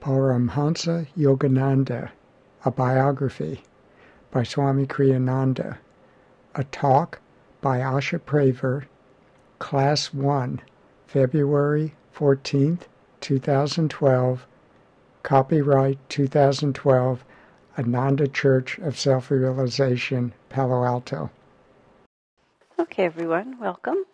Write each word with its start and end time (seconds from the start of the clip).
Paramhansa 0.00 1.06
Yogananda, 1.16 2.10
a 2.64 2.70
biography 2.70 3.62
by 4.30 4.42
Swami 4.42 4.86
Kriyananda, 4.86 5.78
a 6.54 6.64
talk 6.64 7.20
by 7.60 7.78
Asha 7.78 8.20
Praver, 8.20 8.84
Class 9.58 10.14
1, 10.14 10.60
February 11.06 11.94
14th, 12.14 12.82
2012, 13.20 14.46
copyright 15.22 15.98
2012, 16.08 17.24
Ananda 17.78 18.28
Church 18.28 18.78
of 18.78 18.98
Self 18.98 19.30
Realization, 19.30 20.32
Palo 20.48 20.84
Alto. 20.84 21.30
Okay, 22.78 23.04
everyone, 23.04 23.58
welcome. 23.58 24.04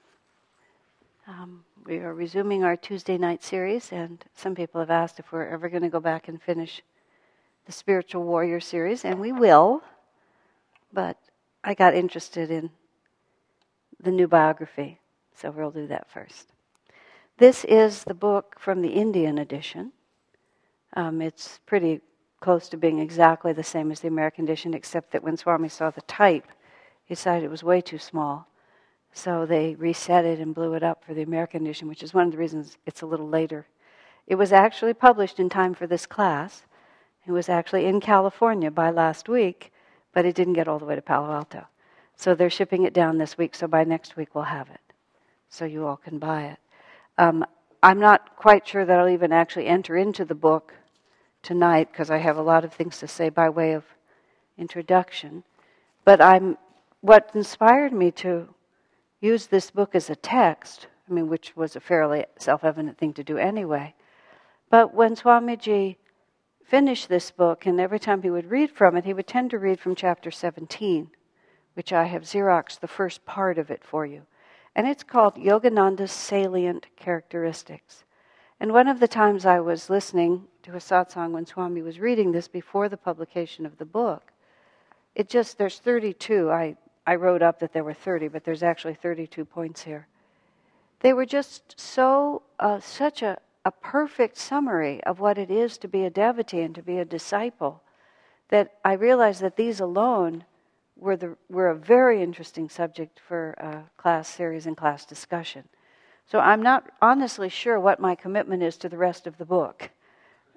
Um, 1.27 1.65
we 1.87 1.99
are 1.99 2.15
resuming 2.15 2.65
our 2.65 2.77
Tuesday 2.77 3.19
night 3.19 3.43
series, 3.43 3.93
and 3.93 4.25
some 4.35 4.55
people 4.55 4.81
have 4.81 4.91
asked 4.91 5.19
if 5.19 5.31
we're 5.31 5.49
ever 5.49 5.69
going 5.69 5.83
to 5.83 5.91
go 5.91 6.01
back 6.01 6.29
and 6.29 6.41
finish 6.41 6.81
the 7.67 7.73
Spiritual 7.73 8.25
Warrior 8.25 8.61
series, 8.61 9.05
and 9.05 9.21
we 9.21 9.33
will. 9.33 9.83
But 10.93 11.19
I 11.63 11.75
got 11.75 11.95
interested 11.95 12.51
in 12.51 12.71
the 14.01 14.11
new 14.11 14.27
biography, 14.27 14.99
so 15.35 15.51
we'll 15.51 15.71
do 15.71 15.87
that 15.89 16.11
first. 16.11 16.49
This 17.37 17.65
is 17.65 18.05
the 18.05 18.15
book 18.15 18.57
from 18.59 18.81
the 18.81 18.93
Indian 18.93 19.37
edition. 19.37 19.93
Um, 20.95 21.21
it's 21.21 21.61
pretty 21.67 22.01
close 22.41 22.69
to 22.71 22.77
being 22.79 22.99
exactly 22.99 23.53
the 23.53 23.63
same 23.63 23.91
as 23.91 24.01
the 24.01 24.09
American 24.09 24.45
edition, 24.45 24.73
except 24.73 25.13
that 25.13 25.23
when 25.23 25.37
Swami 25.37 25.69
saw 25.69 25.91
the 25.91 26.03
type, 26.03 26.47
he 27.05 27.15
decided 27.15 27.45
it 27.45 27.51
was 27.51 27.65
way 27.65 27.83
too 27.83 27.99
small. 27.99 28.49
So 29.17 29.47
they 29.47 29.77
reset 29.77 30.25
it 30.25 30.41
and 30.41 30.55
blew 30.55 30.75
it 30.75 30.83
up 30.83 31.05
for 31.05 31.15
the 31.15 31.23
American 31.23 31.63
edition, 31.63 31.87
which 31.87 32.03
is 32.03 32.13
one 32.13 32.27
of 32.27 32.33
the 32.33 32.39
reasons 32.39 32.77
it's 32.85 33.01
a 33.01 33.07
little 33.07 33.29
later. 33.29 33.67
It 34.27 34.35
was 34.35 34.53
actually 34.53 34.93
published 34.93 35.39
in 35.39 35.49
time 35.49 35.73
for 35.73 35.87
this 35.87 36.05
class. 36.05 36.65
It 37.25 37.31
was 37.31 37.49
actually 37.49 37.87
in 37.87 38.01
California 38.01 38.73
by 38.73 38.91
last 38.91 39.29
week, 39.29 39.73
but 40.13 40.25
it 40.25 40.35
didn't 40.35 40.55
get 40.55 40.67
all 40.67 40.81
the 40.81 40.85
way 40.85 40.97
to 40.97 41.01
Palo 41.01 41.33
Alto. 41.33 41.65
So 42.17 42.35
they're 42.35 42.51
shipping 42.51 42.85
it 42.85 42.93
down 42.93 43.19
this 43.19 43.39
week, 43.39 43.55
so 43.55 43.69
by 43.69 43.85
next 43.85 44.17
week 44.17 44.35
we'll 44.35 44.45
have 44.45 44.69
it. 44.69 44.81
So 45.49 45.65
you 45.65 45.87
all 45.87 45.97
can 45.97 46.19
buy 46.19 46.47
it. 46.47 46.59
Um, 47.17 47.45
I'm 47.85 48.01
not 48.01 48.37
quite 48.37 48.67
sure 48.67 48.85
that 48.85 48.99
I'll 48.99 49.09
even 49.09 49.33
actually 49.33 49.67
enter 49.67 49.97
into 49.97 50.25
the 50.25 50.35
book 50.35 50.75
tonight 51.43 51.93
because 51.93 52.11
I 52.11 52.19
have 52.19 52.37
a 52.37 52.43
lot 52.43 52.65
of 52.65 52.73
things 52.73 52.99
to 52.99 53.07
say 53.07 53.29
by 53.29 53.49
way 53.49 53.75
of 53.75 53.85
introduction. 54.59 55.45
But 56.05 56.21
I'm 56.21 56.59
what 57.01 57.31
inspired 57.35 57.93
me 57.93 58.11
to 58.13 58.49
use 59.25 59.47
this 59.47 59.71
book 59.71 59.95
as 59.95 60.11
a 60.11 60.17
text, 60.17 60.87
I 61.09 61.13
mean, 61.13 61.29
which 61.29 61.57
was 61.57 61.75
a 61.75 61.81
fairly 61.81 62.27
self 62.39 62.63
evident 62.63 62.99
thing 62.99 63.15
to 63.15 63.25
do 63.25 63.39
anyway. 63.39 63.95
But 64.71 64.95
when 64.95 65.17
Swamiji 65.17 65.97
finished 66.65 67.09
this 67.09 67.31
book, 67.31 67.67
and 67.67 67.81
every 67.81 67.99
time 67.99 68.23
he 68.23 68.31
would 68.31 68.51
read 68.51 68.71
from 68.71 68.97
it, 68.97 69.05
he 69.05 69.15
would 69.15 69.27
tend 69.27 69.51
to 69.51 69.59
read 69.59 69.81
from 69.81 69.95
chapter 69.95 70.31
17, 70.31 71.11
which 71.75 71.93
I 71.93 72.05
have 72.05 72.23
Xeroxed 72.23 72.81
the 72.81 72.89
first 72.89 73.25
part 73.25 73.59
of 73.59 73.71
it 73.71 73.83
for 73.83 74.05
you. 74.05 74.23
And 74.77 74.87
it's 74.87 75.05
called 75.05 75.37
Yogananda's 75.37 76.13
Salient 76.13 76.87
Characteristics. 76.97 78.05
And 78.61 78.73
one 78.73 78.89
of 78.89 79.01
the 79.01 79.09
times 79.09 79.47
I 79.47 79.61
was 79.61 79.91
listening 79.91 80.49
to 80.63 80.73
a 80.73 80.81
satsang 80.81 81.33
when 81.33 81.47
Swami 81.47 81.83
was 81.83 82.01
reading 82.01 82.33
this 82.33 82.49
before 82.49 82.89
the 82.89 82.97
publication 82.97 83.67
of 83.67 83.79
the 83.79 83.85
book, 83.85 84.33
it 85.15 85.29
just, 85.29 85.59
there's 85.59 85.79
32. 85.79 86.51
I 86.51 86.77
I 87.07 87.17
wrote 87.17 87.43
up 87.43 87.61
that 87.61 87.73
there 87.73 87.85
were 87.85 87.95
30, 87.95 88.29
but 88.29 88.45
there's 88.45 88.63
actually 88.63 88.95
32 88.95 89.45
points 89.45 89.83
here. 89.83 90.07
They 91.01 91.13
were 91.13 91.27
just 91.27 91.79
so, 91.79 92.43
uh, 92.59 92.81
such 92.81 93.23
a, 93.23 93.39
a 93.65 93.71
perfect 93.71 94.39
summary 94.39 95.03
of 95.05 95.21
what 95.21 95.37
it 95.37 95.51
is 95.51 95.77
to 95.79 95.89
be 95.89 96.05
a 96.05 96.11
devotee 96.11 96.63
and 96.63 96.75
to 96.75 96.83
be 96.83 96.99
a 96.99 97.05
disciple 97.05 97.83
that 98.49 98.75
I 98.85 98.95
realized 98.95 99.43
that 99.43 99.57
these 99.57 99.81
alone 99.81 100.45
were, 100.97 101.17
the, 101.17 101.37
were 101.51 101.69
a 101.69 101.75
very 101.75 102.23
interesting 102.23 102.69
subject 102.69 103.21
for 103.21 103.51
a 103.59 103.83
class 104.01 104.29
series 104.29 104.67
and 104.67 104.77
class 104.77 105.05
discussion. 105.05 105.65
So 106.27 106.39
I'm 106.39 106.63
not 106.63 106.91
honestly 107.03 107.49
sure 107.49 107.79
what 107.79 108.01
my 108.01 108.15
commitment 108.15 108.63
is 108.63 108.77
to 108.79 108.89
the 108.89 108.97
rest 108.97 109.27
of 109.27 109.37
the 109.37 109.45
book. 109.45 109.91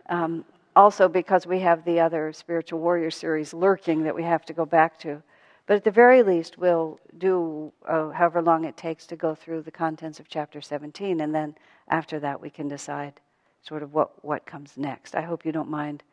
Um, 0.10 0.46
also, 0.76 1.10
because 1.10 1.48
we 1.48 1.60
have 1.60 1.84
the 1.84 2.00
other 2.00 2.32
Spiritual 2.32 2.80
Warrior 2.80 3.12
series 3.12 3.54
lurking 3.54 4.04
that 4.04 4.16
we 4.16 4.24
have 4.24 4.46
to 4.46 4.54
go 4.54 4.66
back 4.66 5.00
to. 5.00 5.22
But 5.68 5.76
at 5.76 5.84
the 5.84 5.92
very 5.92 6.24
least, 6.24 6.58
we'll 6.58 7.00
do 7.18 7.74
uh, 7.86 8.10
however 8.10 8.42
long 8.42 8.64
it 8.64 8.78
takes 8.78 9.06
to 9.08 9.18
go 9.18 9.36
through 9.36 9.64
the 9.64 9.72
contents 9.72 10.20
of 10.20 10.30
chapter 10.30 10.62
17, 10.62 11.20
and 11.20 11.36
then 11.36 11.56
after 11.90 12.20
that, 12.22 12.42
we 12.42 12.50
can 12.50 12.70
decide 12.70 13.20
sort 13.62 13.84
of 13.84 13.94
what, 13.94 14.24
what 14.24 14.46
comes 14.46 14.78
next. 14.78 15.14
I 15.14 15.22
hope 15.22 15.46
you 15.46 15.52
don't 15.52 15.70
mind. 15.70 16.04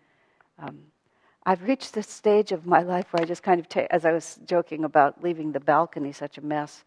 Um, 0.58 0.80
I've 1.46 1.62
reached 1.62 1.94
this 1.94 2.08
stage 2.08 2.50
of 2.50 2.66
my 2.66 2.82
life 2.82 3.12
where 3.12 3.22
I 3.22 3.26
just 3.26 3.44
kind 3.44 3.60
of, 3.60 3.68
ta- 3.68 3.86
as 3.90 4.04
I 4.04 4.12
was 4.12 4.40
joking 4.44 4.82
about 4.84 5.22
leaving 5.22 5.52
the 5.52 5.60
balcony 5.60 6.10
such 6.10 6.36
a 6.36 6.40
mess 6.40 6.82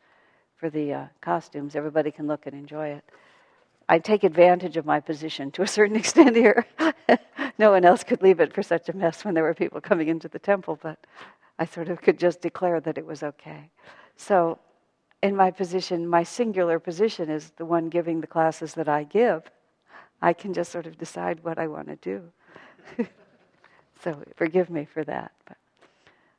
for 0.57 0.69
the 0.69 0.93
uh, 0.93 1.05
costumes, 1.21 1.75
everybody 1.75 2.11
can 2.11 2.27
look 2.27 2.47
and 2.47 2.55
enjoy 2.55 2.89
it. 2.89 3.03
I 3.87 3.99
take 3.99 4.25
advantage 4.25 4.75
of 4.75 4.85
my 4.85 4.99
position 4.99 5.51
to 5.51 5.61
a 5.61 5.67
certain 5.67 5.95
extent 6.03 6.35
here. 6.35 6.65
no 7.57 7.71
one 7.71 7.85
else 7.85 8.03
could 8.03 8.21
leave 8.21 8.41
it 8.41 8.53
for 8.53 8.63
such 8.63 8.89
a 8.89 8.93
mess 8.93 9.23
when 9.23 9.35
there 9.35 9.43
were 9.43 9.53
people 9.53 9.79
coming 9.79 10.09
into 10.09 10.27
the 10.27 10.39
temple, 10.39 10.77
but 10.81 10.99
I 11.59 11.65
sort 11.65 11.89
of 11.89 12.01
could 12.01 12.19
just 12.19 12.41
declare 12.41 12.79
that 12.81 12.97
it 12.97 13.05
was 13.05 13.23
okay. 13.23 13.69
So, 14.15 14.59
in 15.23 15.35
my 15.35 15.49
position, 15.49 16.07
my 16.07 16.23
singular 16.23 16.79
position 16.79 17.29
is 17.29 17.51
the 17.57 17.65
one 17.65 17.89
giving 17.89 18.21
the 18.21 18.27
classes 18.27 18.73
that 18.75 18.87
I 18.87 19.03
give. 19.03 19.43
I 20.21 20.33
can 20.33 20.53
just 20.53 20.71
sort 20.71 20.85
of 20.85 20.97
decide 20.97 21.43
what 21.43 21.57
I 21.57 21.67
want 21.67 21.87
to 21.87 21.95
do. 21.95 23.05
so, 24.03 24.21
forgive 24.35 24.69
me 24.69 24.85
for 24.85 25.03
that. 25.05 25.31
But, 25.47 25.57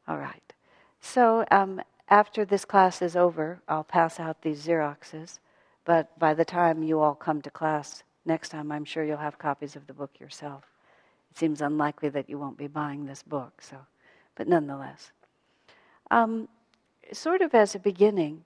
all 0.07 0.19
right. 0.19 0.53
So, 1.01 1.45
um, 1.51 1.81
after 2.09 2.45
this 2.45 2.65
class 2.65 3.03
is 3.03 3.17
over, 3.17 3.61
I'll 3.69 3.85
pass 3.85 4.21
out 4.21 4.43
these 4.43 4.67
Xeroxes. 4.67 5.39
But 5.85 6.17
by 6.19 6.35
the 6.35 6.45
time 6.45 6.83
you 6.83 7.01
all 7.01 7.15
come 7.15 7.43
to 7.43 7.51
class 7.51 8.03
next 8.25 8.51
time, 8.51 8.71
I'm 8.71 8.85
sure 8.85 9.05
you'll 9.05 9.17
have 9.17 9.39
copies 9.39 9.75
of 9.75 9.87
the 9.87 9.95
book 9.95 10.21
yourself. 10.21 10.65
It 11.31 11.39
seems 11.39 11.61
unlikely 11.61 12.11
that 12.11 12.29
you 12.29 12.39
won't 12.39 12.59
be 12.59 12.67
buying 12.67 13.05
this 13.05 13.23
book, 13.23 13.61
so 13.61 13.77
but 14.39 14.49
nonetheless. 14.49 15.11
Um, 16.13 16.49
sort 17.13 17.43
of 17.43 17.55
as 17.55 17.75
a 17.75 17.79
beginning, 17.81 18.45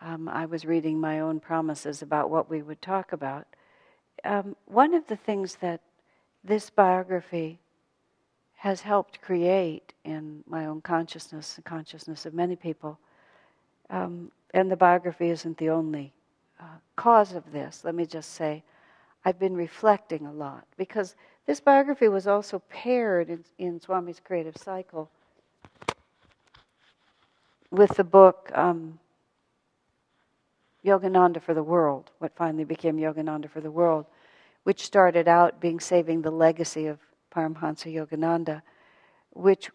um, 0.00 0.28
I 0.28 0.46
was 0.46 0.64
reading 0.64 0.98
my 0.98 1.20
own 1.20 1.40
promises 1.40 2.00
about 2.00 2.30
what 2.30 2.48
we 2.48 2.62
would 2.62 2.80
talk 2.80 3.12
about. 3.12 3.46
Um, 4.24 4.56
one 4.66 4.94
of 4.94 5.06
the 5.08 5.16
things 5.16 5.56
that 5.56 5.80
this 6.44 6.70
biography 6.70 7.58
has 8.54 8.80
helped 8.80 9.20
create 9.20 9.92
in 10.04 10.44
my 10.46 10.66
own 10.66 10.80
consciousness, 10.80 11.54
the 11.54 11.62
consciousness 11.62 12.24
of 12.24 12.34
many 12.34 12.54
people, 12.54 12.98
um, 13.90 14.30
and 14.54 14.70
the 14.70 14.76
biography 14.76 15.28
isn't 15.30 15.58
the 15.58 15.70
only 15.70 16.12
uh, 16.60 16.78
cause 16.94 17.32
of 17.32 17.50
this. 17.52 17.82
Let 17.84 17.96
me 17.96 18.06
just 18.06 18.34
say, 18.34 18.62
I've 19.24 19.40
been 19.40 19.56
reflecting 19.56 20.26
a 20.26 20.32
lot 20.32 20.64
because 20.76 21.16
this 21.46 21.60
biography 21.60 22.06
was 22.06 22.28
also 22.28 22.60
paired 22.68 23.28
in, 23.28 23.44
in 23.58 23.80
Swami's 23.80 24.20
creative 24.20 24.56
cycle 24.56 25.10
with 27.72 27.96
the 27.96 28.04
book 28.04 28.50
um, 28.54 28.98
Yogananda 30.84 31.42
for 31.42 31.54
the 31.54 31.62
World, 31.62 32.10
what 32.18 32.36
finally 32.36 32.64
became 32.64 32.98
Yogananda 32.98 33.48
for 33.48 33.62
the 33.62 33.70
World, 33.70 34.04
which 34.64 34.84
started 34.84 35.26
out 35.26 35.58
being 35.58 35.80
Saving 35.80 36.20
the 36.20 36.30
Legacy 36.30 36.86
of 36.86 36.98
Paramhansa 37.34 37.92
Yogananda, 37.92 38.60
which 39.30 39.70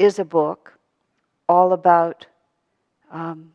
is 0.00 0.18
a 0.18 0.24
book 0.24 0.76
all 1.48 1.72
about 1.72 2.26
um, 3.12 3.52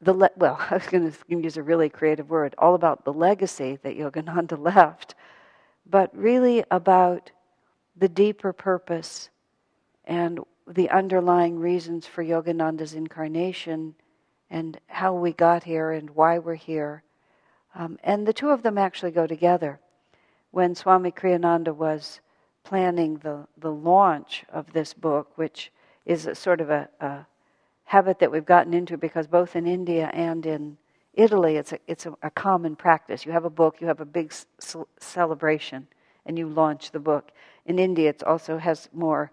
the 0.00 0.14
le- 0.14 0.30
well, 0.36 0.56
I 0.70 0.74
was 0.74 0.86
going 0.86 1.10
to 1.10 1.18
use 1.28 1.56
a 1.56 1.62
really 1.64 1.88
creative 1.88 2.30
word, 2.30 2.54
all 2.58 2.76
about 2.76 3.04
the 3.04 3.12
legacy 3.12 3.80
that 3.82 3.98
Yogananda 3.98 4.56
left, 4.76 5.16
but 5.84 6.16
really 6.16 6.62
about 6.70 7.32
the 7.96 8.08
deeper 8.08 8.52
purpose 8.52 9.30
and 10.04 10.38
the 10.66 10.90
underlying 10.90 11.58
reasons 11.58 12.06
for 12.06 12.24
Yogananda's 12.24 12.94
incarnation 12.94 13.94
and 14.50 14.78
how 14.86 15.14
we 15.14 15.32
got 15.32 15.64
here 15.64 15.90
and 15.92 16.10
why 16.10 16.38
we're 16.38 16.54
here. 16.54 17.02
Um, 17.74 17.98
and 18.04 18.26
the 18.26 18.32
two 18.32 18.50
of 18.50 18.62
them 18.62 18.78
actually 18.78 19.10
go 19.10 19.26
together. 19.26 19.80
When 20.52 20.74
Swami 20.74 21.10
Kriyananda 21.10 21.74
was 21.74 22.20
planning 22.62 23.16
the, 23.16 23.46
the 23.58 23.70
launch 23.70 24.44
of 24.52 24.72
this 24.72 24.94
book, 24.94 25.36
which 25.36 25.72
is 26.06 26.26
a 26.26 26.34
sort 26.34 26.60
of 26.60 26.70
a, 26.70 26.88
a 27.00 27.26
habit 27.84 28.18
that 28.20 28.30
we've 28.30 28.46
gotten 28.46 28.72
into 28.72 28.96
because 28.96 29.26
both 29.26 29.56
in 29.56 29.66
India 29.66 30.10
and 30.14 30.46
in 30.46 30.76
Italy, 31.14 31.56
it's 31.56 31.72
a, 31.72 31.78
it's 31.86 32.06
a, 32.06 32.14
a 32.22 32.30
common 32.30 32.74
practice. 32.76 33.26
You 33.26 33.32
have 33.32 33.44
a 33.44 33.50
book, 33.50 33.76
you 33.80 33.86
have 33.86 34.00
a 34.00 34.06
big 34.06 34.32
c- 34.32 34.78
celebration, 34.98 35.86
and 36.26 36.38
you 36.38 36.48
launch 36.48 36.90
the 36.90 37.00
book. 37.00 37.30
In 37.66 37.78
India, 37.78 38.10
it 38.10 38.22
also 38.24 38.58
has 38.58 38.88
more 38.92 39.30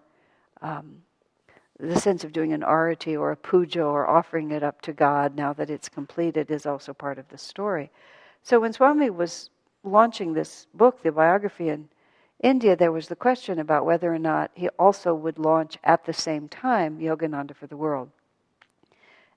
um, 0.60 1.02
the 1.88 2.00
sense 2.00 2.22
of 2.22 2.32
doing 2.32 2.52
an 2.52 2.60
arati 2.60 3.18
or 3.18 3.32
a 3.32 3.36
puja 3.36 3.82
or 3.82 4.08
offering 4.08 4.52
it 4.52 4.62
up 4.62 4.80
to 4.82 4.92
God 4.92 5.34
now 5.34 5.52
that 5.54 5.68
it's 5.68 5.88
completed 5.88 6.50
is 6.50 6.64
also 6.64 6.92
part 6.92 7.18
of 7.18 7.28
the 7.28 7.38
story. 7.38 7.90
So 8.42 8.60
when 8.60 8.72
Swami 8.72 9.10
was 9.10 9.50
launching 9.82 10.32
this 10.32 10.68
book, 10.74 11.02
the 11.02 11.10
biography 11.10 11.70
in 11.70 11.88
India, 12.40 12.76
there 12.76 12.92
was 12.92 13.08
the 13.08 13.16
question 13.16 13.58
about 13.58 13.84
whether 13.84 14.14
or 14.14 14.18
not 14.18 14.52
he 14.54 14.68
also 14.70 15.12
would 15.12 15.38
launch 15.38 15.76
at 15.82 16.04
the 16.04 16.12
same 16.12 16.48
time 16.48 17.00
Yogananda 17.00 17.54
for 17.54 17.66
the 17.66 17.76
World. 17.76 18.10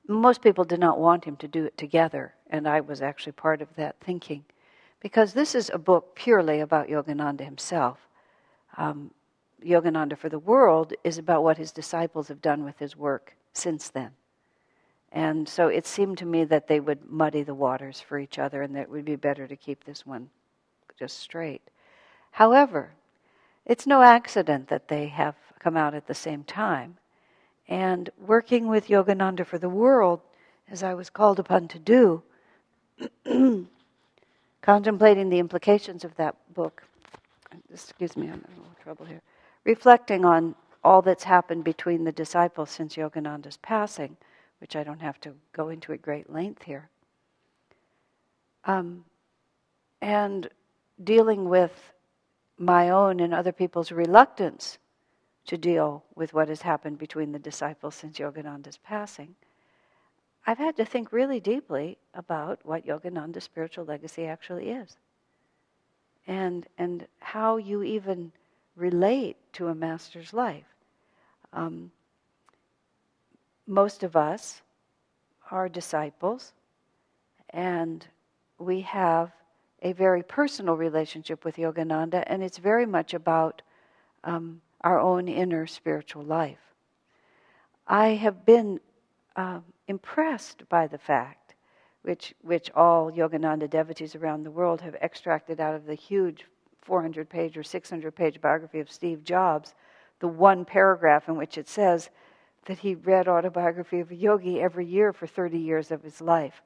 Most 0.08 0.44
people 0.44 0.64
did 0.64 0.80
not 0.80 1.00
want 1.00 1.26
him 1.26 1.36
to 1.38 1.48
do 1.48 1.66
it 1.66 1.78
together, 1.80 2.36
and 2.52 2.68
I 2.68 2.80
was 2.80 3.02
actually 3.02 3.32
part 3.32 3.62
of 3.64 3.76
that 3.76 3.96
thinking. 4.00 4.46
Because 5.00 5.34
this 5.34 5.56
is 5.56 5.72
a 5.74 5.80
book 5.80 6.14
purely 6.14 6.60
about 6.60 6.90
Yogananda 6.90 7.42
himself. 7.42 7.98
Um, 8.78 9.12
Yogananda 9.64 10.18
for 10.18 10.30
the 10.30 10.40
World 10.40 10.94
is 11.04 11.18
about 11.18 11.44
what 11.44 11.58
his 11.58 11.72
disciples 11.72 12.28
have 12.28 12.42
done 12.42 12.64
with 12.64 12.80
his 12.80 12.96
work 12.96 13.36
since 13.54 13.90
then. 13.90 14.12
And 15.12 15.48
so 15.48 15.68
it 15.70 15.86
seemed 15.86 16.18
to 16.20 16.26
me 16.26 16.44
that 16.44 16.68
they 16.68 16.80
would 16.80 17.10
muddy 17.10 17.44
the 17.44 17.54
waters 17.54 18.02
for 18.02 18.20
each 18.20 18.38
other 18.38 18.62
and 18.62 18.76
that 18.76 18.84
it 18.84 18.90
would 18.90 19.06
be 19.06 19.16
better 19.16 19.48
to 19.48 19.56
keep 19.56 19.84
this 19.84 20.06
one 20.06 20.30
just 20.98 21.20
straight. 21.20 21.62
However, 22.32 22.92
it's 23.66 23.88
no 23.88 24.02
accident 24.02 24.68
that 24.68 24.88
they 24.88 25.08
have 25.08 25.36
come 25.60 25.78
out 25.78 25.94
at 25.94 26.08
the 26.08 26.14
same 26.14 26.44
time. 26.44 26.98
And 27.68 28.10
working 28.20 28.68
with 28.68 28.90
Yogananda 28.90 29.46
for 29.46 29.58
the 29.58 29.70
world, 29.70 30.22
as 30.70 30.84
I 30.84 30.94
was 30.94 31.10
called 31.10 31.40
upon 31.40 31.68
to 31.70 31.80
do, 31.80 32.22
contemplating 34.62 35.30
the 35.30 35.40
implications 35.40 36.04
of 36.04 36.16
that 36.18 36.36
book, 36.54 36.84
excuse 37.74 38.16
me, 38.16 38.28
I'm 38.28 38.34
in 38.34 38.40
a 38.40 38.62
little 38.62 38.76
trouble 38.84 39.06
here, 39.06 39.22
reflecting 39.66 40.24
on 40.24 40.56
all 40.84 41.02
that's 41.02 41.24
happened 41.24 41.64
between 41.64 42.04
the 42.04 42.12
disciples 42.12 42.70
since 42.70 42.96
Yogananda's 42.96 43.58
passing, 43.58 44.16
which 44.60 44.76
I 44.76 44.84
don't 44.84 45.02
have 45.02 45.20
to 45.22 45.34
go 45.52 45.70
into 45.70 45.92
at 45.92 46.02
great 46.02 46.32
length 46.32 46.64
here. 46.64 46.90
Um, 48.64 49.04
and 50.02 50.48
dealing 51.04 51.50
with 51.50 51.92
my 52.58 52.90
own 52.90 53.20
and 53.20 53.34
other 53.34 53.52
people's 53.52 53.92
reluctance 53.92 54.78
to 55.48 55.58
deal 55.58 56.04
with 56.16 56.34
what 56.34 56.48
has 56.48 56.62
happened 56.62 56.98
between 56.98 57.32
the 57.32 57.40
disciples 57.40 57.96
since 57.96 58.18
Yogananda's 58.18 58.78
passing, 58.78 59.36
I've 60.48 60.58
had 60.60 60.78
to 60.78 60.86
think 60.86 61.12
really 61.12 61.40
deeply 61.40 61.98
about 62.14 62.60
what 62.64 62.86
Yogananda's 62.86 63.44
spiritual 63.44 63.86
legacy 63.86 64.26
actually 64.26 64.70
is. 64.70 64.96
And, 66.28 66.66
and 66.78 67.08
how 67.20 67.58
you 67.58 67.84
even 67.84 68.32
relate 68.76 69.38
to 69.54 69.68
a 69.68 69.76
master's 69.76 70.34
life. 70.34 70.66
Um, 71.54 71.92
most 73.68 74.04
of 74.04 74.16
us 74.16 74.62
are 75.52 75.70
disciples, 75.70 76.54
and 77.52 78.06
we 78.60 78.82
have 78.82 79.32
a 79.82 79.94
very 79.94 80.24
personal 80.24 80.76
relationship 80.76 81.46
with 81.46 81.56
Yogananda, 81.56 82.24
and 82.28 82.44
it's 82.44 82.58
very 82.58 82.86
much 82.86 83.14
about 83.14 83.62
um, 84.24 84.62
our 84.82 85.00
own 85.00 85.28
inner 85.28 85.68
spiritual 85.68 86.24
life. 86.24 86.60
I 87.88 88.10
have 88.10 88.46
been 88.46 88.80
uh, 89.36 89.60
impressed 89.88 90.68
by 90.70 90.88
the 90.88 90.98
fact, 90.98 91.56
which, 92.02 92.34
which 92.42 92.72
all 92.72 93.12
Yogananda 93.12 93.70
devotees 93.70 94.16
around 94.16 94.44
the 94.44 94.52
world 94.52 94.82
have 94.82 94.96
extracted 94.96 95.60
out 95.60 95.76
of 95.76 95.86
the 95.86 95.96
huge 95.96 96.46
400 96.86 97.28
page 97.30 97.58
or 97.58 97.64
600 97.64 98.16
page 98.16 98.40
biography 98.40 98.80
of 98.80 98.92
Steve 98.92 99.24
Jobs, 99.24 99.74
the 100.20 100.28
one 100.28 100.64
paragraph 100.64 101.28
in 101.28 101.36
which 101.36 101.58
it 101.58 101.68
says 101.68 102.10
that 102.66 102.80
he 102.80 102.96
read 102.96 103.28
autobiography 103.28 104.00
of 104.00 104.12
a 104.12 104.16
yogi 104.16 104.62
every 104.62 104.86
year 104.86 105.12
for 105.12 105.28
30 105.28 105.58
years 105.58 105.92
of 105.92 106.04
his 106.04 106.22
life. 106.22 106.62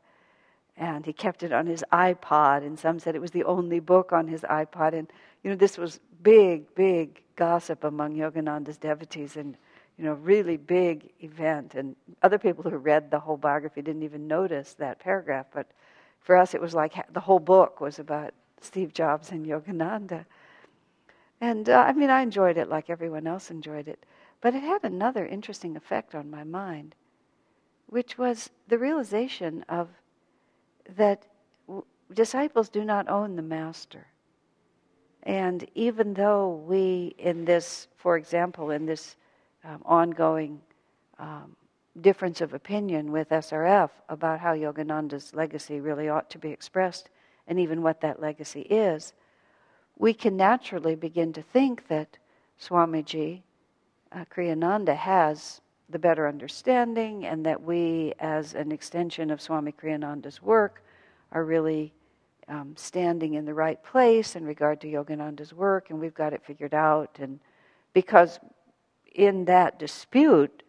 And 0.77 1.05
he 1.05 1.11
kept 1.11 1.43
it 1.43 1.51
on 1.51 1.65
his 1.65 1.83
iPod, 1.91 2.65
and 2.65 2.79
some 2.79 2.99
said 2.99 3.15
it 3.15 3.21
was 3.21 3.31
the 3.31 3.43
only 3.43 3.79
book 3.79 4.13
on 4.13 4.27
his 4.27 4.41
iPod. 4.41 4.93
And, 4.93 5.11
you 5.43 5.49
know, 5.49 5.57
this 5.57 5.77
was 5.77 5.99
big, 6.21 6.73
big 6.75 7.21
gossip 7.35 7.83
among 7.83 8.15
Yogananda's 8.15 8.77
devotees 8.77 9.35
and, 9.35 9.57
you 9.97 10.05
know, 10.05 10.13
really 10.13 10.55
big 10.55 11.11
event. 11.21 11.75
And 11.75 11.97
other 12.23 12.37
people 12.37 12.63
who 12.63 12.77
read 12.77 13.11
the 13.11 13.19
whole 13.19 13.35
biography 13.35 13.81
didn't 13.81 14.03
even 14.03 14.27
notice 14.27 14.73
that 14.75 14.99
paragraph. 14.99 15.47
But 15.53 15.67
for 16.21 16.37
us, 16.37 16.53
it 16.53 16.61
was 16.61 16.73
like 16.73 16.93
the 17.11 17.19
whole 17.19 17.39
book 17.39 17.81
was 17.81 17.99
about 17.99 18.33
Steve 18.61 18.93
Jobs 18.93 19.31
and 19.31 19.45
Yogananda. 19.45 20.25
And 21.41 21.69
uh, 21.69 21.85
I 21.87 21.93
mean, 21.93 22.09
I 22.09 22.21
enjoyed 22.21 22.57
it 22.57 22.69
like 22.69 22.89
everyone 22.89 23.27
else 23.27 23.49
enjoyed 23.51 23.87
it. 23.87 24.05
But 24.41 24.55
it 24.55 24.63
had 24.63 24.83
another 24.83 25.25
interesting 25.25 25.75
effect 25.75 26.15
on 26.15 26.29
my 26.29 26.43
mind, 26.43 26.95
which 27.87 28.17
was 28.17 28.49
the 28.67 28.77
realization 28.77 29.65
of 29.67 29.89
that 30.95 31.27
w- 31.67 31.85
disciples 32.13 32.69
do 32.69 32.83
not 32.83 33.09
own 33.09 33.35
the 33.35 33.41
master. 33.41 34.07
And 35.23 35.69
even 35.75 36.13
though 36.13 36.63
we, 36.65 37.15
in 37.17 37.45
this, 37.45 37.87
for 37.97 38.17
example, 38.17 38.71
in 38.71 38.85
this 38.85 39.17
um, 39.65 39.81
ongoing 39.85 40.61
um, 41.17 41.55
difference 41.99 42.39
of 42.39 42.53
opinion 42.53 43.11
with 43.11 43.29
SRF 43.29 43.89
about 44.07 44.39
how 44.39 44.53
Yogananda's 44.53 45.33
legacy 45.33 45.81
really 45.81 46.07
ought 46.07 46.29
to 46.29 46.37
be 46.37 46.49
expressed, 46.49 47.09
and 47.49 47.59
even 47.59 47.81
what 47.81 47.99
that 48.01 48.21
legacy 48.21 48.61
is, 48.61 49.13
we 49.97 50.13
can 50.13 50.37
naturally 50.37 50.95
begin 50.95 51.33
to 51.33 51.41
think 51.41 51.87
that 51.89 52.17
Swamiji 52.61 53.41
uh, 54.11 54.25
Kriyananda 54.33 54.95
has 54.95 55.61
the 55.89 55.99
better 55.99 56.27
understanding, 56.27 57.25
and 57.25 57.45
that 57.45 57.61
we, 57.61 58.13
as 58.19 58.53
an 58.53 58.71
extension 58.71 59.31
of 59.31 59.41
Swami 59.41 59.71
Kriyananda's 59.71 60.41
work, 60.41 60.83
are 61.31 61.43
really 61.43 61.91
um, 62.47 62.75
standing 62.75 63.33
in 63.33 63.45
the 63.45 63.53
right 63.53 63.81
place 63.83 64.35
in 64.35 64.45
regard 64.45 64.79
to 64.81 64.87
Yogananda's 64.87 65.53
work, 65.53 65.89
and 65.89 65.99
we've 65.99 66.13
got 66.13 66.33
it 66.33 66.43
figured 66.45 66.75
out. 66.75 67.17
And 67.19 67.39
because 67.93 68.39
in 69.15 69.45
that 69.45 69.79
dispute, 69.79 70.63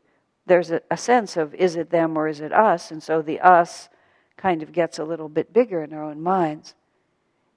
there's 0.47 0.71
a, 0.71 0.81
a 0.91 0.97
sense 0.97 1.37
of 1.37 1.55
is 1.55 1.77
it 1.77 1.91
them 1.91 2.17
or 2.17 2.27
is 2.27 2.41
it 2.41 2.53
us, 2.53 2.91
and 2.91 3.03
so 3.03 3.21
the 3.21 3.41
us 3.41 3.91
kind 4.41 4.63
of 4.63 4.73
gets 4.73 4.99
a 4.99 5.05
little 5.05 5.29
bit 5.29 5.53
bigger 5.53 5.83
in 5.83 5.93
our 5.93 6.03
own 6.03 6.23
minds. 6.23 6.75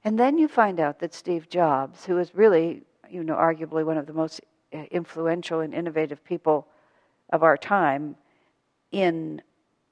And 0.03 0.19
then 0.19 0.38
you 0.38 0.50
find 0.50 0.81
out 0.81 1.00
that 1.00 1.13
Steve 1.13 1.47
Jobs, 1.47 2.06
who 2.06 2.18
is 2.18 2.35
really, 2.35 2.83
you 3.09 3.24
know, 3.24 3.35
arguably 3.35 3.85
one 3.85 3.97
of 3.97 4.06
the 4.06 4.13
most 4.13 4.41
uh, 4.74 4.83
influential 4.91 5.62
and 5.62 5.74
innovative 5.74 6.24
people 6.25 6.68
of 7.30 7.41
our 7.41 7.56
time 7.56 8.18
in 8.91 9.41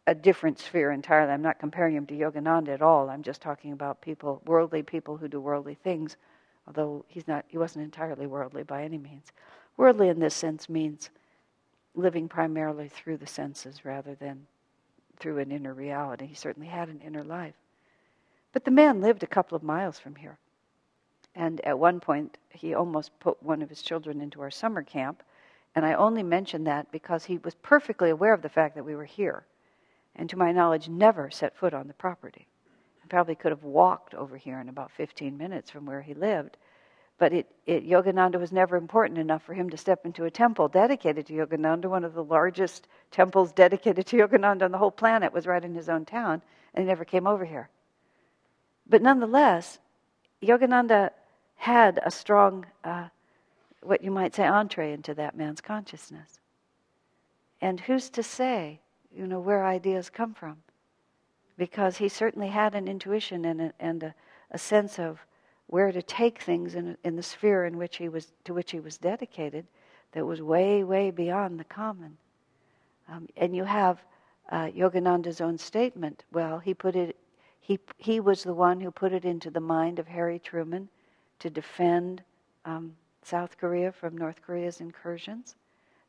a 0.07 0.13
different 0.13 0.59
sphere 0.59 0.91
entirely. 0.91 1.31
I'm 1.31 1.41
not 1.41 1.59
comparing 1.59 1.95
him 1.95 2.05
to 2.07 2.13
Yogananda 2.13 2.69
at 2.69 2.81
all. 2.81 3.09
I'm 3.09 3.23
just 3.23 3.41
talking 3.41 3.71
about 3.71 4.01
people, 4.01 4.41
worldly 4.45 4.83
people 4.83 5.15
who 5.15 5.29
do 5.29 5.39
worldly 5.39 5.75
things, 5.75 6.17
although 6.67 7.05
he's 7.07 7.27
not, 7.27 7.45
he 7.47 7.57
wasn't 7.57 7.86
entirely 7.86 8.27
worldly 8.27 8.63
by 8.63 8.83
any 8.83 8.98
means. 8.98 9.31
Worldly 9.77 10.10
in 10.10 10.19
this 10.19 10.36
sense 10.36 10.67
means 10.67 11.10
living 11.95 12.27
primarily 12.27 12.89
through 12.89 13.17
the 13.17 13.27
senses 13.27 13.86
rather 13.86 14.13
than 14.15 14.45
through 15.22 15.38
an 15.38 15.51
inner 15.51 15.74
reality. 15.74 16.25
He 16.25 16.36
certainly 16.36 16.68
had 16.68 16.90
an 16.90 17.01
inner 17.06 17.24
life. 17.24 17.56
But 18.51 18.66
the 18.66 18.72
man 18.72 19.00
lived 19.00 19.24
a 19.24 19.28
couple 19.28 19.56
of 19.56 19.63
miles 19.63 19.98
from 19.98 20.16
here. 20.16 20.38
And 21.36 21.62
at 21.62 21.80
one 21.80 22.01
point, 22.01 22.38
he 22.50 22.74
almost 22.74 23.18
put 23.20 23.42
one 23.42 23.62
of 23.62 23.70
his 23.70 23.82
children 23.82 24.20
into 24.20 24.42
our 24.42 24.51
summer 24.51 24.84
camp. 24.84 25.24
And 25.75 25.86
I 25.86 25.94
only 25.94 26.24
mention 26.24 26.66
that 26.66 26.92
because 26.92 27.24
he 27.24 27.38
was 27.38 27.56
perfectly 27.56 28.10
aware 28.10 28.34
of 28.34 28.42
the 28.42 28.50
fact 28.50 28.75
that 28.75 28.84
we 28.84 28.96
were 28.96 29.06
here. 29.06 29.46
And 30.16 30.30
to 30.30 30.38
my 30.38 30.51
knowledge, 30.51 30.90
never 30.90 31.30
set 31.30 31.56
foot 31.56 31.74
on 31.74 31.88
the 31.88 31.94
property. 31.94 32.48
He 33.01 33.08
probably 33.08 33.36
could 33.36 33.54
have 33.54 33.63
walked 33.63 34.13
over 34.13 34.36
here 34.36 34.60
in 34.60 34.68
about 34.68 34.92
15 34.92 35.38
minutes 35.38 35.72
from 35.72 35.86
where 35.86 36.01
he 36.01 36.13
lived. 36.13 36.58
But 37.22 37.34
it, 37.34 37.51
it, 37.68 37.88
Yogananda 37.88 38.40
was 38.40 38.51
never 38.51 38.75
important 38.75 39.20
enough 39.20 39.44
for 39.44 39.54
him 39.54 39.70
to 39.70 39.78
step 39.78 40.08
into 40.08 40.25
a 40.25 40.32
temple 40.32 40.68
dedicated 40.68 41.28
to 41.28 41.34
Yogananda. 41.34 41.86
One 41.86 42.04
of 42.04 42.16
the 42.16 42.24
largest 42.24 42.88
temples 43.12 43.51
dedicated 43.51 44.08
to 44.08 44.18
Yogananda 44.18 44.63
on 44.63 44.72
the 44.72 44.80
whole 44.80 44.90
planet 44.90 45.32
was 45.32 45.46
right 45.46 45.63
in 45.63 45.75
his 45.75 45.88
own 45.88 46.04
town, 46.04 46.42
and 46.74 46.84
he 46.84 46.88
never 46.88 47.06
came 47.06 47.28
over 47.28 47.46
here. 47.46 47.70
But 48.90 49.04
nonetheless, 49.04 49.78
Yogananda 50.42 51.12
had 51.58 52.00
a 52.04 52.10
strong, 52.10 52.66
uh, 52.84 53.10
what 53.84 54.04
you 54.04 54.10
might 54.10 54.34
say, 54.34 54.48
entree 54.48 54.92
into 54.92 55.13
that 55.13 55.38
man's 55.38 55.62
consciousness. 55.62 56.40
And 57.62 57.82
who's 57.82 58.10
to 58.10 58.24
say, 58.24 58.80
you 59.16 59.28
know, 59.28 59.40
where 59.40 59.63
ideas 59.63 60.10
come 60.10 60.34
from? 60.34 60.63
Because 61.56 61.98
he 61.98 62.10
certainly 62.10 62.48
had 62.48 62.74
an 62.74 62.88
intuition 62.88 63.46
and 63.46 63.62
a, 63.62 63.74
and 63.80 64.01
a, 64.01 64.16
a 64.50 64.58
sense 64.58 64.98
of 64.98 65.24
where 65.72 65.92
to 65.94 66.01
take 66.01 66.42
things 66.42 66.75
in, 66.75 66.98
in 67.06 67.16
the 67.16 67.24
sphere 67.24 67.63
in 67.66 67.78
which 67.78 67.96
he 67.96 68.10
was, 68.10 68.34
to 68.44 68.54
which 68.54 68.72
he 68.72 68.80
was 68.82 68.98
dedicated 68.98 69.66
that 70.12 70.25
was 70.25 70.42
way, 70.42 70.84
way 70.84 71.10
beyond 71.12 71.58
the 71.58 71.63
common. 71.63 72.18
Um, 73.08 73.30
and 73.38 73.56
you 73.56 73.63
have 73.63 74.04
uh, 74.50 74.66
Yogananda's 74.66 75.40
own 75.40 75.58
statement. 75.58 76.25
Well, 76.34 76.60
he 76.60 76.74
put 76.74 76.98
it. 76.98 77.16
He 77.62 77.80
he 77.98 78.20
was 78.20 78.44
the 78.44 78.54
one 78.54 78.82
who 78.82 78.92
put 78.92 79.13
it 79.13 79.24
into 79.24 79.50
the 79.50 79.62
mind 79.62 79.98
of 79.98 80.10
Harry 80.10 80.40
Truman 80.40 80.90
to 81.40 81.50
defend 81.50 82.22
um, 82.66 82.94
South 83.24 83.58
Korea 83.58 83.94
from 83.94 84.18
North 84.18 84.42
Korea's 84.46 84.82
incursions. 84.82 85.56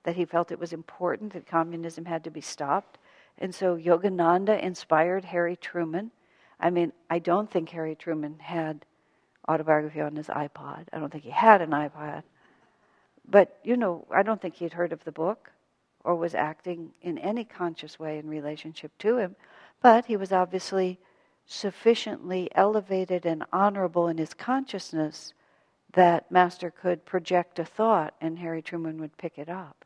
That 0.03 0.17
he 0.17 0.25
felt 0.25 0.51
it 0.51 0.59
was 0.59 0.73
important 0.73 1.33
that 1.35 1.47
communism 1.47 2.05
had 2.05 2.25
to 2.25 2.31
be 2.33 2.41
stopped, 2.41 2.99
and 3.39 3.55
so 3.55 3.77
Yogananda 3.77 4.61
inspired 4.61 5.25
Harry 5.25 5.55
Truman. 5.55 6.11
I 6.59 6.71
mean, 6.71 6.93
I 7.09 7.21
don't 7.21 7.49
think 7.49 7.69
Harry 7.71 7.95
Truman 7.95 8.41
had 8.41 8.85
autobiography 9.49 10.01
on 10.01 10.17
his 10.17 10.29
iPod. 10.29 10.87
I 10.93 10.99
don't 10.99 11.11
think 11.11 11.25
he 11.25 11.31
had 11.31 11.61
an 11.61 11.71
iPod. 11.71 12.23
But, 13.29 13.59
you 13.63 13.77
know, 13.77 14.07
I 14.11 14.23
don't 14.23 14.41
think 14.41 14.57
he'd 14.57 14.73
heard 14.73 14.93
of 14.93 15.05
the 15.05 15.13
book 15.13 15.51
or 16.05 16.17
was 16.17 16.35
acting 16.35 16.93
in 17.03 17.19
any 17.19 17.45
conscious 17.45 17.99
way 17.99 18.19
in 18.19 18.29
relationship 18.29 18.91
to 18.99 19.17
him. 19.19 19.37
But 19.81 20.07
he 20.07 20.17
was 20.17 20.33
obviously 20.33 20.99
sufficiently 21.47 22.49
elevated 22.55 23.27
and 23.27 23.45
honorable 23.53 24.09
in 24.09 24.19
his 24.19 24.35
consciousness 24.35 25.35
that 25.93 26.31
Master 26.31 26.71
could 26.71 27.05
project 27.05 27.59
a 27.59 27.65
thought 27.65 28.15
and 28.21 28.39
Harry 28.39 28.63
Truman 28.63 29.01
would 29.01 29.17
pick 29.17 29.39
it 29.39 29.49
up. 29.49 29.85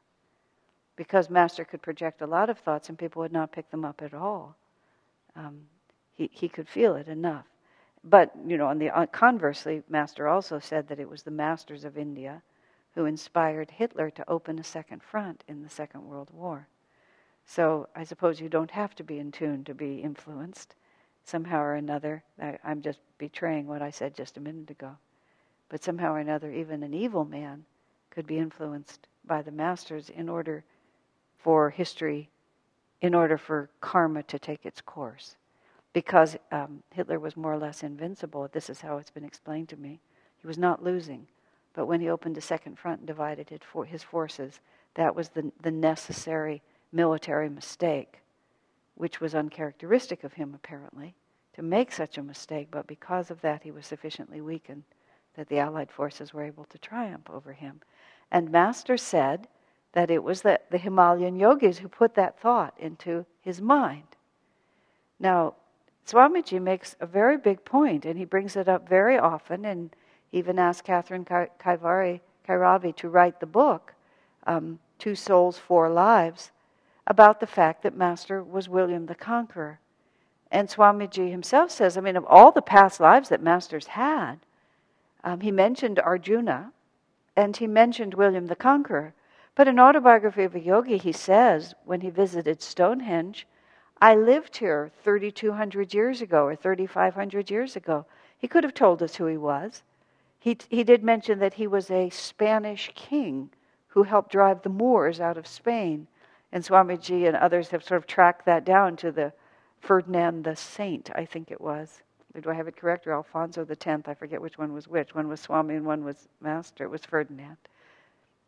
Because 0.97 1.29
Master 1.29 1.65
could 1.65 1.83
project 1.83 2.23
a 2.23 2.27
lot 2.27 2.49
of 2.49 2.59
thoughts 2.59 2.89
and 2.89 2.99
people 2.99 3.21
would 3.21 3.33
not 3.33 3.53
pick 3.53 3.71
them 3.71 3.85
up 3.85 4.01
at 4.03 4.15
all. 4.15 4.57
Um, 5.35 5.63
he, 6.15 6.31
he 6.33 6.49
could 6.49 6.69
feel 6.69 6.95
it 6.97 7.09
enough. 7.09 7.45
But, 8.09 8.31
you 8.47 8.57
know, 8.57 8.69
on 8.69 8.79
the 8.79 8.91
uh, 8.91 9.07
conversely, 9.07 9.83
Master 9.89 10.29
also 10.29 10.61
said 10.61 10.87
that 10.87 11.01
it 11.01 11.11
was 11.11 11.25
the 11.25 11.33
masters 11.33 11.85
of 11.85 11.99
India 11.99 12.41
who 12.95 13.05
inspired 13.05 13.73
Hitler 13.73 14.11
to 14.11 14.31
open 14.31 14.61
a 14.61 14.65
second 14.65 15.03
front 15.03 15.43
in 15.49 15.65
the 15.65 15.69
Second 15.69 16.07
World 16.07 16.31
War. 16.33 16.69
So 17.47 17.89
I 17.97 18.05
suppose 18.05 18.41
you 18.41 18.49
don't 18.49 18.71
have 18.71 18.95
to 18.95 19.05
be 19.05 19.19
in 19.19 19.33
tune 19.33 19.65
to 19.65 19.75
be 19.75 19.99
influenced 19.99 20.77
somehow 21.25 21.61
or 21.61 21.75
another. 21.75 22.23
I, 22.41 22.59
I'm 22.63 22.81
just 22.81 23.01
betraying 23.19 23.67
what 23.67 23.83
I 23.83 23.91
said 23.91 24.15
just 24.15 24.37
a 24.37 24.41
minute 24.41 24.71
ago. 24.71 24.97
But 25.69 25.83
somehow 25.83 26.15
or 26.15 26.19
another, 26.19 26.53
even 26.53 26.85
an 26.85 26.95
evil 26.95 27.25
man 27.25 27.65
could 28.11 28.27
be 28.27 28.39
influenced 28.39 29.09
by 29.25 29.43
the 29.43 29.51
masters 29.51 30.11
in 30.11 30.29
order 30.29 30.63
for 31.39 31.71
history, 31.71 32.31
in 33.01 33.17
order 33.17 33.37
for 33.37 33.69
karma 33.81 34.23
to 34.23 34.39
take 34.39 34.65
its 34.65 34.81
course. 34.81 35.35
Because 35.97 36.37
um, 36.53 36.83
Hitler 36.93 37.19
was 37.19 37.39
more 37.39 37.55
or 37.55 37.57
less 37.57 37.83
invincible, 37.83 38.47
this 38.53 38.69
is 38.69 38.83
how 38.83 38.99
it's 38.99 39.09
been 39.09 39.25
explained 39.25 39.71
to 39.71 39.79
me. 39.79 39.99
He 40.37 40.47
was 40.47 40.59
not 40.59 40.85
losing. 40.85 41.27
But 41.73 41.87
when 41.87 42.03
he 42.03 42.11
opened 42.11 42.37
a 42.37 42.43
second 42.43 42.79
front 42.79 42.99
and 42.99 43.07
divided 43.07 43.49
his 43.49 44.03
forces, 44.03 44.61
that 44.93 45.17
was 45.17 45.31
the, 45.31 45.51
the 45.63 45.71
necessary 45.71 46.61
military 46.93 47.49
mistake, 47.49 48.21
which 48.97 49.23
was 49.23 49.35
uncharacteristic 49.35 50.23
of 50.23 50.35
him, 50.35 50.53
apparently, 50.55 51.15
to 51.55 51.63
make 51.63 51.91
such 51.91 52.19
a 52.19 52.23
mistake. 52.23 52.69
But 52.71 52.87
because 52.87 53.31
of 53.31 53.41
that, 53.41 53.63
he 53.63 53.71
was 53.71 53.87
sufficiently 53.87 54.43
weakened 54.43 54.83
that 55.35 55.49
the 55.49 55.61
Allied 55.61 55.91
forces 55.91 56.35
were 56.35 56.45
able 56.45 56.67
to 56.67 56.77
triumph 56.77 57.31
over 57.31 57.55
him. 57.55 57.81
And 58.31 58.53
Master 58.53 58.99
said 58.99 59.49
that 59.93 60.11
it 60.11 60.23
was 60.23 60.43
the, 60.43 60.61
the 60.71 60.77
Himalayan 60.77 61.37
yogis 61.37 61.79
who 61.79 61.89
put 61.89 62.17
that 62.17 62.39
thought 62.39 62.75
into 62.79 63.25
his 63.41 63.63
mind. 63.63 64.05
Now, 65.19 65.55
Swamiji 66.07 66.63
makes 66.63 66.95
a 67.01 67.07
very 67.07 67.37
big 67.37 67.65
point, 67.65 68.05
and 68.05 68.17
he 68.17 68.25
brings 68.25 68.55
it 68.55 68.69
up 68.69 68.89
very 68.89 69.19
often, 69.19 69.65
and 69.65 69.91
even 70.31 70.59
asked 70.59 70.85
Catherine 70.85 71.25
Kaivari, 71.25 72.21
Kairavi 72.47 72.95
to 72.97 73.09
write 73.09 73.41
the 73.41 73.47
book, 73.47 73.95
um, 74.47 74.79
Two 74.99 75.17
Souls, 75.17 75.59
Four 75.59 75.91
Lives, 75.91 76.53
about 77.07 77.41
the 77.41 77.47
fact 77.47 77.83
that 77.83 77.97
Master 77.97 78.43
was 78.43 78.69
William 78.69 79.07
the 79.07 79.15
Conqueror. 79.15 79.81
And 80.51 80.69
Swamiji 80.69 81.31
himself 81.31 81.71
says, 81.71 81.97
I 81.97 82.01
mean, 82.01 82.17
of 82.17 82.25
all 82.25 82.53
the 82.53 82.63
past 82.63 83.01
lives 83.01 83.29
that 83.29 83.43
Master's 83.43 83.89
had, 83.89 84.37
um, 85.25 85.41
he 85.41 85.51
mentioned 85.51 85.99
Arjuna 85.99 86.73
and 87.37 87.57
he 87.57 87.67
mentioned 87.67 88.15
William 88.15 88.47
the 88.47 88.57
Conqueror. 88.57 89.13
But 89.55 89.69
in 89.69 89.81
Autobiography 89.81 90.45
of 90.45 90.55
a 90.55 90.61
Yogi, 90.61 90.99
he 90.99 91.13
says, 91.13 91.75
when 91.85 92.01
he 92.01 92.11
visited 92.11 92.63
Stonehenge, 92.63 93.47
I 94.01 94.15
lived 94.15 94.57
here 94.57 94.91
3,200 95.03 95.95
years 95.95 96.21
ago 96.21 96.45
or 96.45 96.57
3,500 96.57 97.51
years 97.51 97.77
ago. 97.77 98.07
He 98.39 98.49
could 98.49 98.65
have 98.65 98.75
told 98.75 99.03
us 99.03 99.17
who 99.17 99.27
he 99.27 99.37
was. 99.37 99.83
He, 100.39 100.59
he 100.69 100.85
did 100.85 101.03
mention 101.03 101.39
that 101.39 101.55
he 101.55 101.67
was 101.67 101.91
a 101.91 102.11
Spanish 102.11 102.91
king 102.95 103.51
who 103.89 104.03
helped 104.03 104.31
drive 104.31 104.63
the 104.63 104.69
Moors 104.69 105.21
out 105.21 105.39
of 105.39 105.47
Spain. 105.47 106.07
And 106.53 106.63
Swamiji 106.63 107.27
and 107.27 107.37
others 107.37 107.71
have 107.71 107.83
sort 107.83 107.99
of 107.99 108.07
tracked 108.07 108.45
that 108.47 108.65
down 108.65 108.97
to 108.97 109.11
the 109.11 109.33
Ferdinand 109.81 110.45
the 110.45 110.57
Saint, 110.57 111.11
I 111.15 111.25
think 111.25 111.51
it 111.51 111.61
was 111.61 112.03
do 112.41 112.51
I 112.51 112.55
have 112.55 112.69
it 112.69 112.77
correct? 112.77 113.07
Or 113.07 113.13
Alfonso 113.13 113.65
the 113.65 113.77
Tenth? 113.77 114.09
I 114.09 114.15
forget 114.15 114.41
which 114.41 114.59
one 114.59 114.73
was 114.73 114.89
which. 114.89 115.15
One 115.15 115.29
was 115.29 115.41
Swami 115.41 115.75
and 115.75 115.87
one 115.87 116.05
was 116.05 116.29
Master. 116.41 116.85
It 116.85 116.91
was 116.91 117.05
Ferdinand. 117.05 117.57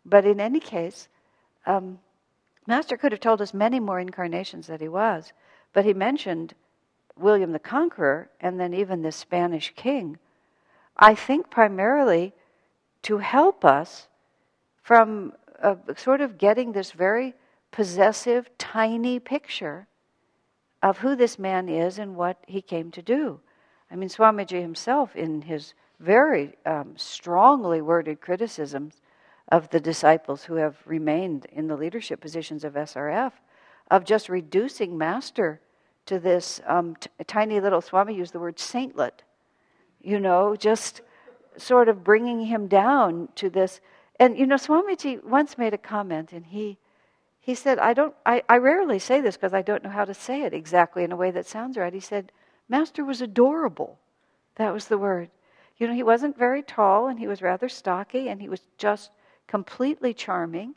But 0.05 0.25
in 0.25 0.40
any 0.40 0.61
case, 0.61 1.09
um, 1.67 1.99
Master 2.69 2.99
could 2.99 3.13
have 3.13 3.21
told 3.21 3.41
us 3.41 3.55
many 3.55 3.81
more 3.81 3.99
incarnations 3.99 4.67
that 4.67 4.83
he 4.83 4.89
was, 4.89 5.33
but 5.73 5.87
he 5.87 5.95
mentioned 5.95 6.53
William 7.17 7.53
the 7.53 7.59
Conqueror 7.59 8.29
and 8.43 8.61
then 8.61 8.75
even 8.75 9.01
this 9.01 9.17
Spanish 9.17 9.73
king. 9.75 10.19
I 10.95 11.15
think 11.15 11.49
primarily 11.49 12.35
to 13.05 13.19
help 13.19 13.65
us 13.65 14.07
from 14.83 15.33
uh, 15.63 15.77
sort 15.97 16.21
of 16.21 16.37
getting 16.37 16.73
this 16.73 16.93
very 16.93 17.35
possessive, 17.71 18.51
tiny 18.59 19.19
picture 19.19 19.87
of 20.83 20.99
who 20.99 21.17
this 21.17 21.39
man 21.39 21.71
is 21.71 21.99
and 21.99 22.17
what 22.17 22.37
he 22.47 22.61
came 22.61 22.91
to 22.91 23.01
do. 23.01 23.41
I 23.91 23.97
mean, 23.97 24.11
Swamiji 24.11 24.61
himself, 24.61 25.17
in 25.17 25.41
his 25.41 25.73
very 26.01 26.55
um, 26.67 26.93
strongly 26.97 27.81
worded 27.81 28.21
criticisms 28.21 29.01
of 29.49 29.71
the 29.71 29.81
disciples 29.81 30.45
who 30.45 30.55
have 30.57 30.76
remained 30.85 31.47
in 31.47 31.69
the 31.69 31.76
leadership 31.76 32.21
positions 32.21 32.64
of 32.64 32.75
SRF, 32.75 33.33
of 33.90 34.05
just 34.05 34.28
reducing 34.28 34.99
Master 34.99 35.61
to 36.07 36.19
this 36.19 36.61
um, 36.67 36.97
t- 36.97 37.11
tiny 37.26 37.61
little, 37.61 37.81
Swami 37.81 38.14
used 38.14 38.33
the 38.33 38.40
word 38.40 38.57
saintlet, 38.57 39.23
you 40.02 40.21
know, 40.21 40.55
just 40.57 41.00
sort 41.57 41.88
of 41.88 42.05
bringing 42.05 42.47
him 42.47 42.67
down 42.67 43.28
to 43.35 43.50
this. 43.50 43.81
And, 44.21 44.38
you 44.38 44.47
know, 44.47 44.57
Swamiji 44.57 45.23
once 45.25 45.59
made 45.59 45.75
a 45.75 45.78
comment, 45.78 46.33
and 46.33 46.47
he, 46.47 46.78
he 47.40 47.55
said, 47.55 47.78
I, 47.78 47.95
don't, 47.95 48.14
I, 48.26 48.43
I 48.49 48.59
rarely 48.59 48.99
say 48.99 49.21
this 49.21 49.37
because 49.37 49.55
I 49.55 49.62
don't 49.62 49.83
know 49.83 49.90
how 49.90 50.05
to 50.05 50.14
say 50.14 50.43
it 50.43 50.52
exactly 50.52 51.05
in 51.05 51.12
a 51.12 51.17
way 51.17 51.31
that 51.31 51.47
sounds 51.47 51.76
right. 51.76 51.93
He 51.93 52.00
said, 52.00 52.33
Master 52.69 53.05
was 53.05 53.23
adorable. 53.23 53.99
That 54.57 54.75
was 54.75 54.87
the 54.87 54.99
word. 54.99 55.31
You 55.78 55.87
know, 55.87 55.95
he 55.95 56.02
wasn't 56.02 56.37
very 56.37 56.62
tall 56.62 57.09
and 57.09 57.19
he 57.19 57.26
was 57.26 57.40
rather 57.40 57.69
stocky 57.69 58.28
and 58.28 58.40
he 58.40 58.49
was 58.49 58.61
just 58.76 59.11
completely 59.49 60.14
charming. 60.14 60.75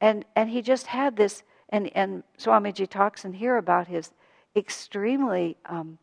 And, 0.00 0.24
and 0.36 0.48
he 0.48 0.62
just 0.62 0.86
had 0.86 1.16
this, 1.16 1.42
and, 1.70 1.90
and 1.96 2.22
Swamiji 2.38 2.88
talks 2.88 3.24
in 3.24 3.32
here 3.32 3.56
about 3.56 3.88
his 3.88 4.12
extremely 4.54 5.56
um, 5.66 5.98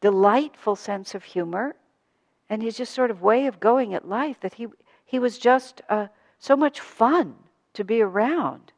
delightful 0.00 0.76
sense 0.76 1.14
of 1.14 1.24
humor 1.24 1.76
and 2.48 2.62
his 2.62 2.76
just 2.76 2.94
sort 2.94 3.10
of 3.10 3.22
way 3.22 3.46
of 3.46 3.60
going 3.60 3.94
at 3.94 4.08
life 4.08 4.40
that 4.40 4.54
he, 4.54 4.66
he 5.04 5.18
was 5.18 5.38
just 5.38 5.82
uh, 5.88 6.06
so 6.38 6.56
much 6.56 6.80
fun 6.80 7.34
to 7.74 7.84
be 7.84 8.00
around. 8.00 8.72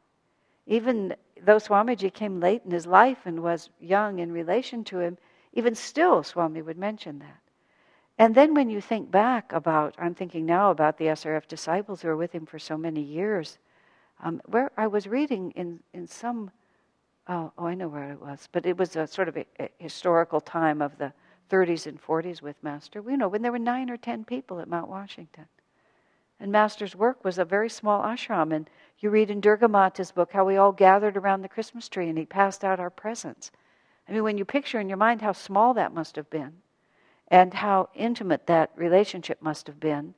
Even 0.67 1.15
though 1.41 1.57
Swamiji 1.57 2.13
came 2.13 2.39
late 2.39 2.61
in 2.65 2.71
his 2.71 2.85
life 2.85 3.19
and 3.25 3.41
was 3.41 3.69
young 3.79 4.19
in 4.19 4.31
relation 4.31 4.83
to 4.85 4.99
him, 4.99 5.17
even 5.53 5.75
still, 5.75 6.23
Swami 6.23 6.61
would 6.61 6.77
mention 6.77 7.19
that. 7.19 7.42
And 8.17 8.35
then 8.35 8.53
when 8.53 8.69
you 8.69 8.79
think 8.79 9.09
back 9.09 9.51
about, 9.51 9.95
I'm 9.97 10.13
thinking 10.13 10.45
now 10.45 10.69
about 10.71 10.97
the 10.97 11.05
SRF 11.05 11.47
disciples 11.47 12.01
who 12.01 12.09
were 12.09 12.17
with 12.17 12.31
him 12.31 12.45
for 12.45 12.59
so 12.59 12.77
many 12.77 13.01
years, 13.01 13.57
um, 14.23 14.41
where 14.45 14.71
I 14.77 14.87
was 14.87 15.07
reading 15.07 15.51
in, 15.51 15.79
in 15.93 16.05
some, 16.07 16.51
oh, 17.27 17.51
oh, 17.57 17.65
I 17.65 17.73
know 17.73 17.87
where 17.87 18.11
it 18.11 18.21
was, 18.21 18.47
but 18.51 18.65
it 18.65 18.77
was 18.77 18.95
a 18.95 19.07
sort 19.07 19.29
of 19.29 19.37
a, 19.37 19.45
a 19.59 19.69
historical 19.79 20.39
time 20.39 20.81
of 20.81 20.97
the 20.97 21.11
30s 21.49 21.87
and 21.87 22.01
40s 22.01 22.41
with 22.41 22.55
Master. 22.63 23.03
You 23.07 23.17
know, 23.17 23.27
when 23.27 23.41
there 23.41 23.51
were 23.51 23.59
nine 23.59 23.89
or 23.89 23.97
ten 23.97 24.23
people 24.23 24.59
at 24.59 24.67
Mount 24.67 24.89
Washington. 24.89 25.45
And 26.39 26.51
Master's 26.51 26.95
work 26.95 27.23
was 27.23 27.37
a 27.37 27.45
very 27.45 27.69
small 27.69 28.03
ashram. 28.03 28.53
And 28.53 28.69
you 28.99 29.09
read 29.09 29.31
in 29.31 29.39
Durga 29.39 29.67
Mata's 29.67 30.11
book 30.11 30.31
how 30.31 30.45
we 30.45 30.57
all 30.57 30.71
gathered 30.71 31.17
around 31.17 31.41
the 31.41 31.49
Christmas 31.49 31.89
tree 31.89 32.09
and 32.09 32.17
he 32.17 32.25
passed 32.25 32.63
out 32.63 32.79
our 32.79 32.89
presents. 32.89 33.51
I 34.07 34.11
mean, 34.11 34.23
when 34.23 34.37
you 34.37 34.45
picture 34.45 34.79
in 34.79 34.89
your 34.89 34.97
mind 34.97 35.21
how 35.21 35.31
small 35.31 35.73
that 35.75 35.93
must 35.93 36.15
have 36.15 36.29
been 36.29 36.62
and 37.33 37.51
how 37.51 37.89
intimate 37.95 38.45
that 38.45 38.69
relationship 38.75 39.41
must 39.41 39.65
have 39.65 39.79
been, 39.79 40.13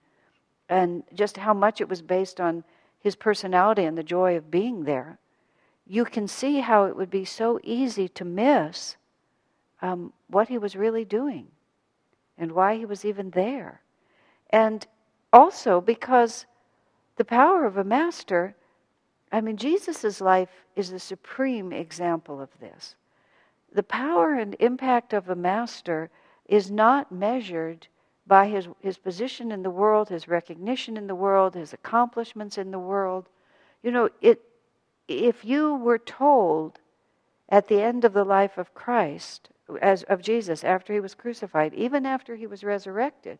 and 0.67 1.01
just 1.13 1.37
how 1.37 1.53
much 1.53 1.79
it 1.79 1.87
was 1.87 2.01
based 2.01 2.41
on 2.41 2.61
his 2.99 3.15
personality 3.15 3.85
and 3.85 3.97
the 3.97 4.03
joy 4.03 4.35
of 4.35 4.51
being 4.51 4.83
there, 4.83 5.17
you 5.87 6.03
can 6.03 6.27
see 6.27 6.59
how 6.59 6.83
it 6.83 6.95
would 6.97 7.09
be 7.09 7.23
so 7.23 7.57
easy 7.63 8.09
to 8.09 8.25
miss 8.25 8.97
um, 9.81 10.11
what 10.27 10.49
he 10.49 10.57
was 10.57 10.75
really 10.75 11.05
doing 11.05 11.47
and 12.37 12.51
why 12.51 12.75
he 12.75 12.83
was 12.83 13.05
even 13.05 13.29
there. 13.29 13.79
And 14.49 14.85
also 15.31 15.79
because 15.79 16.45
the 17.15 17.23
power 17.23 17.63
of 17.63 17.77
a 17.77 17.85
master, 17.85 18.57
I 19.31 19.39
mean, 19.39 19.55
Jesus' 19.55 20.19
life 20.19 20.65
is 20.75 20.91
the 20.91 20.99
supreme 20.99 21.71
example 21.71 22.41
of 22.41 22.49
this 22.59 22.95
the 23.71 23.83
power 23.83 24.33
and 24.33 24.55
impact 24.59 25.13
of 25.13 25.29
a 25.29 25.35
master 25.35 26.09
is 26.47 26.69
not 26.69 27.11
measured 27.11 27.87
by 28.27 28.47
his, 28.47 28.67
his 28.79 28.97
position 28.97 29.51
in 29.51 29.63
the 29.63 29.69
world, 29.69 30.09
his 30.09 30.27
recognition 30.27 30.97
in 30.97 31.07
the 31.07 31.15
world, 31.15 31.55
his 31.55 31.73
accomplishments 31.73 32.57
in 32.57 32.71
the 32.71 32.79
world. 32.79 33.29
You 33.83 33.91
know, 33.91 34.09
it, 34.21 34.41
if 35.07 35.45
you 35.45 35.75
were 35.75 35.99
told 35.99 36.79
at 37.49 37.67
the 37.67 37.81
end 37.81 38.03
of 38.03 38.13
the 38.13 38.23
life 38.23 38.57
of 38.57 38.73
Christ, 38.73 39.49
as 39.81 40.03
of 40.03 40.21
Jesus, 40.21 40.63
after 40.63 40.93
he 40.93 40.99
was 40.99 41.13
crucified, 41.13 41.73
even 41.73 42.05
after 42.05 42.35
he 42.35 42.47
was 42.47 42.63
resurrected, 42.63 43.37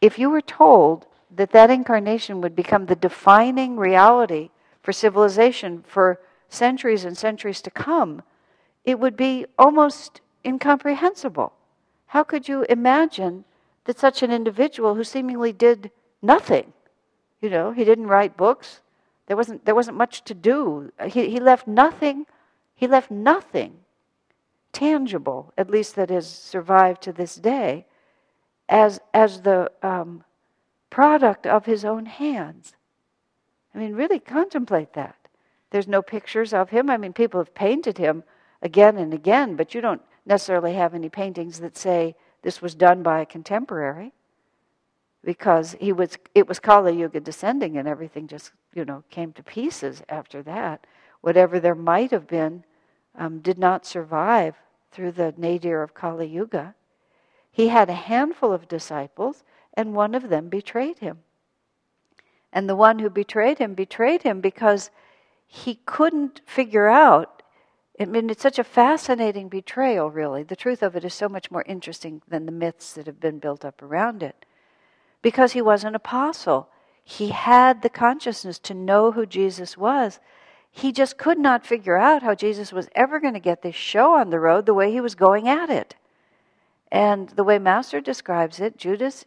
if 0.00 0.18
you 0.18 0.30
were 0.30 0.42
told 0.42 1.06
that 1.34 1.52
that 1.52 1.70
incarnation 1.70 2.40
would 2.40 2.56
become 2.56 2.86
the 2.86 2.96
defining 2.96 3.76
reality 3.76 4.50
for 4.82 4.92
civilization 4.92 5.84
for 5.86 6.20
centuries 6.48 7.04
and 7.04 7.16
centuries 7.16 7.62
to 7.62 7.70
come, 7.70 8.22
it 8.84 8.98
would 8.98 9.16
be 9.16 9.46
almost 9.58 10.20
incomprehensible. 10.44 11.52
How 12.10 12.24
could 12.24 12.48
you 12.48 12.66
imagine 12.68 13.44
that 13.84 13.96
such 13.96 14.24
an 14.24 14.32
individual 14.32 14.96
who 14.96 15.04
seemingly 15.04 15.52
did 15.52 15.92
nothing, 16.20 16.72
you 17.40 17.48
know, 17.48 17.70
he 17.70 17.84
didn't 17.84 18.08
write 18.08 18.36
books, 18.36 18.80
there 19.26 19.36
wasn't, 19.36 19.64
there 19.64 19.76
wasn't 19.76 19.96
much 19.96 20.24
to 20.24 20.34
do, 20.34 20.90
he, 21.06 21.30
he 21.30 21.38
left 21.38 21.68
nothing, 21.68 22.26
he 22.74 22.88
left 22.88 23.12
nothing 23.12 23.76
tangible, 24.72 25.52
at 25.56 25.70
least 25.70 25.94
that 25.94 26.10
has 26.10 26.28
survived 26.28 27.00
to 27.02 27.12
this 27.12 27.36
day, 27.36 27.86
as, 28.68 28.98
as 29.14 29.42
the 29.42 29.70
um, 29.80 30.24
product 30.90 31.46
of 31.46 31.66
his 31.66 31.84
own 31.84 32.06
hands. 32.06 32.74
I 33.72 33.78
mean, 33.78 33.94
really 33.94 34.18
contemplate 34.18 34.94
that. 34.94 35.14
There's 35.70 35.86
no 35.86 36.02
pictures 36.02 36.52
of 36.52 36.70
him. 36.70 36.90
I 36.90 36.96
mean, 36.96 37.12
people 37.12 37.38
have 37.38 37.54
painted 37.54 37.98
him 37.98 38.24
again 38.62 38.98
and 38.98 39.14
again, 39.14 39.54
but 39.54 39.74
you 39.74 39.80
don't 39.80 40.02
necessarily 40.26 40.74
have 40.74 40.94
any 40.94 41.08
paintings 41.08 41.60
that 41.60 41.76
say 41.76 42.14
this 42.42 42.62
was 42.62 42.74
done 42.74 43.02
by 43.02 43.20
a 43.20 43.26
contemporary 43.26 44.12
because 45.22 45.76
he 45.80 45.92
was 45.92 46.16
it 46.34 46.48
was 46.48 46.58
Kali 46.58 46.96
Yuga 46.96 47.20
descending 47.20 47.76
and 47.76 47.86
everything 47.86 48.26
just 48.26 48.52
you 48.74 48.84
know 48.84 49.04
came 49.10 49.32
to 49.34 49.42
pieces 49.42 50.02
after 50.08 50.42
that. 50.42 50.86
Whatever 51.20 51.60
there 51.60 51.74
might 51.74 52.10
have 52.10 52.26
been 52.26 52.64
um, 53.16 53.40
did 53.40 53.58
not 53.58 53.84
survive 53.84 54.56
through 54.90 55.12
the 55.12 55.34
nadir 55.36 55.82
of 55.82 55.94
Kali 55.94 56.26
Yuga. 56.26 56.74
He 57.50 57.68
had 57.68 57.90
a 57.90 57.94
handful 57.94 58.52
of 58.52 58.68
disciples, 58.68 59.44
and 59.74 59.94
one 59.94 60.14
of 60.14 60.28
them 60.28 60.48
betrayed 60.48 60.98
him. 60.98 61.18
And 62.52 62.68
the 62.68 62.76
one 62.76 62.98
who 62.98 63.10
betrayed 63.10 63.58
him 63.58 63.74
betrayed 63.74 64.22
him 64.22 64.40
because 64.40 64.90
he 65.46 65.80
couldn't 65.84 66.40
figure 66.46 66.88
out. 66.88 67.39
I 68.00 68.06
mean, 68.06 68.30
it's 68.30 68.42
such 68.42 68.58
a 68.58 68.64
fascinating 68.64 69.50
betrayal, 69.50 70.10
really. 70.10 70.42
The 70.42 70.56
truth 70.56 70.82
of 70.82 70.96
it 70.96 71.04
is 71.04 71.12
so 71.12 71.28
much 71.28 71.50
more 71.50 71.64
interesting 71.66 72.22
than 72.26 72.46
the 72.46 72.52
myths 72.52 72.94
that 72.94 73.06
have 73.06 73.20
been 73.20 73.38
built 73.38 73.62
up 73.62 73.82
around 73.82 74.22
it. 74.22 74.46
Because 75.20 75.52
he 75.52 75.60
was 75.60 75.84
an 75.84 75.94
apostle, 75.94 76.70
he 77.04 77.28
had 77.28 77.82
the 77.82 77.90
consciousness 77.90 78.58
to 78.60 78.72
know 78.72 79.12
who 79.12 79.26
Jesus 79.26 79.76
was. 79.76 80.18
He 80.70 80.92
just 80.92 81.18
could 81.18 81.38
not 81.38 81.66
figure 81.66 81.98
out 81.98 82.22
how 82.22 82.34
Jesus 82.34 82.72
was 82.72 82.88
ever 82.94 83.20
going 83.20 83.34
to 83.34 83.40
get 83.40 83.60
this 83.60 83.74
show 83.74 84.14
on 84.14 84.30
the 84.30 84.40
road 84.40 84.64
the 84.64 84.72
way 84.72 84.90
he 84.90 85.00
was 85.02 85.14
going 85.14 85.46
at 85.46 85.68
it. 85.68 85.94
And 86.90 87.28
the 87.30 87.44
way 87.44 87.58
Master 87.58 88.00
describes 88.00 88.60
it, 88.60 88.78
Judas 88.78 89.26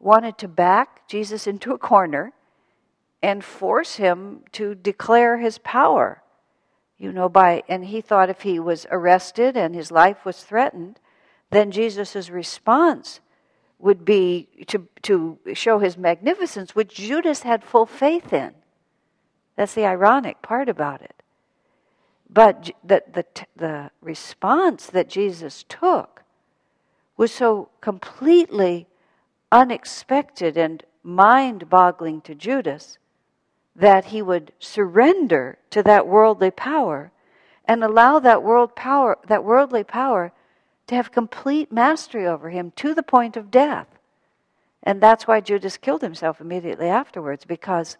wanted 0.00 0.38
to 0.38 0.48
back 0.48 1.06
Jesus 1.08 1.46
into 1.46 1.74
a 1.74 1.78
corner 1.78 2.32
and 3.22 3.44
force 3.44 3.96
him 3.96 4.44
to 4.52 4.74
declare 4.74 5.38
his 5.38 5.58
power. 5.58 6.22
You 7.04 7.12
know, 7.12 7.28
by 7.28 7.62
and 7.68 7.84
he 7.84 8.00
thought 8.00 8.30
if 8.30 8.40
he 8.40 8.58
was 8.58 8.86
arrested 8.90 9.58
and 9.58 9.74
his 9.74 9.90
life 9.90 10.24
was 10.24 10.42
threatened, 10.42 10.98
then 11.50 11.70
Jesus' 11.70 12.30
response 12.30 13.20
would 13.78 14.06
be 14.06 14.48
to, 14.68 14.88
to 15.02 15.38
show 15.52 15.80
his 15.80 15.98
magnificence, 15.98 16.74
which 16.74 16.94
Judas 16.94 17.42
had 17.42 17.62
full 17.62 17.84
faith 17.84 18.32
in. 18.32 18.54
That's 19.54 19.74
the 19.74 19.84
ironic 19.84 20.40
part 20.40 20.70
about 20.70 21.02
it. 21.02 21.22
But 22.30 22.70
the, 22.82 23.02
the, 23.12 23.26
the 23.54 23.90
response 24.00 24.86
that 24.86 25.10
Jesus 25.10 25.62
took 25.68 26.22
was 27.18 27.30
so 27.30 27.68
completely 27.82 28.86
unexpected 29.52 30.56
and 30.56 30.82
mind 31.02 31.68
boggling 31.68 32.22
to 32.22 32.34
Judas 32.34 32.96
that 33.76 34.06
he 34.06 34.22
would 34.22 34.52
surrender 34.58 35.58
to 35.70 35.82
that 35.82 36.06
worldly 36.06 36.50
power 36.50 37.10
and 37.64 37.82
allow 37.82 38.18
that 38.18 38.42
world 38.42 38.76
power 38.76 39.18
that 39.26 39.44
worldly 39.44 39.84
power 39.84 40.32
to 40.86 40.94
have 40.94 41.10
complete 41.10 41.72
mastery 41.72 42.26
over 42.26 42.50
him 42.50 42.72
to 42.76 42.94
the 42.94 43.02
point 43.02 43.36
of 43.36 43.50
death. 43.50 43.88
And 44.82 45.00
that's 45.00 45.26
why 45.26 45.40
Judas 45.40 45.78
killed 45.78 46.02
himself 46.02 46.40
immediately 46.40 46.88
afterwards 46.88 47.44
because 47.46 47.96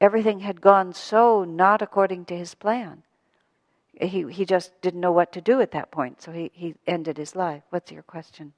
everything 0.00 0.40
had 0.40 0.60
gone 0.60 0.92
so 0.92 1.42
not 1.42 1.80
according 1.80 2.26
to 2.26 2.36
his 2.36 2.54
plan. 2.54 3.02
He 4.00 4.30
he 4.30 4.44
just 4.44 4.78
didn't 4.82 5.00
know 5.00 5.12
what 5.12 5.32
to 5.32 5.40
do 5.40 5.60
at 5.60 5.72
that 5.72 5.90
point 5.90 6.22
so 6.22 6.32
he 6.32 6.50
he 6.54 6.74
ended 6.86 7.16
his 7.16 7.34
life. 7.34 7.62
What's 7.70 7.90
your 7.90 8.02
question 8.02 8.52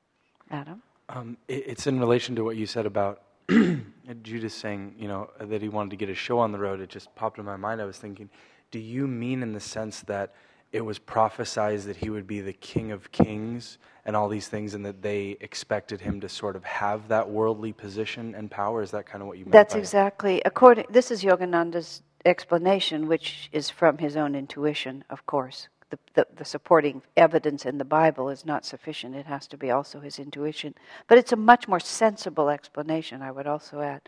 adam? 0.51 0.83
Um, 1.09 1.37
it, 1.49 1.65
it's 1.67 1.87
in 1.87 2.01
relation 2.01 2.35
to 2.37 2.45
what 2.45 2.57
you 2.57 2.67
said 2.67 2.87
about 2.87 3.23
Judas 4.23 4.55
saying, 4.55 4.95
you 4.99 5.09
know, 5.09 5.31
that 5.41 5.63
he 5.63 5.69
wanted 5.69 5.91
to 5.91 5.97
get 5.97 6.09
a 6.09 6.15
show 6.15 6.39
on 6.39 6.53
the 6.53 6.59
road, 6.59 6.81
it 6.81 6.89
just 6.89 7.15
popped 7.15 7.39
in 7.39 7.45
my 7.45 7.57
mind. 7.57 7.81
I 7.81 7.85
was 7.85 7.99
thinking, 7.99 8.31
do 8.71 8.79
you 8.79 9.07
mean 9.07 9.43
in 9.43 9.53
the 9.53 9.61
sense 9.61 10.01
that 10.03 10.35
it 10.73 10.81
was 10.81 10.99
prophesied 10.99 11.81
that 11.83 11.97
he 11.97 12.11
would 12.11 12.27
be 12.27 12.41
the 12.41 12.53
King 12.53 12.91
of 12.91 13.13
Kings 13.13 13.79
and 14.05 14.17
all 14.17 14.29
these 14.29 14.49
things, 14.49 14.75
and 14.75 14.85
that 14.85 15.03
they 15.03 15.37
expected 15.41 16.01
him 16.01 16.21
to 16.21 16.29
sort 16.29 16.57
of 16.57 16.65
have 16.65 17.09
that 17.09 17.29
worldly 17.29 17.73
position 17.73 18.35
and 18.35 18.51
power? 18.51 18.83
Is 18.83 18.91
that 18.91 19.07
kind 19.07 19.23
of 19.23 19.29
what 19.29 19.39
you 19.39 19.45
meant? 19.45 19.53
That's 19.53 19.75
exactly 19.75 20.43
according. 20.45 20.87
This 20.91 21.11
is 21.11 21.23
Yogananda's 21.23 22.03
explanation, 22.25 23.07
which 23.07 23.49
is 23.53 23.71
from 23.71 23.99
his 23.99 24.17
own 24.17 24.35
intuition, 24.35 25.05
of 25.11 25.25
course 25.27 25.69
the, 25.91 25.99
the, 26.15 26.27
the, 26.37 26.45
supporting 26.45 27.03
evidence 27.17 27.67
in 27.67 27.79
the 27.79 27.85
Bible 27.85 28.29
is 28.29 28.45
not 28.45 28.65
sufficient. 28.65 29.15
It 29.15 29.27
has 29.27 29.47
to 29.49 29.57
be 29.57 29.71
also 29.71 30.01
his 30.01 30.19
intuition. 30.19 30.75
But 31.09 31.19
it's 31.19 31.33
a 31.33 31.37
much 31.37 31.69
more 31.69 31.81
sensible 31.81 32.49
explanation, 32.49 33.23
I 33.23 33.31
would 33.31 33.47
also 33.47 33.81
add, 33.81 34.03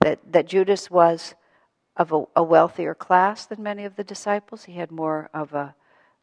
that, 0.00 0.20
that 0.32 0.46
Judas 0.46 0.90
was 0.90 1.34
of 1.96 2.12
a, 2.12 2.24
a 2.36 2.42
wealthier 2.42 2.94
class 2.94 3.46
than 3.46 3.62
many 3.62 3.84
of 3.84 3.96
the 3.96 4.04
disciples. 4.04 4.64
He 4.64 4.74
had 4.74 4.90
more 4.90 5.28
of 5.34 5.52
a 5.52 5.74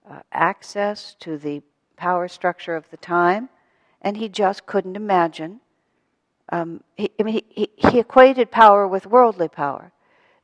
uh, 0.09 0.19
access 0.31 1.15
to 1.19 1.37
the 1.37 1.61
power 1.97 2.27
structure 2.27 2.75
of 2.75 2.89
the 2.89 2.97
time, 2.97 3.49
and 4.01 4.17
he 4.17 4.29
just 4.29 4.65
couldn't 4.65 4.95
imagine. 4.95 5.59
Um, 6.49 6.81
he, 6.95 7.11
I 7.19 7.23
mean, 7.23 7.33
he, 7.35 7.45
he, 7.49 7.89
he 7.89 7.99
equated 7.99 8.51
power 8.51 8.87
with 8.87 9.05
worldly 9.05 9.49
power. 9.49 9.91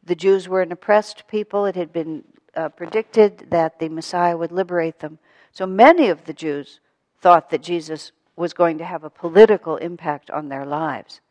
The 0.03 0.15
Jews 0.15 0.49
were 0.49 0.61
an 0.61 0.71
oppressed 0.71 1.27
people. 1.27 1.65
It 1.65 1.75
had 1.75 1.93
been 1.93 2.23
uh, 2.55 2.69
predicted 2.69 3.47
that 3.49 3.79
the 3.79 3.89
Messiah 3.89 4.37
would 4.37 4.51
liberate 4.51 4.99
them. 4.99 5.19
So 5.51 5.65
many 5.65 6.09
of 6.09 6.25
the 6.25 6.33
Jews 6.33 6.79
thought 7.21 7.49
that 7.49 7.61
Jesus 7.61 8.11
was 8.35 8.53
going 8.53 8.77
to 8.77 8.85
have 8.85 9.03
a 9.03 9.09
political 9.09 9.77
impact 9.77 10.31
on 10.31 10.49
their 10.49 10.65
lives, 10.65 11.21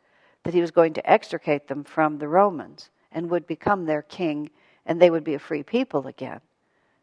that 0.43 0.53
he 0.53 0.61
was 0.61 0.71
going 0.71 0.93
to 0.93 1.11
extricate 1.11 1.67
them 1.67 1.83
from 1.83 2.17
the 2.17 2.27
Romans 2.27 2.89
and 3.11 3.29
would 3.29 3.45
become 3.47 3.85
their 3.85 4.01
king, 4.03 4.49
and 4.85 5.01
they 5.01 5.09
would 5.09 5.23
be 5.23 5.33
a 5.33 5.39
free 5.39 5.63
people 5.63 6.07
again. 6.07 6.39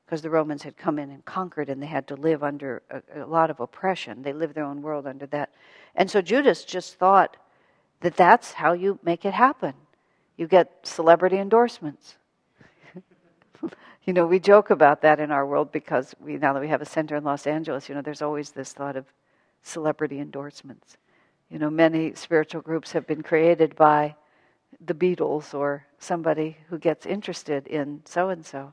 Because 0.06 0.22
the 0.22 0.30
Romans 0.30 0.62
had 0.62 0.76
come 0.78 0.98
in 0.98 1.10
and 1.10 1.22
conquered, 1.24 1.68
and 1.68 1.82
they 1.82 1.86
had 1.86 2.06
to 2.08 2.16
live 2.16 2.42
under 2.42 2.82
a, 2.90 3.24
a 3.24 3.26
lot 3.26 3.50
of 3.50 3.60
oppression. 3.60 4.22
They 4.22 4.32
lived 4.32 4.54
their 4.54 4.64
own 4.64 4.80
world 4.80 5.06
under 5.06 5.26
that. 5.26 5.52
And 5.94 6.10
so 6.10 6.22
Judas 6.22 6.64
just 6.64 6.94
thought 6.94 7.36
that 8.00 8.16
that's 8.16 8.52
how 8.52 8.72
you 8.72 8.98
make 9.02 9.26
it 9.26 9.34
happen. 9.34 9.74
You 10.38 10.46
get 10.46 10.70
celebrity 10.84 11.36
endorsements. 11.36 12.16
you 14.04 14.12
know, 14.12 14.26
we 14.26 14.38
joke 14.38 14.70
about 14.70 15.02
that 15.02 15.20
in 15.20 15.30
our 15.30 15.46
world 15.46 15.72
because 15.72 16.14
we 16.20 16.36
now 16.36 16.52
that 16.52 16.60
we 16.60 16.68
have 16.68 16.82
a 16.82 16.86
center 16.86 17.16
in 17.16 17.24
Los 17.24 17.46
Angeles, 17.46 17.88
you 17.88 17.94
know, 17.94 18.02
there's 18.02 18.22
always 18.22 18.50
this 18.50 18.72
thought 18.72 18.96
of 18.96 19.06
celebrity 19.62 20.20
endorsements. 20.20 20.96
You 21.50 21.58
know, 21.58 21.70
many 21.70 22.14
spiritual 22.14 22.60
groups 22.60 22.92
have 22.92 23.06
been 23.06 23.22
created 23.22 23.74
by 23.76 24.14
the 24.80 24.94
Beatles 24.94 25.54
or 25.54 25.86
somebody 25.98 26.56
who 26.68 26.78
gets 26.78 27.06
interested 27.06 27.66
in 27.66 28.02
so 28.04 28.28
and 28.28 28.44
so. 28.44 28.72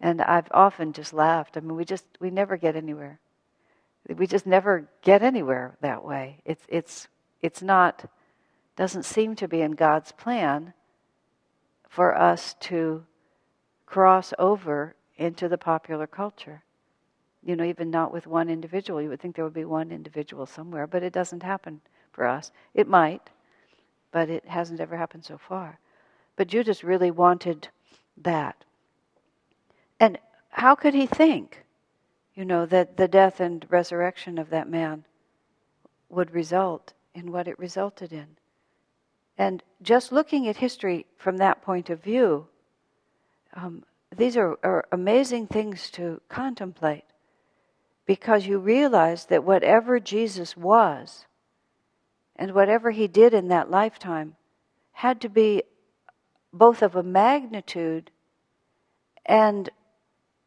And 0.00 0.20
I've 0.22 0.48
often 0.50 0.92
just 0.92 1.12
laughed. 1.12 1.56
I 1.56 1.60
mean, 1.60 1.76
we 1.76 1.84
just 1.84 2.04
we 2.20 2.30
never 2.30 2.56
get 2.56 2.76
anywhere. 2.76 3.18
We 4.08 4.26
just 4.26 4.46
never 4.46 4.88
get 5.02 5.22
anywhere 5.22 5.76
that 5.80 6.04
way. 6.04 6.40
It's 6.44 6.64
it's 6.68 7.08
it's 7.40 7.62
not 7.62 8.08
doesn't 8.76 9.04
seem 9.04 9.36
to 9.36 9.48
be 9.48 9.60
in 9.60 9.72
God's 9.72 10.12
plan 10.12 10.72
for 11.88 12.16
us 12.16 12.54
to 12.60 13.04
cross 13.92 14.32
over 14.38 14.94
into 15.18 15.50
the 15.50 15.58
popular 15.58 16.06
culture. 16.06 16.62
You 17.44 17.56
know, 17.56 17.64
even 17.64 17.90
not 17.90 18.10
with 18.10 18.26
one 18.26 18.48
individual. 18.48 19.02
You 19.02 19.10
would 19.10 19.20
think 19.20 19.36
there 19.36 19.44
would 19.44 19.52
be 19.52 19.66
one 19.66 19.92
individual 19.92 20.46
somewhere, 20.46 20.86
but 20.86 21.02
it 21.02 21.12
doesn't 21.12 21.42
happen 21.42 21.82
for 22.10 22.26
us. 22.26 22.50
It 22.72 22.88
might, 22.88 23.28
but 24.10 24.30
it 24.30 24.46
hasn't 24.46 24.80
ever 24.80 24.96
happened 24.96 25.26
so 25.26 25.36
far. 25.36 25.78
But 26.36 26.48
Judas 26.48 26.82
really 26.82 27.10
wanted 27.10 27.68
that. 28.16 28.64
And 30.00 30.18
how 30.48 30.74
could 30.74 30.94
he 30.94 31.04
think, 31.04 31.62
you 32.34 32.46
know, 32.46 32.64
that 32.64 32.96
the 32.96 33.08
death 33.08 33.40
and 33.40 33.66
resurrection 33.68 34.38
of 34.38 34.48
that 34.48 34.70
man 34.70 35.04
would 36.08 36.30
result 36.30 36.94
in 37.14 37.30
what 37.30 37.46
it 37.46 37.58
resulted 37.58 38.10
in? 38.10 38.38
And 39.36 39.62
just 39.82 40.12
looking 40.12 40.48
at 40.48 40.56
history 40.56 41.04
from 41.18 41.36
that 41.36 41.60
point 41.60 41.90
of 41.90 42.02
view, 42.02 42.46
um, 43.54 43.84
these 44.16 44.36
are, 44.36 44.58
are 44.62 44.86
amazing 44.92 45.46
things 45.46 45.90
to 45.92 46.20
contemplate 46.28 47.04
because 48.06 48.46
you 48.46 48.58
realize 48.58 49.26
that 49.26 49.44
whatever 49.44 50.00
Jesus 50.00 50.56
was, 50.56 51.26
And 52.36 52.54
whatever 52.54 52.90
he 52.90 53.08
did 53.08 53.34
in 53.34 53.48
that 53.48 53.70
lifetime 53.70 54.36
had 54.92 55.20
to 55.20 55.28
be 55.28 55.62
both 56.52 56.82
of 56.82 56.96
a 56.96 57.02
magnitude 57.02 58.10
and 59.24 59.70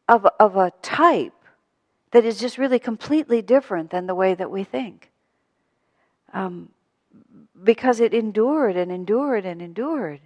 of, 0.08 0.26
of 0.38 0.56
a 0.56 0.72
type 0.82 1.32
that 2.10 2.24
is 2.24 2.38
just 2.38 2.58
really 2.58 2.78
completely 2.78 3.42
different 3.42 3.90
than 3.90 4.06
the 4.06 4.14
way 4.14 4.34
that 4.34 4.50
we 4.50 4.64
think. 4.64 5.10
Um, 6.32 6.70
because 7.62 8.00
it 8.00 8.12
endured 8.12 8.76
and 8.76 8.92
endured 8.92 9.44
and 9.46 9.62
endured. 9.62 10.20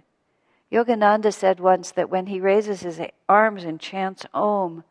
Yogananda 0.71 1.33
said 1.33 1.59
once 1.59 1.91
that 1.91 2.09
when 2.09 2.27
he 2.27 2.39
raises 2.39 2.81
his 2.81 2.99
arms 3.27 3.63
and 3.63 3.79
chants 3.79 4.25
Om, 4.33 4.83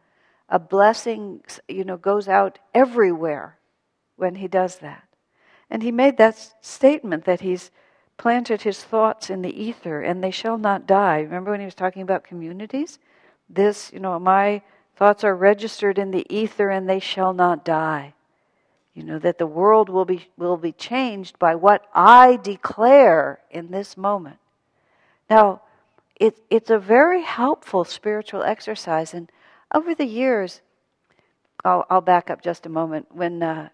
a 0.48 0.58
blessing, 0.58 1.42
you 1.68 1.84
know, 1.84 1.96
goes 1.96 2.28
out 2.28 2.58
everywhere 2.74 3.58
when 4.16 4.34
he 4.34 4.48
does 4.48 4.78
that. 4.78 5.04
And 5.70 5.82
he 5.82 5.92
made 5.92 6.18
that 6.18 6.54
statement 6.60 7.24
that 7.24 7.40
he's 7.40 7.70
planted 8.18 8.62
his 8.62 8.82
thoughts 8.82 9.30
in 9.30 9.40
the 9.40 9.62
ether 9.62 10.02
and 10.02 10.22
they 10.22 10.30
shall 10.30 10.58
not 10.58 10.86
die. 10.86 11.20
Remember 11.20 11.52
when 11.52 11.60
he 11.60 11.64
was 11.64 11.74
talking 11.74 12.02
about 12.02 12.24
communities? 12.24 12.98
This, 13.48 13.90
you 13.92 14.00
know, 14.00 14.18
my 14.18 14.60
thoughts 14.96 15.24
are 15.24 15.34
registered 15.34 15.98
in 15.98 16.10
the 16.10 16.26
ether 16.28 16.68
and 16.68 16.86
they 16.86 17.00
shall 17.00 17.32
not 17.32 17.64
die. 17.64 18.12
You 18.92 19.04
know, 19.04 19.18
that 19.20 19.38
the 19.38 19.46
world 19.46 19.88
will 19.88 20.04
be, 20.04 20.28
will 20.36 20.58
be 20.58 20.72
changed 20.72 21.38
by 21.38 21.54
what 21.54 21.86
I 21.94 22.36
declare 22.36 23.40
in 23.50 23.70
this 23.70 23.96
moment. 23.96 24.36
Now, 25.30 25.62
it, 26.20 26.38
it's 26.50 26.68
a 26.70 26.78
very 26.78 27.22
helpful 27.22 27.82
spiritual 27.82 28.42
exercise. 28.42 29.14
And 29.14 29.32
over 29.74 29.94
the 29.94 30.04
years, 30.04 30.60
I'll, 31.64 31.86
I'll 31.88 32.02
back 32.02 32.28
up 32.28 32.42
just 32.42 32.66
a 32.66 32.68
moment. 32.68 33.06
When, 33.10 33.42
uh, 33.42 33.70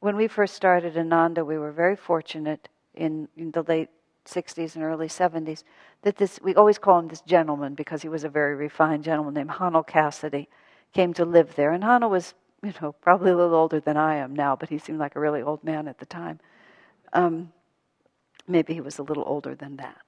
when 0.00 0.14
we 0.14 0.28
first 0.28 0.54
started 0.54 0.96
Ananda, 0.96 1.42
we 1.44 1.56
were 1.56 1.72
very 1.72 1.96
fortunate 1.96 2.68
in, 2.94 3.28
in 3.34 3.50
the 3.50 3.62
late 3.62 3.88
60s 4.26 4.74
and 4.74 4.84
early 4.84 5.08
70s 5.08 5.64
that 6.02 6.16
this, 6.16 6.38
we 6.42 6.54
always 6.54 6.76
call 6.76 6.98
him 6.98 7.08
this 7.08 7.22
gentleman 7.22 7.74
because 7.74 8.02
he 8.02 8.08
was 8.10 8.24
a 8.24 8.28
very 8.28 8.54
refined 8.54 9.02
gentleman 9.02 9.32
named 9.32 9.50
Haanel 9.50 9.86
Cassidy, 9.86 10.48
came 10.92 11.14
to 11.14 11.24
live 11.24 11.54
there. 11.54 11.72
And 11.72 11.82
Haanel 11.82 12.10
was, 12.10 12.34
you 12.62 12.74
know, 12.82 12.92
probably 12.92 13.30
a 13.30 13.36
little 13.36 13.54
older 13.54 13.80
than 13.80 13.96
I 13.96 14.16
am 14.16 14.36
now, 14.36 14.54
but 14.54 14.68
he 14.68 14.76
seemed 14.76 14.98
like 14.98 15.16
a 15.16 15.20
really 15.20 15.40
old 15.40 15.64
man 15.64 15.88
at 15.88 15.98
the 15.98 16.06
time. 16.06 16.40
Um, 17.14 17.52
maybe 18.46 18.74
he 18.74 18.82
was 18.82 18.98
a 18.98 19.02
little 19.02 19.24
older 19.26 19.54
than 19.54 19.76
that. 19.76 20.05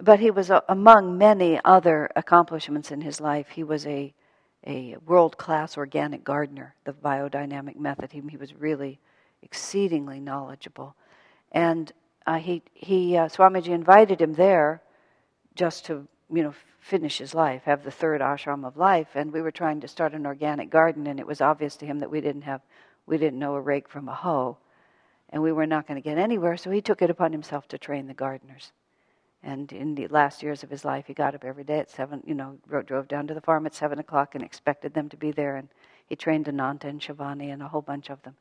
But 0.00 0.20
he 0.20 0.30
was, 0.30 0.50
among 0.68 1.18
many 1.18 1.60
other 1.64 2.10
accomplishments 2.16 2.90
in 2.90 3.00
his 3.00 3.20
life, 3.20 3.48
he 3.50 3.62
was 3.62 3.86
a, 3.86 4.12
a 4.66 4.96
world 5.06 5.36
class 5.36 5.76
organic 5.76 6.24
gardener, 6.24 6.74
the 6.84 6.92
biodynamic 6.92 7.76
method. 7.76 8.10
He, 8.10 8.20
he 8.28 8.36
was 8.36 8.54
really 8.54 8.98
exceedingly 9.42 10.18
knowledgeable. 10.18 10.96
And 11.52 11.92
uh, 12.26 12.38
he, 12.38 12.62
he 12.72 13.16
uh, 13.16 13.28
Swamiji 13.28 13.68
invited 13.68 14.20
him 14.20 14.34
there 14.34 14.82
just 15.54 15.84
to, 15.86 16.08
you 16.32 16.42
know, 16.42 16.54
finish 16.80 17.18
his 17.18 17.32
life, 17.32 17.62
have 17.64 17.84
the 17.84 17.90
third 17.90 18.20
ashram 18.20 18.66
of 18.66 18.76
life. 18.76 19.08
And 19.14 19.32
we 19.32 19.42
were 19.42 19.52
trying 19.52 19.80
to 19.80 19.88
start 19.88 20.12
an 20.12 20.26
organic 20.26 20.70
garden, 20.70 21.06
and 21.06 21.20
it 21.20 21.26
was 21.26 21.40
obvious 21.40 21.76
to 21.76 21.86
him 21.86 22.00
that 22.00 22.10
we 22.10 22.20
didn't 22.20 22.42
have, 22.42 22.62
we 23.06 23.16
didn't 23.16 23.38
know 23.38 23.54
a 23.54 23.60
rake 23.60 23.88
from 23.88 24.08
a 24.08 24.14
hoe, 24.14 24.58
and 25.30 25.40
we 25.40 25.52
were 25.52 25.66
not 25.66 25.86
going 25.86 26.02
to 26.02 26.08
get 26.08 26.18
anywhere. 26.18 26.56
So 26.56 26.70
he 26.70 26.80
took 26.80 27.00
it 27.00 27.10
upon 27.10 27.30
himself 27.30 27.68
to 27.68 27.78
train 27.78 28.08
the 28.08 28.14
gardeners. 28.14 28.72
And 29.44 29.70
in 29.72 29.94
the 29.94 30.08
last 30.08 30.42
years 30.42 30.62
of 30.62 30.70
his 30.70 30.86
life, 30.86 31.04
he 31.06 31.12
got 31.12 31.34
up 31.34 31.44
every 31.44 31.64
day 31.64 31.78
at 31.78 31.90
seven, 31.90 32.22
you 32.26 32.34
know, 32.34 32.56
drove 32.86 33.08
down 33.08 33.26
to 33.26 33.34
the 33.34 33.42
farm 33.42 33.66
at 33.66 33.74
seven 33.74 33.98
o'clock 33.98 34.34
and 34.34 34.42
expected 34.42 34.94
them 34.94 35.10
to 35.10 35.18
be 35.18 35.32
there. 35.32 35.56
And 35.56 35.68
he 36.06 36.16
trained 36.16 36.48
Ananta 36.48 36.88
and 36.88 36.98
Shivani 36.98 37.52
and 37.52 37.62
a 37.62 37.68
whole 37.68 37.82
bunch 37.82 38.08
of 38.08 38.22
them. 38.22 38.36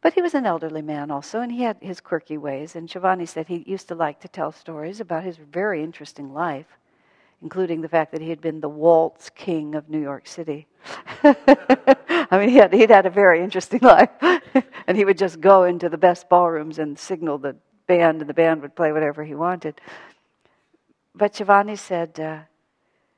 But 0.00 0.14
he 0.14 0.20
was 0.20 0.34
an 0.34 0.44
elderly 0.44 0.82
man 0.82 1.12
also, 1.12 1.40
and 1.40 1.52
he 1.52 1.62
had 1.62 1.76
his 1.80 2.00
quirky 2.00 2.38
ways. 2.38 2.74
And 2.74 2.88
Shivani 2.88 3.28
said 3.28 3.46
he 3.46 3.62
used 3.68 3.86
to 3.88 3.94
like 3.94 4.18
to 4.20 4.28
tell 4.28 4.50
stories 4.50 5.00
about 5.00 5.22
his 5.22 5.36
very 5.36 5.80
interesting 5.80 6.34
life, 6.34 6.66
including 7.40 7.80
the 7.80 7.88
fact 7.88 8.10
that 8.10 8.20
he 8.20 8.28
had 8.28 8.40
been 8.40 8.60
the 8.60 8.68
waltz 8.68 9.30
king 9.30 9.76
of 9.76 9.88
New 9.88 10.00
York 10.00 10.26
City. 10.26 10.66
I 11.22 12.38
mean, 12.38 12.48
he 12.48 12.56
had, 12.56 12.74
he'd 12.74 12.90
had 12.90 13.06
a 13.06 13.10
very 13.10 13.44
interesting 13.44 13.80
life. 13.82 14.10
and 14.88 14.96
he 14.96 15.04
would 15.04 15.18
just 15.18 15.40
go 15.40 15.62
into 15.62 15.88
the 15.88 15.98
best 15.98 16.28
ballrooms 16.28 16.80
and 16.80 16.98
signal 16.98 17.38
the 17.38 17.54
band, 17.86 18.22
and 18.22 18.28
the 18.28 18.34
band 18.34 18.60
would 18.62 18.74
play 18.74 18.90
whatever 18.90 19.22
he 19.22 19.36
wanted. 19.36 19.80
But 21.14 21.34
Shivani 21.34 21.78
said 21.78 22.18
uh, 22.18 22.38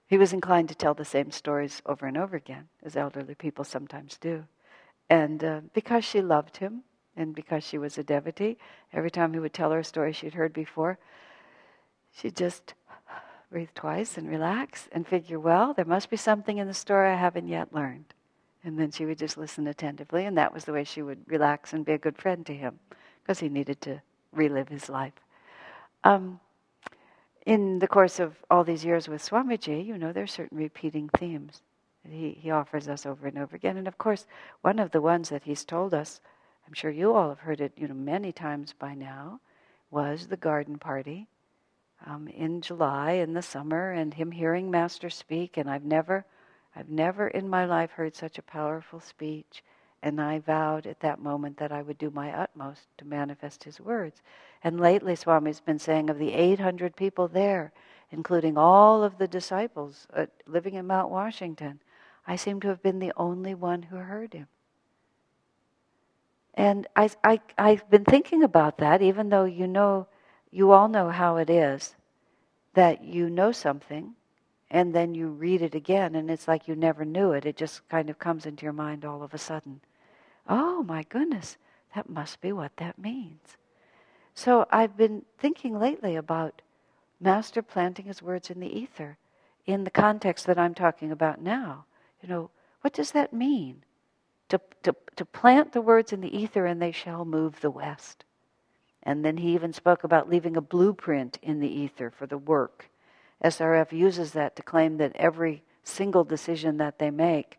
he 0.06 0.18
was 0.18 0.32
inclined 0.32 0.68
to 0.68 0.74
tell 0.74 0.94
the 0.94 1.04
same 1.04 1.30
stories 1.30 1.80
over 1.86 2.06
and 2.06 2.16
over 2.16 2.36
again, 2.36 2.68
as 2.82 2.96
elderly 2.96 3.34
people 3.34 3.64
sometimes 3.64 4.16
do. 4.18 4.44
And 5.08 5.44
uh, 5.44 5.60
because 5.72 6.04
she 6.04 6.20
loved 6.20 6.56
him, 6.56 6.82
and 7.16 7.34
because 7.34 7.62
she 7.62 7.78
was 7.78 7.96
a 7.96 8.02
devotee, 8.02 8.56
every 8.92 9.10
time 9.10 9.32
he 9.32 9.38
would 9.38 9.52
tell 9.52 9.70
her 9.70 9.78
a 9.78 9.84
story 9.84 10.12
she'd 10.12 10.34
heard 10.34 10.52
before, 10.52 10.98
she'd 12.12 12.36
just 12.36 12.74
breathe 13.50 13.68
twice 13.74 14.18
and 14.18 14.28
relax 14.28 14.88
and 14.90 15.06
figure, 15.06 15.38
well, 15.38 15.74
there 15.74 15.84
must 15.84 16.10
be 16.10 16.16
something 16.16 16.58
in 16.58 16.66
the 16.66 16.74
story 16.74 17.10
I 17.10 17.14
haven't 17.14 17.46
yet 17.46 17.72
learned. 17.72 18.06
And 18.64 18.78
then 18.78 18.90
she 18.90 19.04
would 19.04 19.18
just 19.18 19.38
listen 19.38 19.68
attentively, 19.68 20.24
and 20.24 20.36
that 20.38 20.52
was 20.52 20.64
the 20.64 20.72
way 20.72 20.82
she 20.82 21.02
would 21.02 21.20
relax 21.26 21.72
and 21.72 21.84
be 21.84 21.92
a 21.92 21.98
good 21.98 22.18
friend 22.18 22.44
to 22.46 22.54
him, 22.54 22.80
because 23.22 23.38
he 23.38 23.48
needed 23.48 23.80
to 23.82 24.02
relive 24.32 24.68
his 24.68 24.88
life. 24.88 25.12
Um, 26.02 26.40
in 27.46 27.78
the 27.78 27.88
course 27.88 28.20
of 28.20 28.36
all 28.50 28.64
these 28.64 28.84
years 28.84 29.08
with 29.08 29.22
Swamiji, 29.22 29.84
you 29.84 29.98
know, 29.98 30.12
there 30.12 30.24
are 30.24 30.28
certain 30.28 30.56
repeating 30.56 31.10
themes 31.18 31.62
that 32.04 32.12
he, 32.12 32.30
he 32.40 32.50
offers 32.50 32.88
us 32.88 33.06
over 33.06 33.26
and 33.26 33.38
over 33.38 33.54
again. 33.54 33.76
And 33.76 33.88
of 33.88 33.98
course, 33.98 34.26
one 34.62 34.78
of 34.78 34.90
the 34.90 35.00
ones 35.00 35.28
that 35.28 35.42
he's 35.44 35.64
told 35.64 35.92
us, 35.92 36.20
I'm 36.66 36.72
sure 36.72 36.90
you 36.90 37.14
all 37.14 37.28
have 37.28 37.40
heard 37.40 37.60
it, 37.60 37.72
you 37.76 37.86
know, 37.88 37.94
many 37.94 38.32
times 38.32 38.74
by 38.78 38.94
now, 38.94 39.40
was 39.90 40.26
the 40.26 40.36
garden 40.36 40.78
party 40.78 41.28
um, 42.06 42.28
in 42.28 42.60
July 42.60 43.12
in 43.12 43.34
the 43.34 43.42
summer, 43.42 43.92
and 43.92 44.14
him 44.14 44.30
hearing 44.30 44.70
Master 44.70 45.10
speak. 45.10 45.56
And 45.56 45.70
I've 45.70 45.84
never, 45.84 46.24
I've 46.74 46.88
never 46.88 47.28
in 47.28 47.48
my 47.48 47.66
life 47.66 47.90
heard 47.92 48.16
such 48.16 48.38
a 48.38 48.42
powerful 48.42 49.00
speech. 49.00 49.62
And 50.04 50.20
I 50.20 50.38
vowed 50.38 50.86
at 50.86 51.00
that 51.00 51.18
moment 51.18 51.56
that 51.56 51.72
I 51.72 51.80
would 51.80 51.96
do 51.96 52.10
my 52.10 52.30
utmost 52.30 52.82
to 52.98 53.06
manifest 53.06 53.64
his 53.64 53.80
words. 53.80 54.20
And 54.62 54.78
lately, 54.78 55.16
Swami's 55.16 55.60
been 55.60 55.78
saying 55.78 56.10
of 56.10 56.18
the 56.18 56.34
800 56.34 56.94
people 56.94 57.26
there, 57.26 57.72
including 58.10 58.58
all 58.58 59.02
of 59.02 59.16
the 59.16 59.26
disciples 59.26 60.06
uh, 60.14 60.26
living 60.46 60.74
in 60.74 60.86
Mount 60.86 61.10
Washington, 61.10 61.80
I 62.26 62.36
seem 62.36 62.60
to 62.60 62.68
have 62.68 62.82
been 62.82 62.98
the 62.98 63.14
only 63.16 63.54
one 63.54 63.80
who 63.80 63.96
heard 63.96 64.34
him. 64.34 64.46
And 66.52 66.86
I, 66.94 67.08
I, 67.24 67.40
I've 67.56 67.88
been 67.88 68.04
thinking 68.04 68.42
about 68.42 68.76
that, 68.78 69.00
even 69.00 69.30
though 69.30 69.44
you 69.44 69.66
know, 69.66 70.06
you 70.50 70.72
all 70.72 70.88
know 70.88 71.08
how 71.08 71.38
it 71.38 71.48
is 71.48 71.96
that 72.74 73.02
you 73.02 73.30
know 73.30 73.52
something 73.52 74.12
and 74.70 74.94
then 74.94 75.14
you 75.14 75.28
read 75.28 75.62
it 75.62 75.74
again 75.74 76.14
and 76.14 76.30
it's 76.30 76.46
like 76.46 76.68
you 76.68 76.76
never 76.76 77.06
knew 77.06 77.32
it. 77.32 77.46
It 77.46 77.56
just 77.56 77.88
kind 77.88 78.10
of 78.10 78.18
comes 78.18 78.44
into 78.44 78.64
your 78.64 78.74
mind 78.74 79.06
all 79.06 79.22
of 79.22 79.32
a 79.32 79.38
sudden. 79.38 79.80
Oh 80.48 80.82
my 80.82 81.04
goodness, 81.04 81.56
that 81.94 82.08
must 82.08 82.40
be 82.40 82.52
what 82.52 82.76
that 82.76 82.98
means. 82.98 83.56
So 84.34 84.66
I've 84.70 84.96
been 84.96 85.24
thinking 85.38 85.78
lately 85.78 86.16
about 86.16 86.60
Master 87.20 87.62
planting 87.62 88.06
his 88.06 88.22
words 88.22 88.50
in 88.50 88.60
the 88.60 88.78
ether 88.78 89.16
in 89.66 89.84
the 89.84 89.90
context 89.90 90.46
that 90.46 90.58
I'm 90.58 90.74
talking 90.74 91.10
about 91.10 91.40
now. 91.40 91.86
You 92.22 92.28
know, 92.28 92.50
what 92.82 92.92
does 92.92 93.12
that 93.12 93.32
mean? 93.32 93.82
To, 94.50 94.60
to, 94.82 94.94
to 95.16 95.24
plant 95.24 95.72
the 95.72 95.80
words 95.80 96.12
in 96.12 96.20
the 96.20 96.36
ether 96.36 96.66
and 96.66 96.80
they 96.82 96.92
shall 96.92 97.24
move 97.24 97.60
the 97.60 97.70
west. 97.70 98.24
And 99.02 99.24
then 99.24 99.38
he 99.38 99.54
even 99.54 99.72
spoke 99.72 100.04
about 100.04 100.28
leaving 100.28 100.56
a 100.56 100.62
blueprint 100.62 101.38
in 101.42 101.60
the 101.60 101.68
ether 101.68 102.10
for 102.10 102.26
the 102.26 102.38
work. 102.38 102.90
SRF 103.42 103.92
uses 103.92 104.32
that 104.32 104.56
to 104.56 104.62
claim 104.62 104.98
that 104.98 105.16
every 105.16 105.62
single 105.82 106.24
decision 106.24 106.76
that 106.78 106.98
they 106.98 107.10
make 107.10 107.58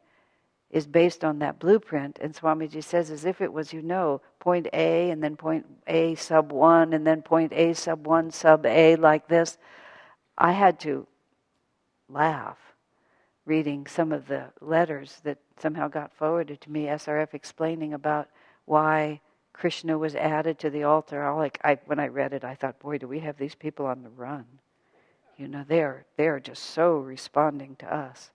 is 0.75 0.85
based 0.85 1.23
on 1.23 1.39
that 1.39 1.57
blueprint. 1.57 2.19
And 2.19 2.35
Swamiji 2.35 2.83
says, 2.83 3.09
as 3.09 3.23
if 3.23 3.39
it 3.39 3.53
was, 3.53 3.71
you 3.71 3.81
know, 3.81 4.19
point 4.41 4.67
A 4.73 5.09
and 5.09 5.23
then 5.23 5.37
point 5.37 5.65
A 5.87 6.15
sub 6.15 6.51
1 6.51 6.91
and 6.91 7.07
then 7.07 7.21
point 7.21 7.53
A 7.53 7.71
sub 7.71 8.05
1 8.05 8.29
sub 8.31 8.65
A 8.65 8.97
like 8.97 9.29
this. 9.29 9.57
I 10.37 10.51
had 10.51 10.77
to 10.81 11.07
laugh 12.09 12.57
reading 13.45 13.87
some 13.87 14.11
of 14.11 14.27
the 14.27 14.47
letters 14.59 15.21
that 15.23 15.37
somehow 15.57 15.87
got 15.87 16.11
forwarded 16.11 16.59
to 16.59 16.69
me, 16.69 16.87
SRF 16.87 17.33
explaining 17.33 17.93
about 17.93 18.27
why 18.65 19.21
Krishna 19.53 19.97
was 19.97 20.13
added 20.13 20.59
to 20.59 20.69
the 20.69 20.83
altar. 20.83 21.23
I 21.23 21.31
like 21.37 21.57
I, 21.63 21.77
when 21.85 22.01
I 22.01 22.09
read 22.09 22.33
it, 22.33 22.43
I 22.43 22.55
thought, 22.55 22.79
boy, 22.79 22.97
do 22.97 23.07
we 23.07 23.19
have 23.19 23.37
these 23.37 23.55
people 23.55 23.85
on 23.85 24.03
the 24.03 24.09
run? 24.09 24.45
You 25.37 25.47
know, 25.47 25.63
they're 25.65 26.05
they're 26.17 26.41
just 26.41 26.63
so 26.63 26.97
responding 26.97 27.77
to 27.77 27.93
us. 27.93 28.31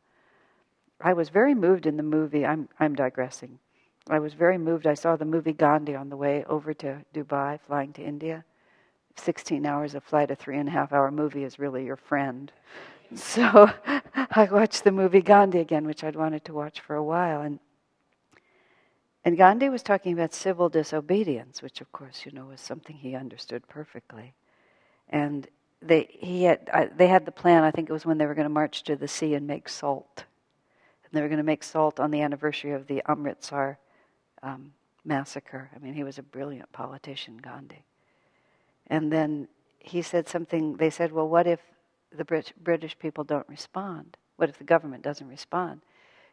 I 1.00 1.12
was 1.12 1.28
very 1.28 1.54
moved 1.54 1.86
in 1.86 1.96
the 1.96 2.02
movie. 2.02 2.44
I'm, 2.44 2.68
I'm 2.78 2.94
digressing. 2.94 3.58
I 4.08 4.18
was 4.18 4.34
very 4.34 4.58
moved. 4.58 4.86
I 4.86 4.94
saw 4.94 5.16
the 5.16 5.24
movie 5.24 5.52
Gandhi 5.52 5.94
on 5.94 6.08
the 6.08 6.16
way 6.16 6.44
over 6.48 6.74
to 6.74 7.04
Dubai, 7.14 7.60
flying 7.66 7.92
to 7.94 8.02
India. 8.02 8.44
16 9.16 9.66
hours 9.66 9.94
of 9.94 10.04
flight, 10.04 10.30
a 10.30 10.36
three 10.36 10.58
and 10.58 10.68
a 10.68 10.72
half 10.72 10.92
hour 10.92 11.10
movie 11.10 11.44
is 11.44 11.58
really 11.58 11.84
your 11.84 11.96
friend. 11.96 12.52
So 13.14 13.70
I 14.14 14.48
watched 14.50 14.84
the 14.84 14.92
movie 14.92 15.22
Gandhi 15.22 15.58
again, 15.58 15.86
which 15.86 16.04
I'd 16.04 16.16
wanted 16.16 16.44
to 16.46 16.54
watch 16.54 16.80
for 16.80 16.96
a 16.96 17.04
while. 17.04 17.42
And 17.42 17.58
And 19.24 19.36
Gandhi 19.36 19.68
was 19.68 19.82
talking 19.82 20.12
about 20.12 20.32
civil 20.32 20.68
disobedience, 20.68 21.62
which, 21.62 21.80
of 21.80 21.92
course, 21.92 22.24
you 22.24 22.32
know, 22.32 22.46
was 22.46 22.60
something 22.60 22.96
he 22.96 23.14
understood 23.14 23.66
perfectly. 23.68 24.32
And 25.10 25.46
they, 25.82 26.08
he 26.10 26.44
had, 26.44 26.70
uh, 26.72 26.86
they 26.96 27.06
had 27.08 27.26
the 27.26 27.32
plan, 27.32 27.62
I 27.64 27.70
think 27.70 27.90
it 27.90 27.92
was 27.92 28.06
when 28.06 28.18
they 28.18 28.26
were 28.26 28.34
going 28.34 28.44
to 28.44 28.48
march 28.50 28.82
to 28.84 28.96
the 28.96 29.08
sea 29.08 29.34
and 29.34 29.46
make 29.46 29.68
salt. 29.68 30.24
And 31.10 31.18
they 31.18 31.22
were 31.22 31.28
going 31.28 31.38
to 31.38 31.44
make 31.44 31.64
salt 31.64 31.98
on 31.98 32.10
the 32.10 32.22
anniversary 32.22 32.72
of 32.72 32.86
the 32.86 33.02
Amritsar 33.08 33.78
um, 34.42 34.72
massacre. 35.04 35.70
I 35.74 35.78
mean, 35.78 35.94
he 35.94 36.04
was 36.04 36.18
a 36.18 36.22
brilliant 36.22 36.70
politician, 36.72 37.36
Gandhi. 37.38 37.84
And 38.86 39.12
then 39.12 39.48
he 39.78 40.02
said 40.02 40.28
something, 40.28 40.76
they 40.76 40.90
said, 40.90 41.12
well, 41.12 41.28
what 41.28 41.46
if 41.46 41.60
the 42.16 42.24
Brit- 42.24 42.52
British 42.62 42.98
people 42.98 43.24
don't 43.24 43.48
respond? 43.48 44.16
What 44.36 44.48
if 44.48 44.58
the 44.58 44.64
government 44.64 45.02
doesn't 45.02 45.28
respond? 45.28 45.80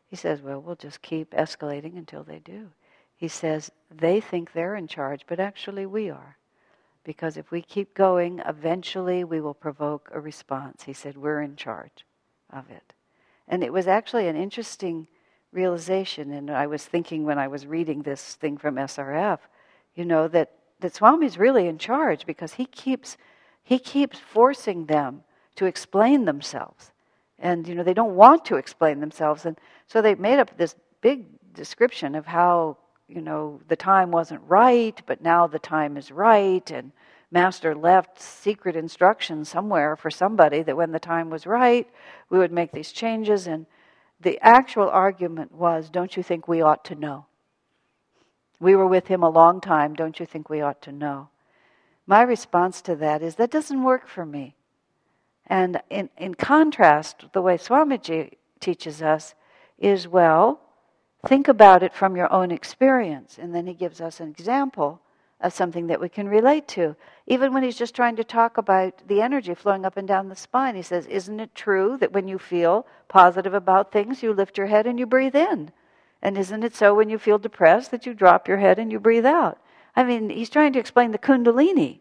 He 0.08 0.16
says, 0.16 0.42
well, 0.42 0.62
we'll 0.62 0.76
just 0.76 1.02
keep 1.02 1.32
escalating 1.32 1.98
until 1.98 2.24
they 2.24 2.40
do. 2.40 2.70
He 3.16 3.28
says, 3.28 3.72
they 3.90 4.22
think 4.22 4.54
they're 4.54 4.76
in 4.76 4.88
charge, 4.88 5.22
but 5.28 5.40
actually 5.40 5.86
we 5.86 6.10
are. 6.10 6.38
Because 7.04 7.38
if 7.38 7.52
we 7.52 7.62
keep 7.62 7.94
going, 7.94 8.42
eventually 8.46 9.24
we 9.24 9.42
will 9.42 9.54
provoke 9.54 10.10
a 10.14 10.20
response. 10.20 10.84
He 10.84 10.94
said, 10.94 11.18
we're 11.18 11.42
in 11.42 11.56
charge 11.56 12.06
of 12.52 12.70
it. 12.70 12.94
And 13.48 13.64
it 13.64 13.72
was 13.72 13.88
actually 13.88 14.28
an 14.28 14.36
interesting 14.36 15.08
realization. 15.52 16.32
And 16.32 16.50
I 16.52 16.68
was 16.68 16.86
thinking 16.86 17.24
when 17.24 17.40
I 17.40 17.48
was 17.48 17.66
reading 17.66 18.02
this 18.02 18.36
thing 18.36 18.58
from 18.58 18.76
SRF, 18.76 19.40
you 19.96 20.06
know, 20.06 20.28
that, 20.28 20.52
that 20.80 20.94
Swami's 20.94 21.38
really 21.38 21.68
in 21.68 21.78
charge 21.78 22.26
because 22.26 22.54
he 22.54 22.66
keeps, 22.66 23.18
he 23.64 23.80
keeps 23.80 24.20
forcing 24.20 24.86
them 24.86 25.24
to 25.56 25.66
explain 25.66 26.26
themselves. 26.26 26.92
And, 27.40 27.68
you 27.68 27.76
know, 27.76 27.84
they 27.84 27.94
don't 27.94 28.16
want 28.16 28.46
to 28.46 28.56
explain 28.56 29.00
themselves. 29.00 29.46
And 29.46 29.58
so 29.88 30.02
they 30.02 30.16
made 30.16 30.40
up 30.40 30.58
this 30.58 30.76
big 31.02 31.26
description 31.54 32.16
of 32.16 32.26
how, 32.26 32.78
you 33.08 33.22
know, 33.22 33.60
the 33.68 33.76
time 33.76 34.12
wasn't 34.12 34.42
right, 34.48 35.02
but 35.06 35.22
now 35.22 35.48
the 35.48 35.60
time 35.60 35.98
is 35.98 36.12
right. 36.12 36.70
And 36.72 36.92
Master 37.30 37.76
left 37.76 38.22
secret 38.22 38.76
instructions 38.76 39.50
somewhere 39.50 39.96
for 39.96 40.10
somebody 40.10 40.64
that 40.64 40.78
when 40.78 40.92
the 40.92 41.00
time 41.00 41.30
was 41.30 41.46
right, 41.46 41.88
we 42.30 42.40
would 42.40 42.54
make 42.54 42.72
these 42.72 42.92
changes. 42.92 43.48
And 43.48 43.66
the 44.22 44.40
actual 44.42 44.90
argument 44.90 45.52
was 45.52 45.90
don't 45.90 46.16
you 46.16 46.24
think 46.24 46.48
we 46.48 46.62
ought 46.62 46.86
to 46.86 46.96
know? 46.96 47.26
We 48.60 48.76
were 48.76 48.88
with 48.88 49.08
him 49.08 49.24
a 49.24 49.30
long 49.30 49.62
time. 49.62 49.94
Don't 49.94 50.20
you 50.20 50.26
think 50.26 50.50
we 50.50 50.62
ought 50.62 50.82
to 50.84 50.92
know? 50.92 51.30
My 52.08 52.22
response 52.22 52.82
to 52.84 52.96
that 52.96 53.22
is 53.22 53.36
that 53.36 53.52
doesn't 53.52 53.84
work 53.84 54.08
for 54.08 54.26
me. 54.26 54.56
And 55.46 55.82
in, 55.90 56.10
in 56.18 56.34
contrast, 56.34 57.26
the 57.34 57.42
way 57.42 57.58
Swamiji 57.58 58.34
teaches 58.60 59.02
us 59.02 59.36
is 59.78 60.08
well, 60.08 60.62
think 61.26 61.48
about 61.48 61.84
it 61.84 61.94
from 61.94 62.16
your 62.16 62.32
own 62.32 62.52
experience. 62.52 63.38
And 63.38 63.54
then 63.54 63.68
he 63.68 63.74
gives 63.74 64.02
us 64.02 64.20
an 64.20 64.30
example 64.30 65.02
of 65.40 65.54
something 65.54 65.88
that 65.88 66.00
we 66.00 66.10
can 66.10 66.28
relate 66.28 66.68
to. 66.68 66.96
Even 67.28 67.54
when 67.54 67.64
he's 67.64 67.78
just 67.78 67.96
trying 67.96 68.16
to 68.16 68.24
talk 68.24 68.58
about 68.58 69.08
the 69.08 69.22
energy 69.22 69.54
flowing 69.54 69.86
up 69.86 69.98
and 69.98 70.08
down 70.08 70.30
the 70.30 70.36
spine, 70.36 70.76
he 70.76 70.82
says, 70.82 71.06
Isn't 71.06 71.40
it 71.40 71.54
true 71.54 71.98
that 71.98 72.12
when 72.12 72.28
you 72.28 72.40
feel 72.40 72.88
positive 73.08 73.54
about 73.54 73.92
things, 73.92 74.24
you 74.24 74.34
lift 74.34 74.58
your 74.58 74.68
head 74.68 74.88
and 74.88 74.98
you 74.98 75.06
breathe 75.06 75.36
in? 75.36 75.72
And 76.22 76.38
isn't 76.38 76.64
it 76.64 76.76
so 76.76 76.96
when 76.96 77.10
you 77.10 77.20
feel 77.20 77.38
depressed 77.38 77.92
that 77.92 78.06
you 78.06 78.14
drop 78.14 78.48
your 78.48 78.58
head 78.58 78.80
and 78.80 78.92
you 78.92 79.00
breathe 79.00 79.26
out? 79.26 79.60
I 79.96 80.04
mean, 80.04 80.30
he's 80.30 80.50
trying 80.50 80.74
to 80.74 80.80
explain 80.80 81.12
the 81.12 81.20
Kundalini. 81.20 82.00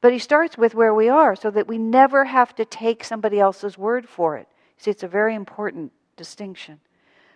But 0.00 0.12
he 0.12 0.18
starts 0.18 0.58
with 0.58 0.74
where 0.74 0.94
we 0.94 1.08
are 1.08 1.34
so 1.34 1.50
that 1.50 1.66
we 1.66 1.78
never 1.78 2.26
have 2.26 2.54
to 2.56 2.64
take 2.64 3.04
somebody 3.04 3.40
else's 3.40 3.78
word 3.78 4.08
for 4.08 4.36
it. 4.36 4.48
See, 4.76 4.90
it's 4.90 5.02
a 5.02 5.08
very 5.08 5.34
important 5.34 5.92
distinction. 6.16 6.80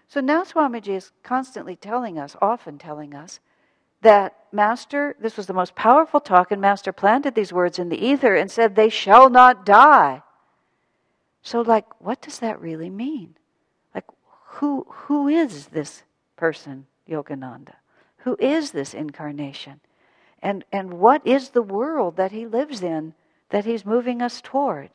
So 0.08 0.20
now 0.20 0.42
Swamiji 0.42 0.96
is 0.96 1.12
constantly 1.22 1.76
telling 1.76 2.18
us, 2.18 2.36
often 2.40 2.78
telling 2.78 3.14
us, 3.14 3.40
that 4.00 4.37
Master, 4.52 5.16
this 5.20 5.36
was 5.36 5.46
the 5.46 5.52
most 5.52 5.74
powerful 5.74 6.20
talk, 6.20 6.50
and 6.50 6.60
Master 6.60 6.92
planted 6.92 7.34
these 7.34 7.52
words 7.52 7.78
in 7.78 7.88
the 7.88 8.04
ether 8.04 8.34
and 8.34 8.50
said, 8.50 8.74
They 8.74 8.88
shall 8.88 9.30
not 9.30 9.66
die. 9.66 10.22
So, 11.42 11.60
like, 11.60 12.00
what 12.00 12.20
does 12.20 12.40
that 12.40 12.60
really 12.60 12.90
mean? 12.90 13.36
Like, 13.94 14.04
who, 14.44 14.86
who 14.88 15.28
is 15.28 15.66
this 15.66 16.02
person, 16.36 16.86
Yogananda? 17.08 17.74
Who 18.18 18.36
is 18.38 18.72
this 18.72 18.94
incarnation? 18.94 19.80
And, 20.42 20.64
and 20.72 20.94
what 20.94 21.26
is 21.26 21.50
the 21.50 21.62
world 21.62 22.16
that 22.16 22.32
he 22.32 22.46
lives 22.46 22.82
in 22.82 23.14
that 23.50 23.64
he's 23.64 23.86
moving 23.86 24.20
us 24.22 24.40
toward? 24.40 24.90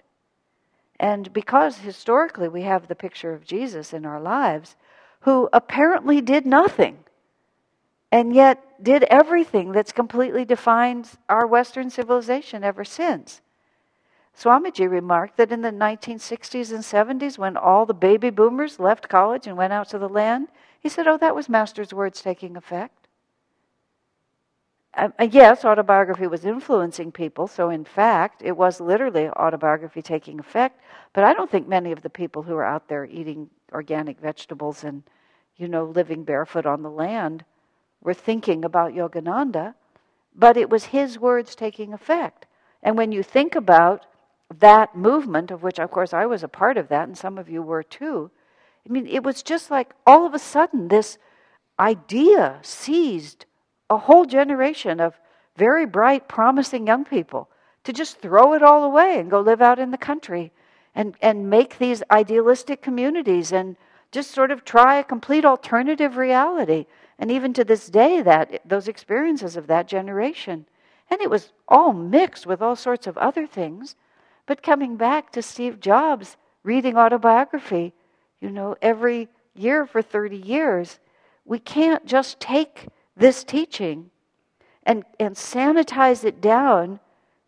And 0.99 1.33
because 1.33 1.79
historically 1.79 2.47
we 2.47 2.61
have 2.63 2.87
the 2.87 2.95
picture 2.95 3.33
of 3.33 3.45
Jesus 3.45 3.93
in 3.93 4.05
our 4.05 4.21
lives, 4.21 4.75
who 5.21 5.49
apparently 5.51 6.21
did 6.21 6.45
nothing 6.45 6.99
and 8.13 8.35
yet 8.35 8.63
did 8.83 9.01
everything 9.05 9.71
that's 9.71 9.91
completely 9.91 10.45
defined 10.45 11.09
our 11.27 11.47
Western 11.47 11.89
civilization 11.89 12.63
ever 12.63 12.85
since. 12.85 13.41
Swamiji 14.37 14.87
remarked 14.87 15.35
that 15.37 15.51
in 15.51 15.63
the 15.63 15.71
1960s 15.71 16.71
and 16.71 16.83
70s, 17.19 17.39
when 17.39 17.57
all 17.57 17.87
the 17.87 17.93
baby 17.95 18.29
boomers 18.29 18.79
left 18.79 19.09
college 19.09 19.47
and 19.47 19.57
went 19.57 19.73
out 19.73 19.89
to 19.89 19.97
the 19.97 20.07
land, 20.07 20.47
he 20.79 20.89
said, 20.89 21.07
Oh, 21.07 21.17
that 21.17 21.33
was 21.33 21.49
Master's 21.49 21.91
words 21.91 22.21
taking 22.21 22.55
effect. 22.55 23.07
Uh, 24.93 25.09
yes, 25.31 25.65
autobiography 25.65 26.27
was 26.27 26.45
influencing 26.45 27.11
people, 27.11 27.47
so 27.47 27.71
in 27.71 27.83
fact, 27.83 28.43
it 28.43 28.55
was 28.55 28.79
literally 28.79 29.27
autobiography 29.29 30.03
taking 30.03 30.39
effect. 30.39 30.79
But 31.13 31.23
I 31.23 31.33
don't 31.33 31.49
think 31.49 31.67
many 31.67 31.91
of 31.91 32.03
the 32.03 32.11
people 32.11 32.43
who 32.43 32.53
are 32.53 32.63
out 32.63 32.87
there 32.87 33.05
eating 33.05 33.49
organic 33.71 34.19
vegetables 34.19 34.83
and, 34.83 35.01
you 35.57 35.67
know, 35.67 35.85
living 35.85 36.23
barefoot 36.23 36.67
on 36.67 36.83
the 36.83 36.91
land 36.91 37.43
were 38.03 38.13
thinking 38.13 38.63
about 38.63 38.93
Yogananda, 38.93 39.73
but 40.35 40.57
it 40.57 40.69
was 40.69 40.85
his 40.85 41.17
words 41.17 41.55
taking 41.55 41.93
effect. 41.93 42.45
And 42.81 42.97
when 42.97 43.11
you 43.11 43.23
think 43.23 43.55
about 43.55 44.05
that 44.59 44.95
movement, 44.95 45.51
of 45.51 45.63
which, 45.63 45.79
of 45.79 45.89
course, 45.89 46.13
I 46.13 46.25
was 46.25 46.43
a 46.43 46.47
part 46.47 46.77
of 46.77 46.89
that, 46.89 47.07
and 47.07 47.17
some 47.17 47.37
of 47.37 47.49
you 47.49 47.61
were 47.61 47.83
too, 47.83 48.29
I 48.87 48.91
mean, 48.91 49.07
it 49.07 49.23
was 49.23 49.41
just 49.41 49.71
like 49.71 49.93
all 50.05 50.25
of 50.25 50.33
a 50.33 50.39
sudden 50.39 50.89
this 50.89 51.17
idea 51.79 52.59
seized 52.61 53.45
a 53.89 53.97
whole 53.97 54.25
generation 54.25 54.99
of 54.99 55.19
very 55.55 55.85
bright, 55.85 56.27
promising 56.27 56.87
young 56.87 57.05
people 57.05 57.49
to 57.83 57.93
just 57.93 58.19
throw 58.19 58.53
it 58.53 58.63
all 58.63 58.83
away 58.83 59.19
and 59.19 59.29
go 59.29 59.39
live 59.39 59.61
out 59.61 59.79
in 59.79 59.91
the 59.91 59.97
country 59.97 60.51
and, 60.95 61.15
and 61.21 61.49
make 61.49 61.77
these 61.77 62.03
idealistic 62.11 62.81
communities 62.81 63.51
and 63.51 63.75
just 64.11 64.31
sort 64.31 64.51
of 64.51 64.63
try 64.63 64.97
a 64.97 65.03
complete 65.03 65.45
alternative 65.45 66.17
reality 66.17 66.85
and 67.23 67.31
even 67.31 67.53
to 67.53 67.63
this 67.63 67.87
day, 67.87 68.21
that 68.21 68.59
those 68.65 68.89
experiences 68.89 69.55
of 69.55 69.67
that 69.67 69.87
generation. 69.87 70.65
And 71.09 71.21
it 71.21 71.29
was 71.29 71.53
all 71.69 71.93
mixed 71.93 72.45
with 72.45 72.61
all 72.61 72.75
sorts 72.75 73.07
of 73.07 73.17
other 73.17 73.47
things. 73.47 73.95
But 74.45 74.61
coming 74.61 74.97
back 74.97 75.31
to 75.31 75.41
Steve 75.41 75.79
Jobs 75.79 76.35
reading 76.63 76.97
autobiography, 76.97 77.93
you 78.41 78.49
know, 78.49 78.75
every 78.81 79.29
year 79.55 79.85
for 79.85 80.01
30 80.01 80.35
years, 80.35 80.99
we 81.45 81.59
can't 81.59 82.05
just 82.05 82.41
take 82.41 82.89
this 83.15 83.45
teaching 83.45 84.09
and, 84.85 85.05
and 85.17 85.33
sanitize 85.33 86.25
it 86.25 86.41
down 86.41 86.99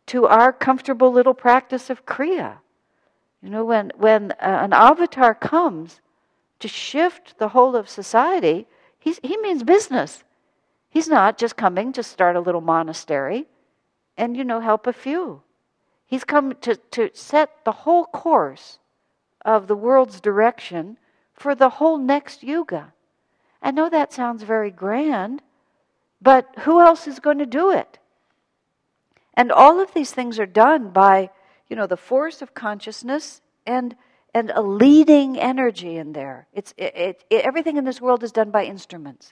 to 0.05 0.25
our 0.25 0.53
comfortable 0.53 1.11
little 1.11 1.33
practice 1.33 1.89
of 1.89 2.05
Kriya. 2.05 2.59
You 3.43 3.49
know, 3.49 3.65
when, 3.65 3.91
when 3.97 4.31
uh, 4.31 4.35
an 4.39 4.71
avatar 4.71 5.35
comes 5.35 5.99
to 6.59 6.69
shift 6.69 7.38
the 7.39 7.49
whole 7.49 7.75
of 7.75 7.89
society, 7.89 8.67
He's, 9.06 9.20
he 9.24 9.38
means 9.38 9.62
business. 9.62 10.24
He's 10.89 11.08
not 11.08 11.38
just 11.38 11.56
coming 11.56 11.94
to 11.94 12.02
start 12.02 12.36
a 12.36 12.41
little 12.41 12.60
monastery 12.60 13.46
and, 14.18 14.36
you 14.36 14.44
know, 14.44 14.62
help 14.62 14.88
a 14.88 14.94
few. 14.94 15.44
He's 16.08 16.24
come 16.24 16.56
to, 16.62 16.76
to 16.76 17.12
set 17.13 17.63
the 17.65 17.72
whole 17.72 18.06
course 18.06 18.80
of 19.46 19.68
the 19.68 19.76
world's 19.76 20.20
direction 20.20 20.98
for 21.36 21.54
the 21.54 21.70
whole 21.70 22.00
next 22.00 22.41
yuga. 22.41 22.94
I 23.62 23.70
know 23.70 23.89
that 23.89 24.12
sounds 24.12 24.41
very 24.41 24.72
grand, 24.72 25.44
but 26.20 26.50
who 26.60 26.82
else 26.82 27.06
is 27.06 27.20
going 27.20 27.38
to 27.38 27.46
do 27.46 27.70
it? 27.70 28.00
And 29.36 29.52
all 29.52 29.80
of 29.80 29.94
these 29.94 30.13
things 30.13 30.39
are 30.39 30.48
done 30.48 30.89
by, 30.89 31.30
you 31.70 31.76
know, 31.76 31.86
the 31.86 31.96
force 31.96 32.41
of 32.41 32.56
consciousness 32.56 33.41
and 33.68 33.96
and 34.36 34.52
a 34.54 34.62
leading 34.62 35.39
energy 35.39 35.95
in 35.95 36.12
there. 36.12 36.45
It's, 36.52 36.74
it, 36.76 37.24
it, 37.30 37.45
everything 37.45 37.78
in 37.78 37.86
this 37.86 38.02
world 38.02 38.21
is 38.21 38.34
done 38.34 38.52
by 38.52 38.65
instruments. 38.65 39.32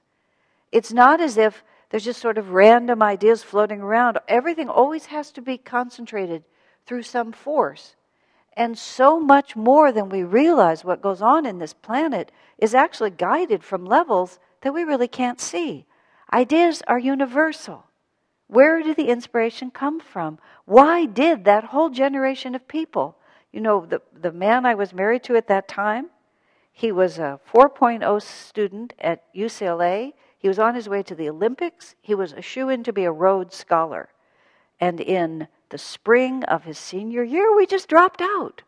It's 0.72 0.94
not 0.94 1.20
as 1.20 1.38
if 1.38 1.62
there's 1.90 2.06
just 2.06 2.22
sort 2.22 2.38
of 2.38 2.52
random 2.52 3.04
ideas 3.04 3.44
floating 3.44 3.82
around. 3.82 4.18
Everything 4.30 4.70
always 4.70 5.08
has 5.08 5.30
to 5.34 5.42
be 5.42 5.58
concentrated 5.58 6.46
through 6.86 7.04
some 7.04 7.34
force. 7.34 7.98
And 8.56 8.78
so 8.78 9.20
much 9.20 9.58
more 9.58 9.92
than 9.92 10.08
we 10.08 10.24
realize 10.24 10.86
what 10.86 11.02
goes 11.02 11.22
on 11.22 11.46
in 11.46 11.58
this 11.60 11.74
planet 11.74 12.32
is 12.58 12.74
actually 12.74 13.10
guided 13.10 13.62
from 13.62 13.86
levels 13.86 14.40
that 14.62 14.74
we 14.74 14.86
really 14.86 15.10
can't 15.10 15.42
see. 15.42 15.86
Ideas 16.32 16.82
are 16.88 16.98
universal. 16.98 17.84
Where 18.48 18.82
did 18.82 18.96
the 18.96 19.10
inspiration 19.10 19.70
come 19.70 20.00
from? 20.00 20.40
Why 20.64 21.06
did 21.08 21.44
that 21.44 21.66
whole 21.66 21.90
generation 21.90 22.56
of 22.56 22.70
people 22.70 23.18
you 23.54 23.62
know, 23.62 23.86
the, 23.86 24.02
the 24.20 24.32
man 24.32 24.66
I 24.66 24.74
was 24.74 24.94
married 24.94 25.24
to 25.24 25.36
at 25.36 25.48
that 25.48 25.68
time, 25.68 26.08
he 26.72 26.92
was 26.92 27.20
a 27.20 27.40
4.0 27.54 28.22
student 28.22 28.94
at 29.00 29.32
UCLA. 29.34 30.14
He 30.40 30.48
was 30.48 30.58
on 30.58 30.74
his 30.74 30.90
way 30.90 31.04
to 31.04 31.14
the 31.14 31.30
Olympics. 31.30 31.96
He 32.02 32.16
was 32.16 32.34
a 32.34 32.42
shoe 32.42 32.68
in 32.68 32.84
to 32.84 32.92
be 32.92 33.04
a 33.04 33.12
Rhodes 33.12 33.56
Scholar. 33.56 34.10
And 34.80 35.00
in 35.00 35.48
the 35.70 35.78
spring 35.78 36.44
of 36.46 36.64
his 36.64 36.80
senior 36.80 37.24
year, 37.24 37.56
we 37.56 37.68
just 37.68 37.88
dropped 37.88 38.22
out. 38.22 38.64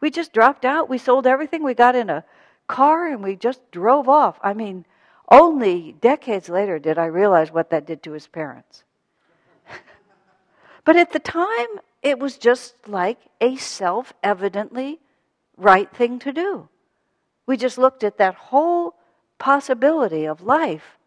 We 0.00 0.10
just 0.10 0.32
dropped 0.32 0.64
out. 0.64 0.88
We 0.88 0.96
sold 0.96 1.26
everything. 1.26 1.62
We 1.62 1.74
got 1.74 1.94
in 1.94 2.08
a 2.08 2.24
car 2.66 3.06
and 3.06 3.22
we 3.22 3.36
just 3.36 3.70
drove 3.70 4.08
off. 4.08 4.38
I 4.42 4.54
mean, 4.54 4.86
only 5.30 5.92
decades 6.00 6.48
later 6.48 6.78
did 6.78 6.96
I 6.96 7.04
realize 7.04 7.52
what 7.52 7.68
that 7.70 7.86
did 7.86 8.02
to 8.04 8.12
his 8.12 8.26
parents. 8.26 8.84
but 10.86 10.96
at 10.96 11.12
the 11.12 11.18
time, 11.18 11.68
it 12.02 12.18
was 12.18 12.38
just 12.38 12.74
like 12.88 13.18
a 13.40 13.56
self 13.56 14.12
evidently 14.22 15.00
right 15.56 15.94
thing 15.94 16.18
to 16.20 16.32
do. 16.32 16.68
We 17.46 17.56
just 17.56 17.78
looked 17.78 18.04
at 18.04 18.18
that 18.18 18.34
whole 18.34 18.94
possibility 19.38 20.24
of 20.26 20.42
life 20.42 20.98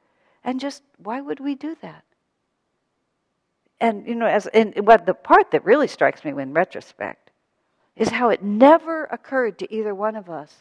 and 0.44 0.60
just, 0.60 0.84
why 0.98 1.22
would 1.22 1.40
we 1.40 1.56
do 1.56 1.76
that? 1.82 2.04
And, 3.80 4.08
you 4.08 4.16
know, 4.16 4.28
as, 4.28 4.48
and 4.48 4.74
what 4.86 5.06
the 5.06 5.14
part 5.14 5.52
that 5.52 5.66
really 5.66 5.88
strikes 5.88 6.24
me 6.24 6.32
in 6.32 6.54
retrospect 6.54 7.32
is 7.96 8.10
how 8.10 8.30
it 8.30 8.44
never 8.44 9.06
occurred 9.06 9.60
to 9.60 9.74
either 9.74 9.94
one 9.94 10.16
of 10.16 10.30
us 10.30 10.54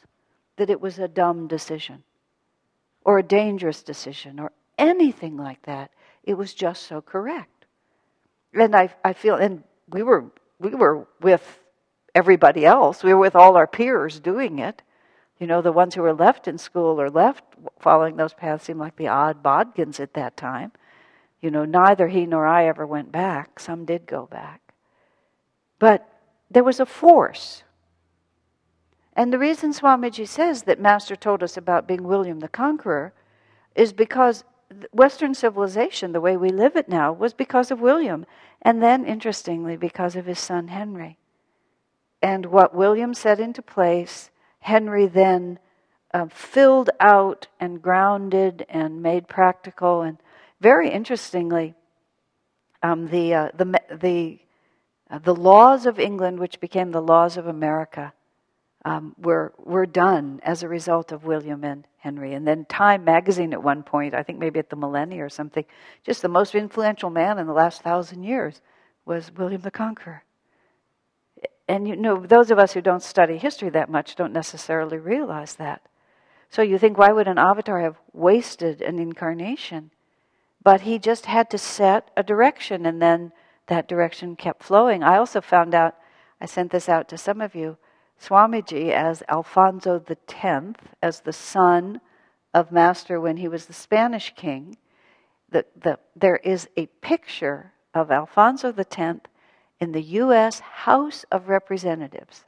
that 0.57 0.71
it 0.71 0.81
was 0.81 0.99
a 0.99 1.09
dumb 1.09 1.47
decision 1.47 2.03
or 3.05 3.19
a 3.19 3.23
dangerous 3.23 3.83
decision 3.83 4.39
or 4.39 4.53
anything 4.79 5.37
like 5.37 5.63
that. 5.63 5.91
It 6.25 6.35
was 6.35 6.55
just 6.55 6.85
so 6.85 7.01
correct. 7.01 7.67
And 8.55 8.77
I, 8.77 8.95
I 9.05 9.13
feel, 9.13 9.37
and 9.37 9.65
we 9.89 10.03
were, 10.03 10.25
we 10.59 10.71
were 10.71 11.07
with 11.21 11.61
everybody 12.15 12.65
else, 12.65 13.03
we 13.03 13.13
were 13.13 13.21
with 13.21 13.37
all 13.37 13.57
our 13.57 13.67
peers 13.67 14.21
doing 14.21 14.59
it. 14.59 14.83
You 15.41 15.47
know, 15.47 15.61
the 15.61 15.73
ones 15.73 15.95
who 15.95 16.03
were 16.03 16.15
left 16.15 16.47
in 16.47 16.57
school 16.57 17.01
or 17.01 17.11
left 17.11 17.43
following 17.81 18.17
those 18.17 18.35
paths 18.35 18.65
seemed 18.65 18.79
like 18.79 18.97
the 18.97 19.09
odd 19.09 19.43
bodkins 19.43 19.99
at 19.99 20.15
that 20.15 20.37
time. 20.37 20.73
You 21.41 21.51
know, 21.51 21.65
neither 21.65 22.07
he 22.09 22.27
nor 22.27 22.47
I 22.47 22.67
ever 22.67 22.87
went 22.87 23.11
back. 23.11 23.59
Some 23.59 23.85
did 23.85 24.07
go 24.07 24.27
back. 24.27 24.61
But 25.81 26.09
there 26.49 26.63
was 26.63 26.79
a 26.79 26.87
force. 26.87 27.65
And 29.15 29.33
the 29.33 29.39
reason 29.39 29.73
Swamiji 29.73 30.29
says 30.29 30.63
that 30.63 30.81
Master 30.81 31.17
told 31.17 31.43
us 31.43 31.57
about 31.57 31.89
being 31.89 32.05
William 32.05 32.39
the 32.39 32.49
Conqueror 32.49 33.13
is 33.75 33.93
because 33.93 34.45
Western 34.93 35.35
civilization, 35.35 36.13
the 36.13 36.21
way 36.21 36.37
we 36.37 36.51
live 36.51 36.77
it 36.77 36.89
now, 36.89 37.13
was 37.13 37.35
because 37.35 37.71
of 37.71 37.81
William. 37.81 38.27
And 38.61 38.83
then, 38.83 39.05
interestingly, 39.05 39.77
because 39.77 40.17
of 40.17 40.27
his 40.27 40.39
son 40.39 40.69
Henry. 40.69 41.19
And 42.21 42.47
what 42.47 42.75
William 42.75 43.15
set 43.15 43.41
into 43.41 43.63
place 43.63 44.31
Henry 44.61 45.07
then 45.07 45.59
uh, 46.15 46.27
filled 46.31 46.91
out 47.01 47.49
and 47.59 47.83
grounded 47.83 48.65
and 48.69 49.03
made 49.03 49.27
practical. 49.27 50.03
And 50.03 50.19
very 50.61 50.91
interestingly, 50.91 51.75
um, 52.83 53.09
the, 53.09 53.35
uh, 53.35 53.49
the, 53.57 53.81
the, 53.91 54.39
uh, 55.11 55.19
the 55.19 55.35
laws 55.35 55.85
of 55.87 55.99
England, 55.99 56.39
which 56.39 56.61
became 56.61 56.93
the 56.93 57.03
laws 57.03 57.37
of 57.37 57.47
America, 57.47 58.13
um, 58.85 59.15
were, 59.19 59.53
were 59.59 59.87
done 59.87 60.41
as 60.45 60.63
a 60.63 60.69
result 60.69 61.13
of 61.13 61.25
William 61.25 61.65
and 61.65 61.87
Henry. 62.03 62.35
And 62.35 62.47
then 62.47 62.67
Time 62.67 63.05
magazine 63.05 63.53
at 63.53 63.63
one 63.63 63.83
point, 63.83 64.15
I 64.15 64.23
think 64.23 64.39
maybe 64.39 64.59
at 64.59 64.71
the 64.71 64.77
millennia 64.77 65.25
or 65.25 65.29
something, 65.29 65.65
just 66.05 66.21
the 66.21 66.29
most 66.29 66.55
influential 66.55 67.11
man 67.11 67.39
in 67.39 67.47
the 67.47 67.53
last 67.53 67.83
thousand 67.83 68.25
years 68.25 68.61
was 69.05 69.33
William 69.33 69.63
the 69.63 69.71
Conqueror 69.71 70.25
and 71.69 71.89
you 71.89 71.97
know, 71.97 72.21
those 72.21 72.51
of 72.51 72.59
us 72.59 72.73
who 72.73 72.81
don't 72.81 73.03
study 73.03 73.39
history 73.39 73.71
that 73.71 73.91
much 73.91 74.17
don't 74.17 74.33
necessarily 74.33 74.99
realize 74.99 75.55
that. 75.55 75.83
So 76.51 76.61
you 76.61 76.79
think, 76.79 76.99
why 76.99 77.13
would 77.13 77.29
an 77.29 77.39
avatar 77.39 77.81
have 77.81 77.97
wasted 78.13 78.83
an 78.83 78.99
incarnation? 78.99 79.91
But 80.63 80.83
he 80.83 80.99
just 80.99 81.27
had 81.27 81.49
to 81.51 81.59
set 81.59 82.11
a 82.15 82.23
direction, 82.23 82.85
and 82.85 83.01
then 83.01 83.33
that 83.69 83.89
direction 83.89 84.37
kept 84.37 84.63
flowing. 84.63 85.03
I 85.03 85.17
also 85.17 85.41
found 85.41 85.75
out, 85.75 85.97
I 86.41 86.47
sent 86.47 86.73
this 86.73 86.91
out 86.91 87.09
to 87.09 87.17
some 87.17 87.41
of 87.41 87.55
you, 87.55 87.79
Swamiji 88.23 88.91
as 88.93 89.23
Alfonso 89.29 90.03
X, 90.09 90.75
as 91.03 91.21
the 91.21 91.33
son 91.33 92.01
of 92.55 92.71
Master 92.71 93.21
when 93.21 93.39
he 93.39 93.49
was 93.49 93.67
the 93.67 93.73
Spanish 93.73 94.33
king. 94.37 94.77
The, 95.51 95.67
the, 95.77 95.99
there 96.15 96.37
is 96.37 96.69
a 96.77 96.87
picture 96.87 97.73
of 97.93 98.11
Alfonso 98.11 98.73
X 98.73 99.21
in 99.81 99.93
the 99.93 100.03
U.S. 100.03 100.61
House 100.61 101.25
of 101.33 101.49
Representatives 101.49 102.45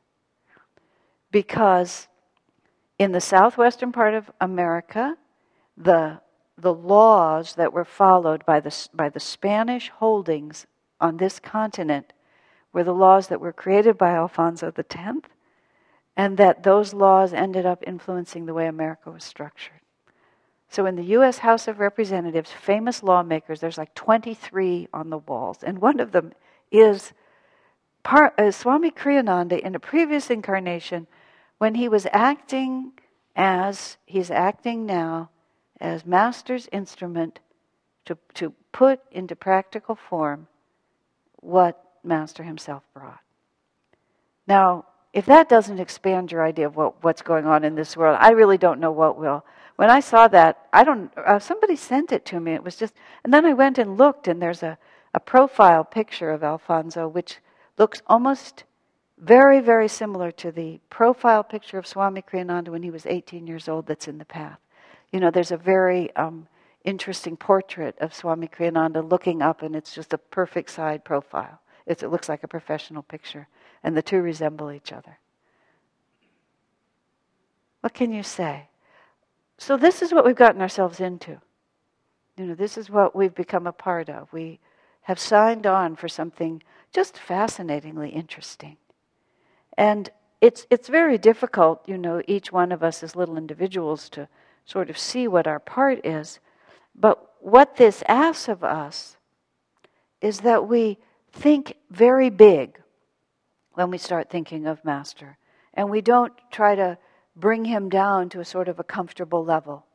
because 1.33 2.07
in 2.99 3.11
the 3.11 3.21
southwestern 3.21 3.91
part 3.91 4.15
of 4.15 4.31
America, 4.41 5.17
the, 5.77 6.21
the 6.57 6.73
laws 6.73 7.57
that 7.57 7.73
were 7.73 7.85
followed 7.85 8.47
by 8.47 8.61
the, 8.61 8.89
by 8.95 9.09
the 9.09 9.19
Spanish 9.19 9.89
holdings 9.89 10.67
on 11.01 11.17
this 11.17 11.41
continent 11.41 12.13
were 12.73 12.85
the 12.85 12.95
laws 12.95 13.27
that 13.29 13.41
were 13.41 13.53
created 13.53 13.99
by 13.99 14.11
Alfonso 14.13 14.73
X, 14.77 15.29
and 16.17 16.37
that 16.37 16.63
those 16.63 16.95
laws 16.95 17.33
ended 17.33 17.67
up 17.67 17.83
influencing 17.87 18.47
the 18.47 18.55
way 18.55 18.67
America 18.67 19.11
was 19.11 19.25
structured. 19.25 19.81
So 20.69 20.87
in 20.87 20.97
the 20.97 21.05
U.S. 21.05 21.39
House 21.39 21.69
of 21.69 21.79
Representatives, 21.79 22.51
famous 22.51 23.03
lawmakers, 23.03 23.61
there's 23.61 23.79
like 23.79 23.95
23 23.95 24.89
on 24.93 25.11
the 25.11 25.19
walls, 25.19 25.59
and 25.63 25.79
one 25.79 26.01
of 26.01 26.13
them 26.13 26.33
is 26.71 27.13
Par, 28.03 28.35
uh, 28.37 28.51
Swami 28.51 28.91
Kriyananda, 28.91 29.59
in 29.59 29.75
a 29.75 29.81
previous 29.81 30.31
incarnation, 30.31 31.07
when 31.59 31.75
he 31.75 31.89
was 31.89 32.07
acting 32.13 32.93
as 33.35 33.97
he's 34.05 34.31
acting 34.31 34.85
now 34.85 35.31
as 35.81 36.05
Master's 36.05 36.69
instrument 36.71 37.41
to, 38.05 38.19
to 38.35 38.53
put 38.73 39.01
into 39.11 39.35
practical 39.35 39.95
form 39.95 40.47
what 41.37 41.83
Master 42.03 42.43
himself 42.43 42.83
brought. 42.93 43.21
Now, 44.47 44.85
if 45.15 45.27
that 45.27 45.49
doesn't 45.49 45.79
expand 45.79 46.33
your 46.33 46.45
idea 46.45 46.67
of 46.67 46.75
what, 46.75 47.03
what's 47.03 47.23
going 47.23 47.47
on 47.47 47.63
in 47.63 47.77
this 47.77 47.97
world, 47.97 48.19
I 48.21 48.33
really 48.33 48.59
don't 48.59 48.81
know 48.81 48.91
what 48.91 49.17
will. 49.17 49.45
When 49.77 49.89
I 49.89 50.01
saw 50.01 50.27
that, 50.29 50.67
I 50.73 50.83
don't. 50.83 51.17
Uh, 51.17 51.39
somebody 51.39 51.77
sent 51.77 52.13
it 52.13 52.25
to 52.27 52.41
me. 52.41 52.53
It 52.53 52.65
was 52.65 52.77
just, 52.77 52.95
and 53.23 53.33
then 53.33 53.47
I 53.47 53.55
went 53.55 53.79
and 53.79 53.97
looked, 53.97 54.27
and 54.27 54.43
there's 54.43 54.65
a, 54.65 54.77
a 55.15 55.21
profile 55.21 55.85
picture 55.85 56.31
of 56.31 56.43
Alfonso, 56.43 57.07
which 57.07 57.39
looks 57.79 58.03
almost 58.09 58.65
very, 59.17 59.61
very 59.61 59.89
similar 59.89 60.33
to 60.33 60.51
the 60.51 60.81
profile 60.91 61.45
picture 61.45 61.79
of 61.79 61.87
Swami 61.87 62.23
Kriyananda 62.23 62.69
when 62.69 62.83
he 62.83 62.91
was 62.91 63.07
18 63.07 63.47
years 63.47 63.69
old 63.69 63.87
that's 63.87 64.09
in 64.09 64.19
the 64.19 64.25
path. 64.25 64.59
You 65.13 65.21
know, 65.21 65.31
there's 65.31 65.53
a 65.53 65.57
very 65.57 66.15
um, 66.17 66.49
interesting 66.85 67.37
portrait 67.37 67.97
of 68.01 68.15
Swami 68.15 68.49
Kriyananda 68.49 69.09
looking 69.09 69.43
up, 69.43 69.63
and 69.63 69.77
it's 69.77 69.95
just 69.95 70.13
a 70.13 70.19
perfect 70.19 70.71
side 70.71 71.05
profile. 71.05 71.61
It's, 71.87 72.03
it 72.03 72.11
looks 72.11 72.29
like 72.29 72.43
a 72.43 72.49
professional 72.49 73.03
picture, 73.03 73.47
and 73.85 73.95
the 73.97 74.03
two 74.03 74.21
resemble 74.21 74.73
each 74.73 74.93
other. 74.93 75.19
What 77.83 77.93
can 77.93 78.13
you 78.13 78.23
say? 78.23 78.69
So, 79.59 79.77
this 79.77 80.03
is 80.03 80.13
what 80.13 80.25
we've 80.25 80.35
gotten 80.35 80.63
ourselves 80.63 81.01
into. 81.01 81.41
You 82.37 82.47
know, 82.47 82.55
this 82.55 82.77
is 82.77 82.91
what 82.91 83.15
we've 83.15 83.35
become 83.35 83.67
a 83.67 83.73
part 83.73 84.09
of. 84.09 84.33
We 84.33 84.59
have 85.03 85.19
signed 85.19 85.67
on 85.67 85.95
for 85.95 86.09
something 86.09 86.63
just 86.93 87.19
fascinatingly 87.19 88.09
interesting. 88.09 88.79
And 89.77 90.11
it's, 90.41 90.67
it's 90.71 90.89
very 90.89 91.19
difficult, 91.19 91.87
you 91.87 91.99
know, 91.99 92.23
each 92.27 92.51
one 92.51 92.73
of 92.73 92.83
us 92.83 93.03
as 93.03 93.15
little 93.15 93.37
individuals 93.37 94.09
to 94.11 94.29
sort 94.65 94.89
of 94.91 94.99
see 94.99 95.29
what 95.29 95.47
our 95.47 95.61
part 95.61 96.05
is. 96.05 96.41
But 96.95 97.33
what 97.41 97.77
this 97.77 98.03
asks 98.09 98.49
of 98.49 98.65
us 98.65 99.19
is 100.21 100.41
that 100.41 100.67
we 100.67 100.99
think 101.33 101.77
very 101.91 102.31
big 102.31 102.81
when 103.75 103.91
we 103.91 103.99
start 103.99 104.31
thinking 104.31 104.67
of 104.67 104.85
Master. 104.85 105.37
And 105.75 105.91
we 105.91 106.01
don't 106.01 106.33
try 106.51 106.75
to 106.75 106.99
bring 107.37 107.65
him 107.65 107.89
down 107.89 108.29
to 108.31 108.41
a 108.41 108.45
sort 108.45 108.69
of 108.69 108.79
a 108.79 108.85
comfortable 108.85 109.45
level, 109.45 109.87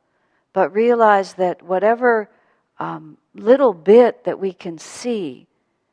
but 0.52 0.74
realize 0.74 1.34
that 1.34 1.62
whatever 1.62 2.30
um, 2.78 3.16
little 3.34 3.72
bit 3.72 4.24
that 4.24 4.38
we 4.38 4.52
can 4.52 4.78
see 4.78 5.46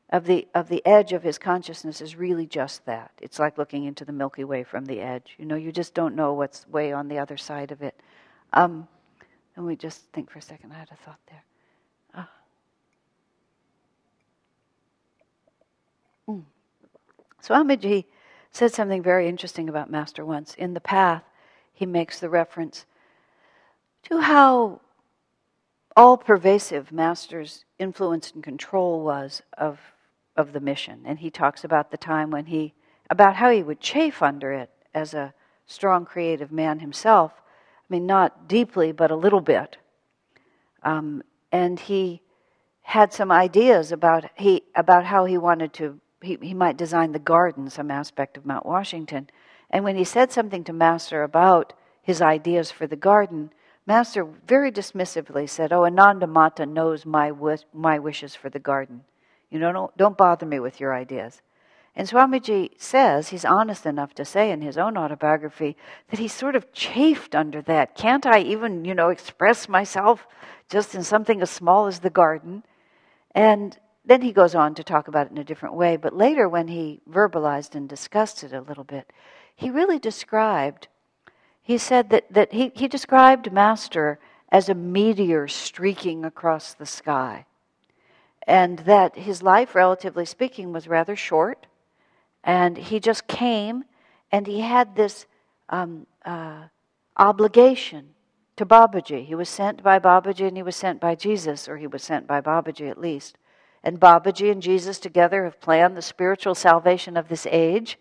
of 0.09 0.25
the 0.25 0.47
of 0.55 0.69
the 0.69 0.85
edge 0.85 1.11
of 1.11 1.23
his 1.23 1.37
consciousness 1.37 1.99
is 1.99 2.15
really 2.15 2.45
just 2.45 2.85
that. 2.85 3.11
It's 3.21 3.39
like 3.39 3.57
looking 3.57 3.83
into 3.83 4.05
the 4.05 4.13
Milky 4.13 4.45
Way 4.45 4.63
from 4.63 4.85
the 4.85 5.01
edge. 5.01 5.35
You 5.37 5.45
know, 5.45 5.55
you 5.55 5.71
just 5.71 5.93
don't 5.93 6.15
know 6.15 6.33
what's 6.33 6.67
way 6.67 6.93
on 6.93 7.09
the 7.09 7.19
other 7.19 7.35
side 7.35 7.71
of 7.71 7.81
it. 7.81 7.99
Um, 8.53 8.87
and 9.55 9.65
we 9.65 9.75
just 9.75 10.05
think 10.13 10.29
for 10.29 10.39
a 10.39 10.41
second. 10.41 10.71
I 10.71 10.79
had 10.79 10.91
a 10.91 10.95
thought 10.95 11.19
there. 11.29 11.43
Swamiji 17.47 18.05
said 18.51 18.73
something 18.73 19.01
very 19.01 19.27
interesting 19.27 19.69
about 19.69 19.89
Master 19.89 20.25
once. 20.25 20.53
In 20.55 20.73
the 20.73 20.81
path, 20.81 21.23
he 21.73 21.85
makes 21.85 22.19
the 22.19 22.29
reference 22.29 22.85
to 24.03 24.19
how 24.21 24.81
all 25.95 26.17
pervasive 26.17 26.91
Master's 26.91 27.65
influence 27.79 28.31
and 28.31 28.43
control 28.43 29.01
was 29.01 29.41
of, 29.57 29.79
of 30.35 30.53
the 30.53 30.59
mission. 30.59 31.01
And 31.05 31.19
he 31.19 31.29
talks 31.29 31.63
about 31.63 31.91
the 31.91 31.97
time 31.97 32.31
when 32.31 32.45
he, 32.45 32.73
about 33.09 33.35
how 33.35 33.49
he 33.49 33.63
would 33.63 33.79
chafe 33.79 34.21
under 34.21 34.51
it 34.51 34.69
as 34.93 35.13
a 35.13 35.33
strong 35.65 36.05
creative 36.05 36.51
man 36.51 36.79
himself. 36.79 37.31
I 37.37 37.93
mean, 37.93 38.05
not 38.05 38.47
deeply, 38.47 38.91
but 38.91 39.11
a 39.11 39.15
little 39.15 39.41
bit. 39.41 39.77
Um, 40.83 41.23
and 41.51 41.79
he 41.79 42.21
had 42.81 43.11
some 43.11 43.31
ideas 43.31 43.91
about 43.91 44.29
he 44.35 44.63
about 44.73 45.03
how 45.03 45.25
he 45.25 45.37
wanted 45.37 45.73
to 45.73 45.99
he, 46.21 46.37
he 46.41 46.53
might 46.53 46.77
design 46.77 47.11
the 47.11 47.19
garden, 47.19 47.69
some 47.69 47.91
aspect 47.91 48.37
of 48.37 48.45
Mount 48.45 48.65
Washington. 48.65 49.29
And 49.69 49.83
when 49.83 49.95
he 49.95 50.03
said 50.03 50.31
something 50.31 50.63
to 50.65 50.73
Master 50.73 51.23
about 51.23 51.73
his 52.01 52.21
ideas 52.21 52.71
for 52.71 52.87
the 52.87 52.95
garden, 52.95 53.51
Master 53.85 54.25
very 54.47 54.71
dismissively 54.71 55.47
said, 55.47 55.71
"Oh, 55.71 55.85
Ananda 55.85 56.27
Mata 56.27 56.65
knows 56.65 57.05
my 57.05 57.31
my 57.73 57.99
wishes 57.99 58.35
for 58.35 58.49
the 58.49 58.59
garden. 58.59 59.03
You 59.49 59.59
know, 59.59 59.71
don't, 59.71 59.97
don't 59.97 60.17
bother 60.17 60.45
me 60.45 60.59
with 60.59 60.79
your 60.79 60.93
ideas." 60.93 61.41
And 61.97 62.07
Swamiji 62.07 62.79
says, 62.79 63.29
he's 63.29 63.43
honest 63.43 63.87
enough 63.87 64.13
to 64.13 64.23
say 64.23 64.51
in 64.51 64.61
his 64.61 64.77
own 64.77 64.97
autobiography, 64.97 65.75
that 66.09 66.19
he 66.19 66.27
sort 66.27 66.55
of 66.55 66.71
chafed 66.71 67.33
under 67.33 67.59
that. 67.63 67.95
Can't 67.95 68.23
I 68.23 68.41
even, 68.41 68.85
you 68.85 68.93
know, 68.93 69.09
express 69.09 69.67
myself 69.67 70.27
just 70.69 70.93
in 70.93 71.01
something 71.01 71.41
as 71.41 71.49
small 71.49 71.87
as 71.87 72.01
the 72.01 72.11
garden? 72.11 72.61
And 73.31 73.79
then 74.07 74.21
he 74.21 74.31
goes 74.31 74.55
on 74.55 74.73
to 74.75 74.83
talk 74.83 75.07
about 75.07 75.27
it 75.27 75.31
in 75.31 75.37
a 75.37 75.43
different 75.43 75.75
way. 75.75 75.97
But 75.97 76.15
later, 76.15 76.47
when 76.47 76.69
he 76.69 77.01
verbalized 77.09 77.75
and 77.75 77.89
discussed 77.89 78.43
it 78.43 78.53
a 78.53 78.61
little 78.61 78.85
bit, 78.85 79.11
he 79.53 79.69
really 79.69 79.99
described, 79.99 80.87
he 81.61 81.77
said 81.77 82.09
that, 82.09 82.31
that 82.31 82.53
he, 82.53 82.71
he 82.73 82.87
described 82.87 83.51
Master 83.51 84.17
as 84.49 84.69
a 84.69 84.73
meteor 84.73 85.47
streaking 85.49 86.23
across 86.23 86.73
the 86.73 86.85
sky. 86.85 87.45
And 88.47 88.79
that 88.79 89.17
his 89.17 89.43
life, 89.43 89.75
relatively 89.75 90.25
speaking, 90.25 90.71
was 90.71 90.87
rather 90.87 91.17
short 91.17 91.67
and 92.47 92.77
he 92.77 93.01
just 93.01 93.27
came 93.27 93.83
and 94.31 94.47
he 94.47 94.61
had 94.61 94.95
this 94.95 95.25
um, 95.67 96.07
uh, 96.25 96.63
obligation 97.17 98.09
to 98.55 98.65
Babaji. 98.65 99.25
He 99.25 99.35
was 99.35 99.49
sent 99.49 99.83
by 99.83 99.99
Babaji 99.99 100.47
and 100.47 100.55
he 100.55 100.63
was 100.63 100.75
sent 100.75 101.01
by 101.01 101.13
Jesus, 101.15 101.67
or 101.67 101.77
he 101.77 101.87
was 101.87 102.03
sent 102.03 102.25
by 102.25 102.39
Babaji 102.39 102.89
at 102.89 102.99
least. 102.99 103.37
And 103.87 104.01
Babaji 104.01 104.51
and 104.51 104.61
Jesus 104.61 104.99
together 104.99 105.45
have 105.45 105.61
planned 105.61 105.95
the 105.95 106.01
spiritual 106.01 106.55
salvation 106.55 107.15
of 107.15 107.29
this 107.29 107.47
age. 107.49 107.97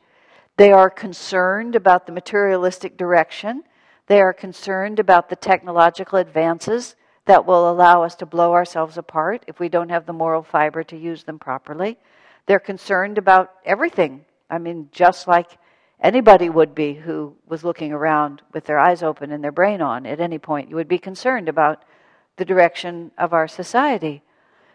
They 0.57 0.73
are 0.73 0.91
concerned 0.91 1.77
about 1.77 2.07
the 2.07 2.13
materialistic 2.13 2.97
direction. 2.97 3.63
They 4.09 4.21
are 4.21 4.33
concerned 4.33 4.99
about 4.99 5.29
the 5.29 5.37
technological 5.37 6.19
advances 6.19 6.97
that 7.27 7.47
will 7.47 7.71
allow 7.71 8.03
us 8.03 8.17
to 8.17 8.27
blow 8.27 8.53
ourselves 8.53 8.99
apart 8.99 9.45
if 9.47 9.61
we 9.61 9.69
don't 9.69 9.91
have 9.91 10.07
the 10.07 10.13
moral 10.13 10.43
fiber 10.43 10.83
to 10.83 10.97
use 10.97 11.23
them 11.23 11.39
properly. 11.39 11.99
They're 12.47 12.59
concerned 12.59 13.17
about 13.17 13.53
everything 13.65 14.25
I 14.51 14.59
mean, 14.59 14.89
just 14.91 15.29
like 15.29 15.57
anybody 16.01 16.49
would 16.49 16.75
be 16.75 16.95
who 16.95 17.37
was 17.47 17.63
looking 17.63 17.93
around 17.93 18.43
with 18.53 18.65
their 18.65 18.81
eyes 18.81 19.05
open 19.05 19.31
and 19.31 19.43
their 19.43 19.53
brain 19.53 19.81
on 19.81 20.05
at 20.05 20.21
any 20.21 20.39
point. 20.39 20.69
You 20.69 20.75
would 20.75 20.89
be 20.89 20.99
concerned 20.99 21.49
about 21.49 21.85
the 22.39 22.45
direction 22.45 23.13
of 23.17 23.33
our 23.33 23.47
society. 23.47 24.23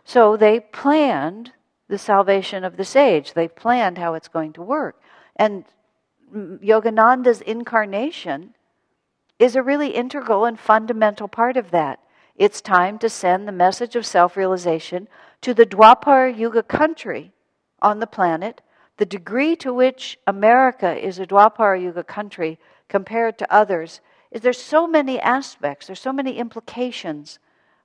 So 0.04 0.38
they 0.38 0.60
planned 0.60 1.54
the 1.88 1.98
salvation 1.98 2.64
of 2.64 2.78
this 2.78 2.96
age. 2.96 3.34
They 3.34 3.48
planned 3.48 3.98
how 3.98 4.14
it's 4.14 4.28
going 4.28 4.54
to 4.54 4.62
work. 4.62 5.02
And 5.36 5.66
Yogananda's 6.34 7.42
incarnation 7.42 8.56
is 9.40 9.56
a 9.56 9.64
really 9.64 9.90
integral 9.90 10.46
and 10.46 10.60
fundamental 10.60 11.28
part 11.28 11.58
of 11.58 11.72
that. 11.72 12.00
It's 12.36 12.62
time 12.62 12.98
to 13.00 13.10
send 13.10 13.48
the 13.48 13.52
message 13.52 13.96
of 13.96 14.06
self 14.06 14.38
realization 14.38 15.08
to 15.42 15.54
the 15.54 15.66
Dwapar 15.66 16.30
Yuga 16.36 16.64
country 16.64 17.32
on 17.82 18.00
the 18.00 18.08
planet 18.08 18.62
the 19.02 19.06
degree 19.08 19.56
to 19.56 19.74
which 19.74 20.20
America 20.28 20.96
is 20.96 21.18
a 21.18 21.26
Dwapar 21.26 21.82
Yuga 21.82 22.04
country 22.04 22.60
compared 22.88 23.36
to 23.40 23.52
others 23.52 24.00
is 24.30 24.42
there's 24.42 24.62
so 24.62 24.86
many 24.86 25.20
aspects, 25.20 25.88
there's 25.88 26.00
so 26.00 26.14
many 26.14 26.38
implications 26.38 27.40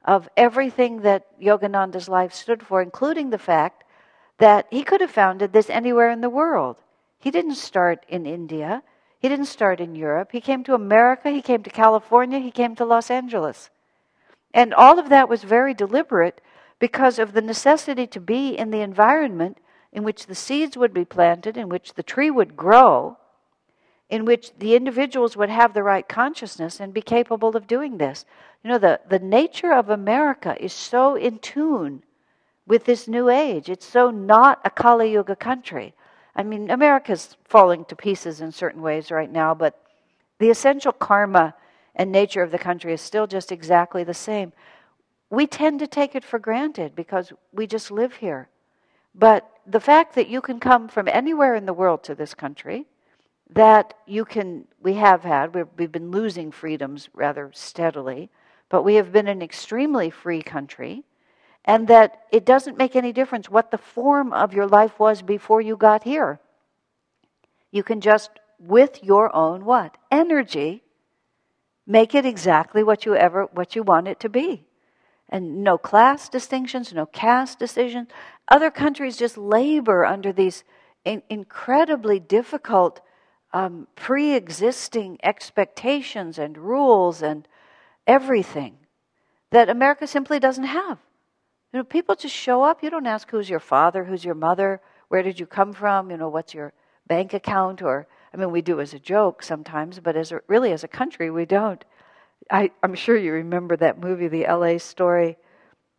of 0.06 0.28
everything 0.36 1.02
that 1.02 1.26
Yogananda's 1.40 2.08
life 2.08 2.32
stood 2.32 2.62
for, 2.62 2.80
including 2.80 3.30
the 3.30 3.38
fact 3.38 3.84
that 4.38 4.66
he 4.70 4.82
could 4.82 5.00
have 5.00 5.10
founded 5.10 5.52
this 5.52 5.68
anywhere 5.68 6.10
in 6.10 6.20
the 6.20 6.30
world. 6.30 6.76
He 7.18 7.30
didn't 7.30 7.56
start 7.56 8.04
in 8.08 8.24
India. 8.24 8.82
He 9.18 9.28
didn't 9.28 9.46
start 9.46 9.80
in 9.80 9.94
Europe. 9.94 10.30
He 10.30 10.40
came 10.40 10.62
to 10.64 10.74
America. 10.74 11.30
He 11.30 11.42
came 11.42 11.62
to 11.64 11.70
California. 11.70 12.38
He 12.38 12.50
came 12.50 12.76
to 12.76 12.84
Los 12.84 13.10
Angeles. 13.10 13.70
And 14.54 14.72
all 14.72 14.98
of 14.98 15.08
that 15.08 15.28
was 15.28 15.42
very 15.42 15.74
deliberate 15.74 16.40
because 16.78 17.18
of 17.18 17.32
the 17.32 17.42
necessity 17.42 18.06
to 18.06 18.20
be 18.20 18.50
in 18.50 18.70
the 18.70 18.82
environment 18.82 19.58
in 19.92 20.04
which 20.04 20.26
the 20.26 20.34
seeds 20.34 20.76
would 20.76 20.92
be 20.92 21.04
planted, 21.04 21.56
in 21.56 21.68
which 21.68 21.94
the 21.94 22.02
tree 22.02 22.30
would 22.30 22.56
grow, 22.56 23.16
in 24.08 24.24
which 24.24 24.52
the 24.58 24.76
individuals 24.76 25.36
would 25.36 25.48
have 25.48 25.74
the 25.74 25.82
right 25.82 26.08
consciousness 26.08 26.78
and 26.78 26.94
be 26.94 27.02
capable 27.02 27.56
of 27.56 27.66
doing 27.66 27.98
this. 27.98 28.24
You 28.62 28.70
know, 28.70 28.78
the, 28.78 29.00
the 29.08 29.18
nature 29.18 29.72
of 29.72 29.90
America 29.90 30.56
is 30.60 30.72
so 30.72 31.16
in 31.16 31.38
tune 31.38 32.02
with 32.66 32.84
this 32.84 33.08
new 33.08 33.28
age. 33.28 33.68
It's 33.68 33.86
so 33.86 34.10
not 34.10 34.60
a 34.64 34.70
Kali 34.70 35.12
Yuga 35.12 35.36
country. 35.36 35.94
I 36.34 36.42
mean, 36.42 36.70
America's 36.70 37.36
falling 37.44 37.84
to 37.86 37.96
pieces 37.96 38.40
in 38.40 38.52
certain 38.52 38.82
ways 38.82 39.10
right 39.10 39.30
now, 39.30 39.54
but 39.54 39.80
the 40.38 40.50
essential 40.50 40.92
karma 40.92 41.54
and 41.94 42.12
nature 42.12 42.42
of 42.42 42.50
the 42.50 42.58
country 42.58 42.92
is 42.92 43.00
still 43.00 43.26
just 43.26 43.50
exactly 43.50 44.04
the 44.04 44.14
same. 44.14 44.52
We 45.30 45.46
tend 45.46 45.80
to 45.80 45.86
take 45.86 46.14
it 46.14 46.24
for 46.24 46.38
granted 46.38 46.94
because 46.94 47.32
we 47.52 47.66
just 47.66 47.90
live 47.90 48.14
here. 48.16 48.48
But 49.14 49.50
the 49.66 49.80
fact 49.80 50.14
that 50.14 50.28
you 50.28 50.40
can 50.40 50.60
come 50.60 50.88
from 50.88 51.08
anywhere 51.08 51.54
in 51.54 51.66
the 51.66 51.72
world 51.72 52.04
to 52.04 52.14
this 52.14 52.34
country, 52.34 52.86
that 53.50 53.94
you 54.06 54.24
can, 54.24 54.66
we 54.82 54.94
have 54.94 55.22
had, 55.22 55.54
we've, 55.54 55.92
been 55.92 56.10
losing 56.10 56.50
freedoms 56.50 57.08
rather 57.14 57.50
steadily, 57.54 58.30
but 58.68 58.82
we 58.82 58.96
have 58.96 59.12
been 59.12 59.28
an 59.28 59.42
extremely 59.42 60.10
free 60.10 60.42
country, 60.42 61.04
and 61.64 61.88
that 61.88 62.22
it 62.32 62.44
doesn't 62.44 62.78
make 62.78 62.96
any 62.96 63.12
difference 63.12 63.48
what 63.48 63.70
the 63.70 63.78
form 63.78 64.32
of 64.32 64.52
your 64.52 64.66
life 64.66 64.98
was 64.98 65.22
before 65.22 65.60
you 65.60 65.76
got 65.76 66.04
here. 66.04 66.40
You 67.70 67.82
can 67.82 68.00
just, 68.00 68.30
with 68.58 69.02
your 69.02 69.34
own 69.34 69.64
what? 69.64 69.96
Energy, 70.10 70.82
make 71.86 72.14
it 72.14 72.26
exactly 72.26 72.82
what 72.82 73.06
you 73.06 73.14
ever 73.14 73.44
what 73.52 73.76
you 73.76 73.82
want 73.82 74.08
it 74.08 74.18
to 74.20 74.28
be 74.28 74.66
and 75.28 75.64
no 75.64 75.76
class 75.76 76.28
distinctions, 76.28 76.92
no 76.92 77.06
caste 77.06 77.58
decisions. 77.58 78.08
Other 78.48 78.70
countries 78.70 79.16
just 79.16 79.36
labor 79.36 80.04
under 80.04 80.32
these 80.32 80.64
in- 81.04 81.22
incredibly 81.28 82.20
difficult 82.20 83.00
um, 83.52 83.86
pre 83.96 84.34
existing 84.34 85.18
expectations 85.22 86.38
and 86.38 86.58
rules 86.58 87.22
and 87.22 87.46
everything 88.06 88.76
that 89.50 89.68
America 89.68 90.06
simply 90.06 90.38
doesn't 90.38 90.64
have. 90.64 90.98
You 91.72 91.80
know, 91.80 91.84
people 91.84 92.14
just 92.14 92.34
show 92.34 92.62
up. 92.62 92.82
You 92.82 92.90
don't 92.90 93.06
ask 93.06 93.30
who's 93.30 93.50
your 93.50 93.60
father, 93.60 94.04
who's 94.04 94.24
your 94.24 94.34
mother, 94.34 94.80
where 95.08 95.22
did 95.22 95.38
you 95.38 95.46
come 95.46 95.72
from, 95.72 96.10
you 96.10 96.16
know, 96.16 96.28
what's 96.28 96.54
your 96.54 96.72
bank 97.06 97.34
account, 97.34 97.82
or, 97.82 98.08
I 98.34 98.36
mean, 98.36 98.50
we 98.50 98.62
do 98.62 98.80
as 98.80 98.92
a 98.92 98.98
joke 98.98 99.42
sometimes, 99.42 100.00
but 100.00 100.16
as 100.16 100.32
a, 100.32 100.40
really 100.48 100.72
as 100.72 100.84
a 100.84 100.88
country, 100.88 101.30
we 101.30 101.44
don't. 101.44 101.84
I, 102.50 102.70
am 102.82 102.94
sure 102.94 103.16
you 103.16 103.32
remember 103.32 103.76
that 103.76 103.98
movie, 103.98 104.28
The 104.28 104.46
LA 104.46 104.78
Story, 104.78 105.36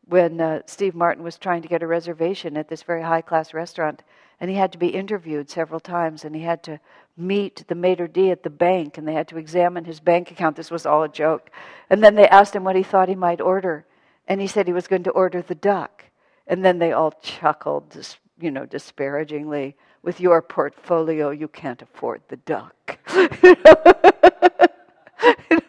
when 0.06 0.40
uh, 0.40 0.62
Steve 0.66 0.96
Martin 0.96 1.24
was 1.24 1.38
trying 1.38 1.62
to 1.62 1.68
get 1.68 1.84
a 1.84 1.88
reservation 1.88 2.58
at 2.58 2.70
this 2.70 2.84
very 2.84 3.02
high 3.02 3.22
class 3.22 3.54
restaurant, 3.54 4.04
and 4.40 4.50
he 4.50 4.56
had 4.56 4.72
to 4.74 4.78
be 4.78 4.88
interviewed 4.88 5.50
several 5.50 5.80
times, 5.80 6.24
and 6.24 6.36
he 6.36 6.44
had 6.44 6.64
to 6.64 6.80
meet 7.18 7.68
the 7.68 7.76
maitre 7.76 8.08
d' 8.08 8.30
at 8.30 8.44
the 8.44 8.50
bank, 8.50 8.98
and 8.98 9.08
they 9.08 9.14
had 9.14 9.28
to 9.30 9.38
examine 9.38 9.86
his 9.86 10.00
bank 10.00 10.32
account. 10.32 10.56
This 10.56 10.72
was 10.72 10.86
all 10.86 11.04
a 11.04 11.10
joke. 11.10 11.50
And 11.90 12.04
then 12.04 12.16
they 12.16 12.28
asked 12.28 12.56
him 12.56 12.64
what 12.64 12.76
he 12.76 12.84
thought 12.84 13.10
he 13.10 13.16
might 13.16 13.42
order, 13.42 13.86
and 14.28 14.40
he 14.40 14.48
said 14.48 14.68
he 14.68 14.74
was 14.74 14.88
going 14.88 15.04
to 15.04 15.12
order 15.12 15.42
the 15.42 15.56
duck. 15.56 16.04
And 16.46 16.64
then 16.64 16.80
they 16.80 16.92
all 16.92 17.12
chuckled, 17.22 17.98
you 18.40 18.52
know, 18.52 18.66
disparagingly. 18.66 19.76
With 20.04 20.22
your 20.22 20.42
portfolio, 20.42 21.32
you 21.32 21.48
can't 21.48 21.82
afford 21.82 22.22
the 22.30 22.38
duck. 22.38 22.98
you 23.14 23.56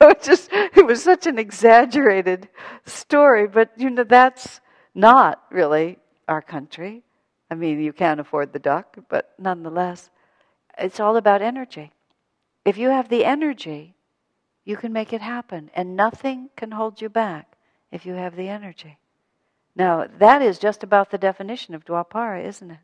know, 0.00 0.08
it 0.10 0.22
just 0.22 0.50
it 0.52 0.86
was 0.86 1.02
such 1.02 1.26
an 1.26 1.38
exaggerated 1.38 2.48
story, 2.84 3.48
but 3.48 3.72
you 3.76 3.90
know 3.90 4.04
that's 4.04 4.60
not 4.94 5.42
really 5.50 5.98
our 6.28 6.42
country. 6.42 7.02
I 7.50 7.54
mean, 7.54 7.80
you 7.80 7.92
can't 7.92 8.20
afford 8.20 8.52
the 8.52 8.58
duck, 8.58 8.96
but 9.08 9.32
nonetheless, 9.38 10.10
it's 10.78 11.00
all 11.00 11.16
about 11.16 11.42
energy. 11.42 11.92
If 12.64 12.78
you 12.78 12.88
have 12.88 13.08
the 13.08 13.24
energy, 13.24 13.94
you 14.64 14.76
can 14.76 14.92
make 14.92 15.12
it 15.12 15.20
happen, 15.20 15.70
and 15.74 15.96
nothing 15.96 16.50
can 16.56 16.72
hold 16.72 17.00
you 17.00 17.08
back 17.08 17.56
if 17.90 18.04
you 18.04 18.14
have 18.14 18.36
the 18.36 18.48
energy. 18.48 18.98
Now, 19.74 20.06
that 20.18 20.42
is 20.42 20.58
just 20.58 20.82
about 20.82 21.10
the 21.10 21.18
definition 21.18 21.74
of 21.74 21.84
Dwapara, 21.84 22.44
isn't 22.44 22.70
it? 22.70 22.78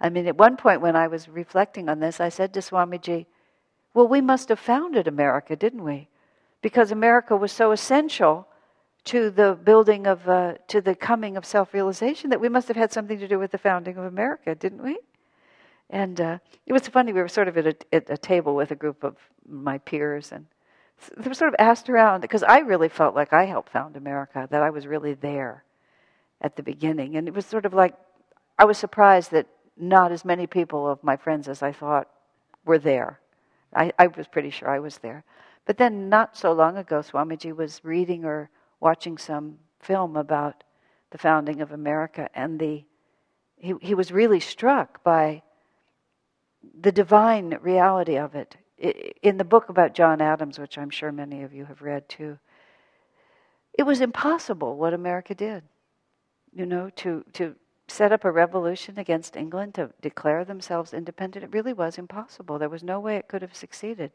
I 0.00 0.08
mean, 0.08 0.26
at 0.26 0.36
one 0.36 0.56
point 0.56 0.80
when 0.80 0.96
I 0.96 1.06
was 1.06 1.28
reflecting 1.28 1.88
on 1.88 2.00
this, 2.00 2.20
I 2.20 2.30
said 2.30 2.52
to 2.54 2.60
Swamiji, 2.60 3.26
well, 3.92 4.08
we 4.08 4.20
must 4.20 4.48
have 4.48 4.58
founded 4.58 5.06
America, 5.06 5.56
didn't 5.56 5.84
we? 5.84 6.08
Because 6.62 6.90
America 6.90 7.36
was 7.36 7.52
so 7.52 7.72
essential 7.72 8.46
to 9.04 9.30
the 9.30 9.54
building 9.54 10.06
of, 10.06 10.28
uh, 10.28 10.54
to 10.68 10.80
the 10.80 10.94
coming 10.94 11.36
of 11.36 11.44
self 11.44 11.72
realization 11.74 12.30
that 12.30 12.40
we 12.40 12.48
must 12.48 12.68
have 12.68 12.76
had 12.76 12.92
something 12.92 13.18
to 13.18 13.28
do 13.28 13.38
with 13.38 13.50
the 13.50 13.58
founding 13.58 13.96
of 13.96 14.04
America, 14.04 14.54
didn't 14.54 14.82
we? 14.82 14.98
And 15.90 16.20
uh, 16.20 16.38
it 16.66 16.72
was 16.72 16.86
funny, 16.86 17.12
we 17.12 17.20
were 17.20 17.28
sort 17.28 17.48
of 17.48 17.58
at 17.58 17.66
a, 17.66 17.74
at 17.92 18.10
a 18.10 18.16
table 18.16 18.54
with 18.54 18.70
a 18.70 18.76
group 18.76 19.02
of 19.02 19.16
my 19.46 19.78
peers, 19.78 20.30
and 20.30 20.46
they 21.16 21.28
were 21.28 21.34
sort 21.34 21.52
of 21.52 21.56
asked 21.58 21.90
around 21.90 22.20
because 22.20 22.44
I 22.44 22.60
really 22.60 22.88
felt 22.88 23.16
like 23.16 23.32
I 23.32 23.44
helped 23.44 23.72
found 23.72 23.96
America, 23.96 24.46
that 24.50 24.62
I 24.62 24.70
was 24.70 24.86
really 24.86 25.14
there 25.14 25.64
at 26.40 26.54
the 26.54 26.62
beginning. 26.62 27.16
And 27.16 27.26
it 27.26 27.34
was 27.34 27.44
sort 27.44 27.66
of 27.66 27.74
like 27.74 27.96
I 28.58 28.64
was 28.64 28.78
surprised 28.78 29.32
that 29.32 29.46
not 29.76 30.12
as 30.12 30.24
many 30.24 30.46
people 30.46 30.88
of 30.88 31.02
my 31.02 31.16
friends 31.16 31.48
as 31.48 31.62
I 31.62 31.72
thought 31.72 32.08
were 32.64 32.78
there. 32.78 33.18
I, 33.74 33.92
I 33.98 34.06
was 34.08 34.28
pretty 34.28 34.50
sure 34.50 34.68
I 34.68 34.78
was 34.78 34.98
there. 34.98 35.24
But 35.66 35.78
then, 35.78 36.08
not 36.08 36.36
so 36.36 36.52
long 36.52 36.76
ago, 36.76 37.00
Swamiji 37.00 37.54
was 37.54 37.80
reading 37.82 38.24
or 38.24 38.50
watching 38.80 39.18
some 39.18 39.58
film 39.80 40.16
about 40.16 40.62
the 41.10 41.18
founding 41.18 41.60
of 41.60 41.72
America, 41.72 42.28
and 42.34 42.58
the 42.60 42.84
he, 43.56 43.74
he 43.80 43.94
was 43.94 44.10
really 44.10 44.40
struck 44.40 45.02
by 45.04 45.42
the 46.80 46.92
divine 46.92 47.58
reality 47.60 48.16
of 48.16 48.34
it. 48.34 48.56
In 49.22 49.36
the 49.36 49.44
book 49.44 49.68
about 49.68 49.94
John 49.94 50.22
Adams, 50.22 50.58
which 50.58 50.78
I'm 50.78 50.90
sure 50.90 51.12
many 51.12 51.42
of 51.42 51.52
you 51.52 51.66
have 51.66 51.82
read 51.82 52.08
too, 52.08 52.38
it 53.78 53.82
was 53.82 54.00
impossible 54.00 54.76
what 54.76 54.94
America 54.94 55.34
did. 55.34 55.64
You 56.52 56.66
know, 56.66 56.90
to, 56.96 57.24
to 57.34 57.54
set 57.88 58.12
up 58.12 58.24
a 58.24 58.30
revolution 58.30 58.98
against 58.98 59.36
England, 59.36 59.74
to 59.74 59.90
declare 60.00 60.44
themselves 60.44 60.94
independent, 60.94 61.44
it 61.44 61.52
really 61.52 61.72
was 61.72 61.98
impossible. 61.98 62.58
There 62.58 62.68
was 62.68 62.82
no 62.82 63.00
way 63.00 63.16
it 63.16 63.28
could 63.28 63.42
have 63.42 63.54
succeeded. 63.54 64.12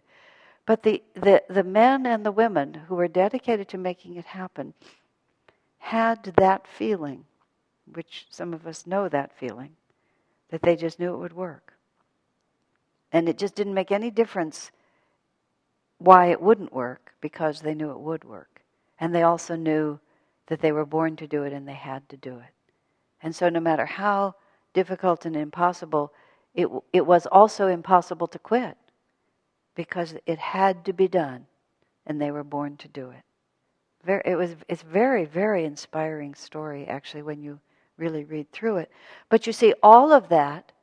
But 0.66 0.84
the, 0.84 1.04
the, 1.14 1.44
the 1.48 1.64
men 1.64 2.06
and 2.06 2.26
the 2.26 2.32
women 2.32 2.74
who 2.74 2.96
were 2.96 3.08
dedicated 3.08 3.70
to 3.70 3.78
making 3.78 4.16
it 4.16 4.26
happen 4.26 4.74
had 5.78 6.24
that 6.38 6.68
feeling, 6.68 7.26
which 7.94 8.26
some 8.30 8.54
of 8.54 8.66
us 8.66 8.88
know 8.88 9.08
that 9.08 9.38
feeling, 9.38 9.76
that 10.50 10.64
they 10.64 10.76
just 10.76 11.00
knew 11.00 11.14
it 11.14 11.20
would 11.20 11.34
work. 11.34 11.75
And 13.16 13.30
it 13.30 13.38
just 13.38 13.56
didn't 13.56 13.74
make 13.74 13.94
any 13.94 14.12
difference 14.12 14.72
why 16.00 16.26
it 16.32 16.42
wouldn't 16.42 16.74
work 16.74 17.14
because 17.22 17.62
they 17.62 17.74
knew 17.74 17.92
it 17.92 18.00
would 18.02 18.26
work. 18.26 18.62
And 19.00 19.16
they 19.16 19.24
also 19.24 19.56
knew 19.56 20.02
that 20.48 20.60
they 20.60 20.74
were 20.74 20.86
born 20.86 21.16
to 21.16 21.26
do 21.26 21.44
it 21.44 21.54
and 21.54 21.66
they 21.66 21.76
had 21.76 22.10
to 22.10 22.18
do 22.18 22.36
it. 22.40 22.54
And 23.24 23.34
so, 23.34 23.48
no 23.48 23.62
matter 23.62 23.86
how 23.86 24.36
difficult 24.74 25.26
and 25.26 25.34
impossible, 25.34 26.12
it, 26.54 26.68
it 26.92 27.06
was 27.06 27.26
also 27.28 27.68
impossible 27.68 28.28
to 28.28 28.38
quit 28.38 28.76
because 29.76 30.16
it 30.26 30.38
had 30.38 30.84
to 30.84 30.92
be 30.92 31.08
done 31.08 31.46
and 32.06 32.20
they 32.20 32.32
were 32.32 32.44
born 32.44 32.76
to 32.76 32.90
do 32.90 33.12
it. 33.12 33.24
Very, 34.04 34.24
it 34.26 34.36
was, 34.36 34.58
it's 34.68 34.82
very, 34.82 35.24
very 35.24 35.64
inspiring 35.64 36.36
story, 36.36 36.86
actually, 36.86 37.24
when 37.24 37.42
you 37.42 37.62
really 37.96 38.26
read 38.26 38.52
through 38.52 38.76
it. 38.76 38.92
But 39.30 39.48
you 39.48 39.54
see, 39.54 39.74
all 39.82 40.12
of 40.12 40.28
that 40.28 40.74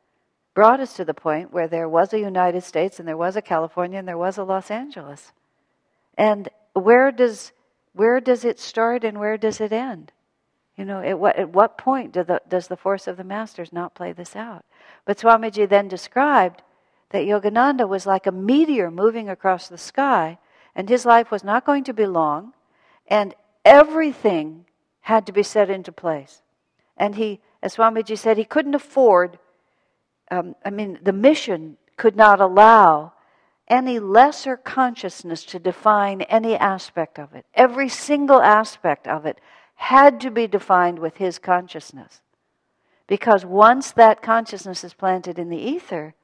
brought 0.55 0.81
us 0.81 0.95
to 0.95 1.05
the 1.05 1.15
point 1.15 1.53
where 1.53 1.69
there 1.69 1.89
was 1.89 2.13
a 2.13 2.19
United 2.19 2.63
States 2.63 2.99
and 2.99 3.09
there 3.09 3.17
was 3.17 3.37
a 3.37 3.43
California 3.43 3.99
and 3.99 4.09
there 4.09 4.19
was 4.19 4.39
a 4.39 4.45
Los 4.45 4.71
Angeles. 4.71 5.33
And 6.17 6.49
where 6.75 7.11
does 7.11 7.53
where 7.95 8.21
does 8.21 8.45
it 8.45 8.59
start 8.59 9.05
and 9.05 9.19
where 9.19 9.37
does 9.37 9.61
it 9.61 9.73
end? 9.73 10.13
You 10.77 10.85
know, 10.87 11.03
at 11.03 11.19
what, 11.19 11.37
at 11.37 11.51
what 11.51 11.77
point 11.77 12.13
do 12.13 12.25
the, 12.25 12.41
does 12.49 12.69
the 12.69 12.77
force 12.77 13.07
of 13.07 13.17
the 13.17 13.25
masters 13.25 13.73
not 13.73 13.95
play 13.95 14.13
this 14.13 14.35
out? 14.35 14.65
But 15.05 15.19
Swamiji 15.19 15.69
then 15.69 15.89
described 15.89 16.63
that 17.11 17.27
Yogananda 17.27 17.87
was 17.87 18.07
like 18.07 18.27
a 18.27 18.33
meteor 18.33 18.91
moving 18.91 19.29
across 19.29 19.69
the 19.69 19.77
sky, 19.77 20.39
and 20.75 20.89
his 20.89 21.05
life 21.05 21.31
was 21.31 21.45
not 21.45 21.67
going 21.67 21.85
to 21.85 21.93
be 21.93 22.07
long, 22.07 22.55
and 23.07 23.35
everything 23.65 24.65
had 25.03 25.27
to 25.27 25.33
be 25.33 25.43
set 25.43 25.69
into 25.69 25.93
place. 25.93 26.41
And 26.97 27.17
he, 27.17 27.41
as 27.63 27.77
Swamiji 27.77 28.17
said, 28.17 28.39
he 28.39 28.45
couldn't 28.45 28.75
afford 28.75 29.39
um, 30.33 30.57
I 30.65 30.71
mean, 30.71 30.99
the 31.03 31.13
mission 31.13 31.77
could 31.99 32.17
not 32.17 32.41
allow 32.41 33.13
any 33.69 33.99
lesser 33.99 34.57
consciousness 34.57 35.45
to 35.45 35.59
define 35.59 36.23
any 36.23 36.57
aspect 36.57 37.19
of 37.19 37.35
it. 37.35 37.45
Every 37.55 37.91
single 37.91 38.41
aspect 38.41 39.07
of 39.07 39.27
it 39.27 39.39
had 39.75 40.21
to 40.23 40.31
be 40.31 40.47
defined 40.47 40.99
with 40.99 41.19
his 41.19 41.39
consciousness. 41.39 42.23
Because 43.07 43.45
once 43.45 43.93
that 43.93 44.23
consciousness 44.23 44.83
is 44.85 44.95
planted 44.95 45.39
in 45.39 45.51
the 45.51 45.59
ether, 45.59 46.15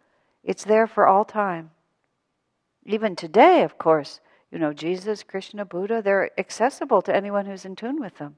it's 0.42 0.64
there 0.64 0.86
for 0.86 1.06
all 1.06 1.26
time. 1.26 1.70
Even 2.86 3.14
today, 3.14 3.62
of 3.62 3.76
course, 3.76 4.20
you 4.50 4.58
know, 4.58 4.72
Jesus, 4.72 5.22
Krishna, 5.22 5.66
Buddha, 5.66 6.00
they're 6.00 6.30
accessible 6.40 7.02
to 7.02 7.14
anyone 7.14 7.44
who's 7.44 7.66
in 7.66 7.76
tune 7.76 8.00
with 8.00 8.16
them. 8.16 8.36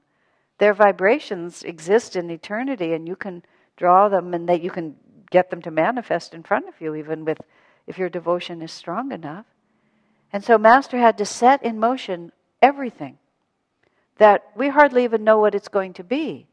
Their 0.57 0.73
vibrations 0.73 1.63
exist 1.63 2.17
in 2.17 2.29
eternity, 2.29 2.91
and 2.91 3.07
you 3.07 3.15
can 3.15 3.43
draw 3.77 4.09
them 4.09 4.33
and 4.33 4.47
that 4.49 4.61
you 4.61 4.69
can 4.69 4.95
get 5.31 5.49
them 5.49 5.61
to 5.63 5.71
manifest 5.71 6.35
in 6.35 6.43
front 6.43 6.67
of 6.67 6.79
you, 6.79 6.93
even 6.93 7.25
with 7.25 7.41
if 7.87 7.97
your 7.97 8.09
devotion 8.09 8.61
is 8.61 8.71
strong 8.71 9.11
enough. 9.11 9.45
And 10.31 10.43
so, 10.43 10.57
Master 10.57 10.97
had 10.97 11.17
to 11.17 11.25
set 11.25 11.63
in 11.63 11.79
motion 11.79 12.31
everything 12.61 13.17
that 14.17 14.43
we 14.55 14.69
hardly 14.69 15.03
even 15.03 15.23
know 15.23 15.39
what 15.39 15.55
it's 15.55 15.67
going 15.67 15.93
to 15.93 16.03
be 16.03 16.45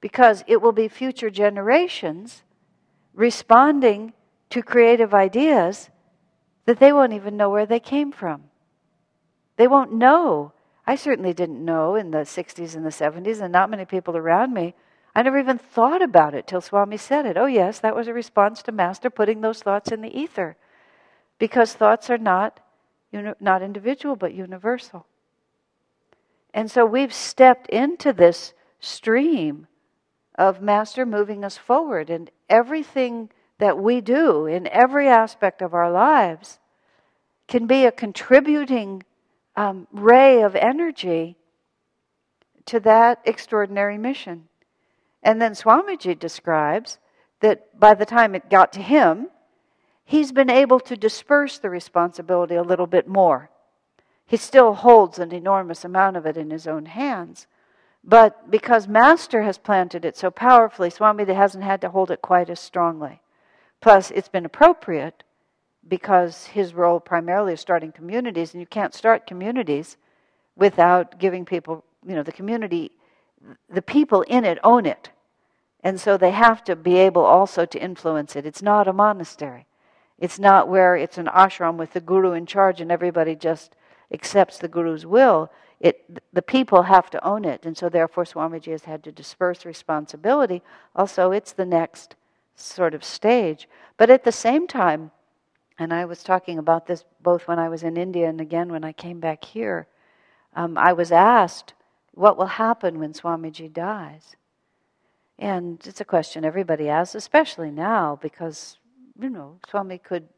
because 0.00 0.42
it 0.48 0.60
will 0.60 0.72
be 0.72 0.88
future 0.88 1.30
generations 1.30 2.42
responding 3.14 4.12
to 4.50 4.62
creative 4.62 5.14
ideas 5.14 5.88
that 6.66 6.80
they 6.80 6.92
won't 6.92 7.12
even 7.12 7.36
know 7.36 7.48
where 7.48 7.66
they 7.66 7.80
came 7.80 8.10
from. 8.10 8.44
They 9.56 9.68
won't 9.68 9.92
know. 9.92 10.52
I 10.86 10.96
certainly 10.96 11.32
didn't 11.32 11.64
know 11.64 11.94
in 11.94 12.10
the 12.10 12.18
60s 12.18 12.74
and 12.74 12.84
the 12.84 12.90
70s, 12.90 13.40
and 13.40 13.52
not 13.52 13.70
many 13.70 13.84
people 13.84 14.16
around 14.16 14.52
me 14.52 14.74
I 15.14 15.22
never 15.22 15.38
even 15.38 15.58
thought 15.58 16.00
about 16.00 16.34
it 16.34 16.46
till 16.46 16.60
Swami 16.60 16.96
said 16.96 17.26
it. 17.26 17.36
Oh, 17.36 17.46
yes, 17.46 17.78
that 17.80 17.94
was 17.94 18.08
a 18.08 18.14
response 18.14 18.62
to 18.62 18.72
Master 18.72 19.10
putting 19.10 19.40
those 19.40 19.62
thoughts 19.62 19.92
in 19.92 20.00
the 20.00 20.18
ether. 20.18 20.56
Because 21.38 21.74
thoughts 21.74 22.08
are 22.08 22.18
not, 22.18 22.60
not 23.12 23.62
individual, 23.62 24.16
but 24.16 24.32
universal. 24.32 25.06
And 26.54 26.70
so 26.70 26.86
we've 26.86 27.12
stepped 27.12 27.68
into 27.68 28.12
this 28.12 28.54
stream 28.80 29.66
of 30.36 30.62
Master 30.62 31.04
moving 31.04 31.44
us 31.44 31.58
forward, 31.58 32.08
and 32.08 32.30
everything 32.48 33.30
that 33.58 33.78
we 33.78 34.00
do 34.00 34.46
in 34.46 34.66
every 34.68 35.08
aspect 35.08 35.60
of 35.60 35.74
our 35.74 35.90
lives 35.90 36.58
can 37.48 37.66
be 37.66 37.84
a 37.84 37.92
contributing 37.92 39.02
um, 39.56 39.86
ray 39.92 40.40
of 40.42 40.56
energy 40.56 41.36
to 42.64 42.80
that 42.80 43.20
extraordinary 43.24 43.98
mission. 43.98 44.48
And 45.22 45.40
then 45.40 45.52
Swamiji 45.52 46.18
describes 46.18 46.98
that 47.40 47.78
by 47.78 47.94
the 47.94 48.06
time 48.06 48.34
it 48.34 48.50
got 48.50 48.72
to 48.72 48.82
him, 48.82 49.28
he's 50.04 50.32
been 50.32 50.50
able 50.50 50.80
to 50.80 50.96
disperse 50.96 51.58
the 51.58 51.70
responsibility 51.70 52.54
a 52.54 52.62
little 52.62 52.86
bit 52.86 53.06
more. 53.06 53.50
He 54.26 54.36
still 54.36 54.74
holds 54.74 55.18
an 55.18 55.32
enormous 55.32 55.84
amount 55.84 56.16
of 56.16 56.26
it 56.26 56.36
in 56.36 56.50
his 56.50 56.66
own 56.66 56.86
hands. 56.86 57.46
But 58.04 58.50
because 58.50 58.88
Master 58.88 59.42
has 59.42 59.58
planted 59.58 60.04
it 60.04 60.16
so 60.16 60.30
powerfully, 60.30 60.90
Swamiji 60.90 61.34
hasn't 61.34 61.64
had 61.64 61.80
to 61.82 61.90
hold 61.90 62.10
it 62.10 62.22
quite 62.22 62.50
as 62.50 62.58
strongly. 62.58 63.20
Plus, 63.80 64.10
it's 64.10 64.28
been 64.28 64.44
appropriate 64.44 65.22
because 65.86 66.46
his 66.46 66.74
role 66.74 67.00
primarily 67.00 67.52
is 67.52 67.60
starting 67.60 67.92
communities, 67.92 68.54
and 68.54 68.60
you 68.60 68.66
can't 68.66 68.94
start 68.94 69.26
communities 69.26 69.96
without 70.56 71.18
giving 71.18 71.44
people, 71.44 71.84
you 72.06 72.14
know, 72.14 72.22
the 72.22 72.32
community 72.32 72.92
the 73.68 73.82
people 73.82 74.22
in 74.22 74.44
it 74.44 74.58
own 74.62 74.86
it. 74.86 75.10
And 75.82 76.00
so 76.00 76.16
they 76.16 76.30
have 76.30 76.62
to 76.64 76.76
be 76.76 76.96
able 76.96 77.24
also 77.24 77.66
to 77.66 77.82
influence 77.82 78.36
it. 78.36 78.46
It's 78.46 78.62
not 78.62 78.86
a 78.88 78.92
monastery. 78.92 79.66
It's 80.18 80.38
not 80.38 80.68
where 80.68 80.94
it's 80.94 81.18
an 81.18 81.26
ashram 81.26 81.76
with 81.76 81.92
the 81.92 82.00
guru 82.00 82.32
in 82.32 82.46
charge 82.46 82.80
and 82.80 82.92
everybody 82.92 83.34
just 83.34 83.74
accepts 84.12 84.58
the 84.58 84.68
guru's 84.68 85.04
will. 85.04 85.50
It, 85.80 86.20
the 86.32 86.42
people 86.42 86.82
have 86.82 87.10
to 87.10 87.26
own 87.26 87.44
it. 87.44 87.66
And 87.66 87.76
so 87.76 87.88
therefore 87.88 88.24
Swamiji 88.24 88.70
has 88.70 88.84
had 88.84 89.02
to 89.04 89.12
disperse 89.12 89.64
responsibility. 89.64 90.62
Also, 90.94 91.32
it's 91.32 91.52
the 91.52 91.66
next 91.66 92.14
sort 92.54 92.94
of 92.94 93.02
stage. 93.02 93.68
But 93.96 94.10
at 94.10 94.22
the 94.22 94.30
same 94.30 94.68
time, 94.68 95.10
and 95.78 95.92
I 95.92 96.04
was 96.04 96.22
talking 96.22 96.58
about 96.58 96.86
this 96.86 97.04
both 97.20 97.48
when 97.48 97.58
I 97.58 97.68
was 97.68 97.82
in 97.82 97.96
India 97.96 98.28
and 98.28 98.40
again 98.40 98.70
when 98.70 98.84
I 98.84 98.92
came 98.92 99.18
back 99.18 99.44
here, 99.44 99.88
um, 100.54 100.78
I 100.78 100.92
was 100.92 101.10
asked, 101.10 101.74
what 102.14 102.36
will 102.36 102.46
happen 102.46 102.98
when 102.98 103.12
Swamiji 103.12 103.72
dies? 103.72 104.36
And 105.38 105.80
it's 105.84 106.00
a 106.00 106.04
question 106.04 106.44
everybody 106.44 106.88
asks, 106.88 107.14
especially 107.14 107.70
now, 107.70 108.18
because, 108.20 108.78
you 109.20 109.30
know, 109.30 109.58
Swami 109.68 109.98
could 109.98 110.28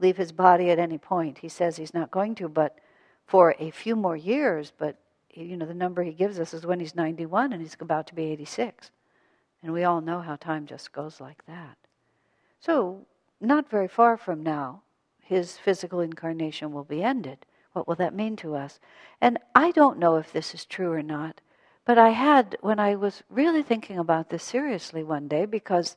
leave 0.00 0.16
his 0.16 0.32
body 0.32 0.70
at 0.70 0.78
any 0.78 0.98
point. 0.98 1.38
He 1.38 1.48
says 1.48 1.76
he's 1.76 1.94
not 1.94 2.10
going 2.10 2.34
to, 2.36 2.48
but 2.48 2.78
for 3.26 3.54
a 3.58 3.70
few 3.70 3.94
more 3.94 4.16
years, 4.16 4.72
but, 4.76 4.96
you 5.32 5.56
know, 5.56 5.66
the 5.66 5.74
number 5.74 6.02
he 6.02 6.12
gives 6.12 6.40
us 6.40 6.52
is 6.52 6.66
when 6.66 6.80
he's 6.80 6.96
91 6.96 7.52
and 7.52 7.62
he's 7.62 7.76
about 7.78 8.06
to 8.08 8.14
be 8.14 8.24
86. 8.24 8.90
And 9.62 9.72
we 9.72 9.84
all 9.84 10.00
know 10.00 10.20
how 10.20 10.36
time 10.36 10.66
just 10.66 10.92
goes 10.92 11.20
like 11.20 11.44
that. 11.46 11.76
So, 12.60 13.06
not 13.40 13.70
very 13.70 13.88
far 13.88 14.16
from 14.16 14.42
now, 14.42 14.82
his 15.22 15.56
physical 15.56 16.00
incarnation 16.00 16.72
will 16.72 16.84
be 16.84 17.02
ended. 17.02 17.46
What 17.72 17.86
will 17.86 17.94
that 17.96 18.14
mean 18.14 18.36
to 18.36 18.56
us? 18.56 18.80
And 19.20 19.38
I 19.54 19.70
don't 19.70 19.98
know 19.98 20.16
if 20.16 20.32
this 20.32 20.54
is 20.54 20.64
true 20.64 20.92
or 20.92 21.02
not, 21.02 21.40
but 21.84 21.98
I 21.98 22.10
had, 22.10 22.56
when 22.60 22.78
I 22.78 22.94
was 22.94 23.22
really 23.28 23.62
thinking 23.62 23.98
about 23.98 24.30
this 24.30 24.42
seriously 24.42 25.02
one 25.02 25.28
day, 25.28 25.44
because 25.44 25.96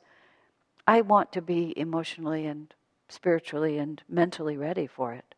I 0.86 1.00
want 1.00 1.32
to 1.32 1.42
be 1.42 1.72
emotionally 1.78 2.46
and 2.46 2.72
spiritually 3.08 3.78
and 3.78 4.02
mentally 4.08 4.56
ready 4.56 4.86
for 4.86 5.12
it, 5.12 5.34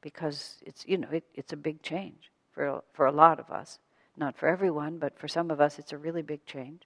because 0.00 0.58
it's 0.64 0.84
you 0.86 0.98
know 0.98 1.08
it, 1.10 1.24
it's 1.34 1.52
a 1.52 1.56
big 1.56 1.82
change 1.82 2.30
for 2.52 2.82
for 2.92 3.06
a 3.06 3.12
lot 3.12 3.38
of 3.40 3.50
us. 3.50 3.78
Not 4.16 4.36
for 4.36 4.48
everyone, 4.48 4.98
but 4.98 5.18
for 5.18 5.28
some 5.28 5.50
of 5.50 5.60
us, 5.60 5.78
it's 5.78 5.92
a 5.92 5.98
really 5.98 6.22
big 6.22 6.44
change. 6.46 6.82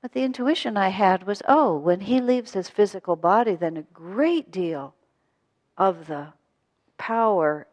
But 0.00 0.12
the 0.12 0.22
intuition 0.22 0.76
I 0.76 0.88
had 0.88 1.26
was, 1.26 1.42
oh, 1.46 1.76
when 1.76 2.00
he 2.00 2.20
leaves 2.20 2.52
his 2.52 2.68
physical 2.68 3.16
body, 3.16 3.54
then 3.54 3.76
a 3.76 3.82
great 3.82 4.50
deal 4.50 4.94
of 5.76 6.06
the 6.06 6.28
power 7.04 7.66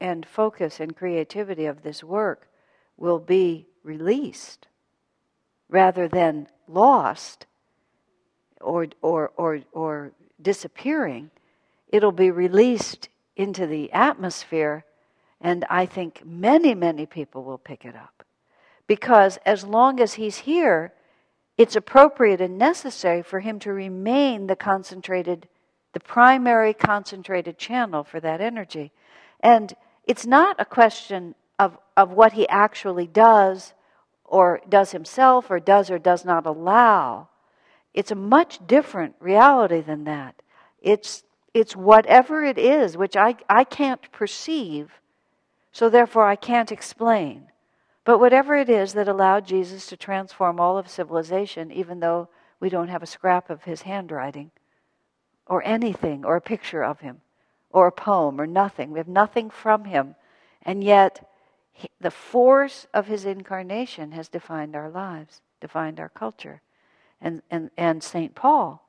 and 0.00 0.24
focus 0.24 0.80
and 0.80 0.96
creativity 0.96 1.66
of 1.66 1.82
this 1.82 2.02
work 2.02 2.48
will 2.96 3.18
be 3.18 3.66
released 3.84 4.66
rather 5.68 6.08
than 6.08 6.48
lost 6.66 7.44
or, 8.62 8.86
or, 9.02 9.30
or, 9.36 9.60
or 9.72 10.12
disappearing. 10.40 11.30
It'll 11.88 12.12
be 12.12 12.30
released 12.30 13.10
into 13.36 13.66
the 13.66 13.92
atmosphere, 13.92 14.86
and 15.38 15.66
I 15.68 15.84
think 15.84 16.22
many, 16.24 16.74
many 16.74 17.04
people 17.04 17.44
will 17.44 17.58
pick 17.58 17.84
it 17.84 17.94
up. 17.94 18.24
Because 18.86 19.38
as 19.44 19.64
long 19.64 20.00
as 20.00 20.14
he's 20.14 20.38
here, 20.38 20.94
it's 21.58 21.76
appropriate 21.76 22.40
and 22.40 22.56
necessary 22.56 23.22
for 23.22 23.40
him 23.40 23.58
to 23.58 23.70
remain 23.70 24.46
the 24.46 24.56
concentrated, 24.56 25.46
the 25.98 26.04
primary 26.04 26.72
concentrated 26.72 27.58
channel 27.58 28.04
for 28.04 28.20
that 28.20 28.40
energy. 28.40 28.92
And 29.40 29.74
it's 30.04 30.24
not 30.24 30.54
a 30.60 30.64
question 30.64 31.34
of, 31.58 31.76
of 31.96 32.12
what 32.12 32.34
he 32.34 32.48
actually 32.48 33.08
does 33.08 33.74
or 34.24 34.60
does 34.68 34.92
himself 34.92 35.50
or 35.50 35.58
does 35.58 35.90
or 35.90 35.98
does 35.98 36.24
not 36.24 36.46
allow. 36.46 37.28
It's 37.94 38.12
a 38.12 38.14
much 38.14 38.64
different 38.64 39.16
reality 39.18 39.80
than 39.80 40.04
that. 40.04 40.40
It's, 40.80 41.24
it's 41.52 41.74
whatever 41.74 42.44
it 42.44 42.58
is 42.58 42.96
which 42.96 43.16
I, 43.16 43.34
I 43.48 43.64
can't 43.64 44.12
perceive, 44.12 44.92
so 45.72 45.88
therefore 45.88 46.28
I 46.28 46.36
can't 46.36 46.70
explain. 46.70 47.48
But 48.04 48.20
whatever 48.20 48.54
it 48.54 48.70
is 48.70 48.92
that 48.92 49.08
allowed 49.08 49.46
Jesus 49.48 49.88
to 49.88 49.96
transform 49.96 50.60
all 50.60 50.78
of 50.78 50.88
civilization, 50.88 51.72
even 51.72 51.98
though 51.98 52.28
we 52.60 52.68
don't 52.68 52.86
have 52.86 53.02
a 53.02 53.06
scrap 53.06 53.50
of 53.50 53.64
his 53.64 53.82
handwriting, 53.82 54.52
or 55.48 55.62
anything, 55.66 56.24
or 56.24 56.36
a 56.36 56.40
picture 56.40 56.84
of 56.84 57.00
him, 57.00 57.20
or 57.70 57.86
a 57.86 57.92
poem, 57.92 58.40
or 58.40 58.46
nothing. 58.46 58.90
We 58.90 58.98
have 58.98 59.08
nothing 59.08 59.50
from 59.50 59.84
him. 59.84 60.14
And 60.62 60.84
yet, 60.84 61.28
he, 61.72 61.88
the 62.00 62.10
force 62.10 62.86
of 62.92 63.06
his 63.06 63.24
incarnation 63.24 64.12
has 64.12 64.28
defined 64.28 64.76
our 64.76 64.90
lives, 64.90 65.40
defined 65.60 65.98
our 65.98 66.10
culture. 66.10 66.60
And, 67.20 67.42
and, 67.50 67.70
and 67.76 68.02
St. 68.02 68.34
Paul. 68.34 68.86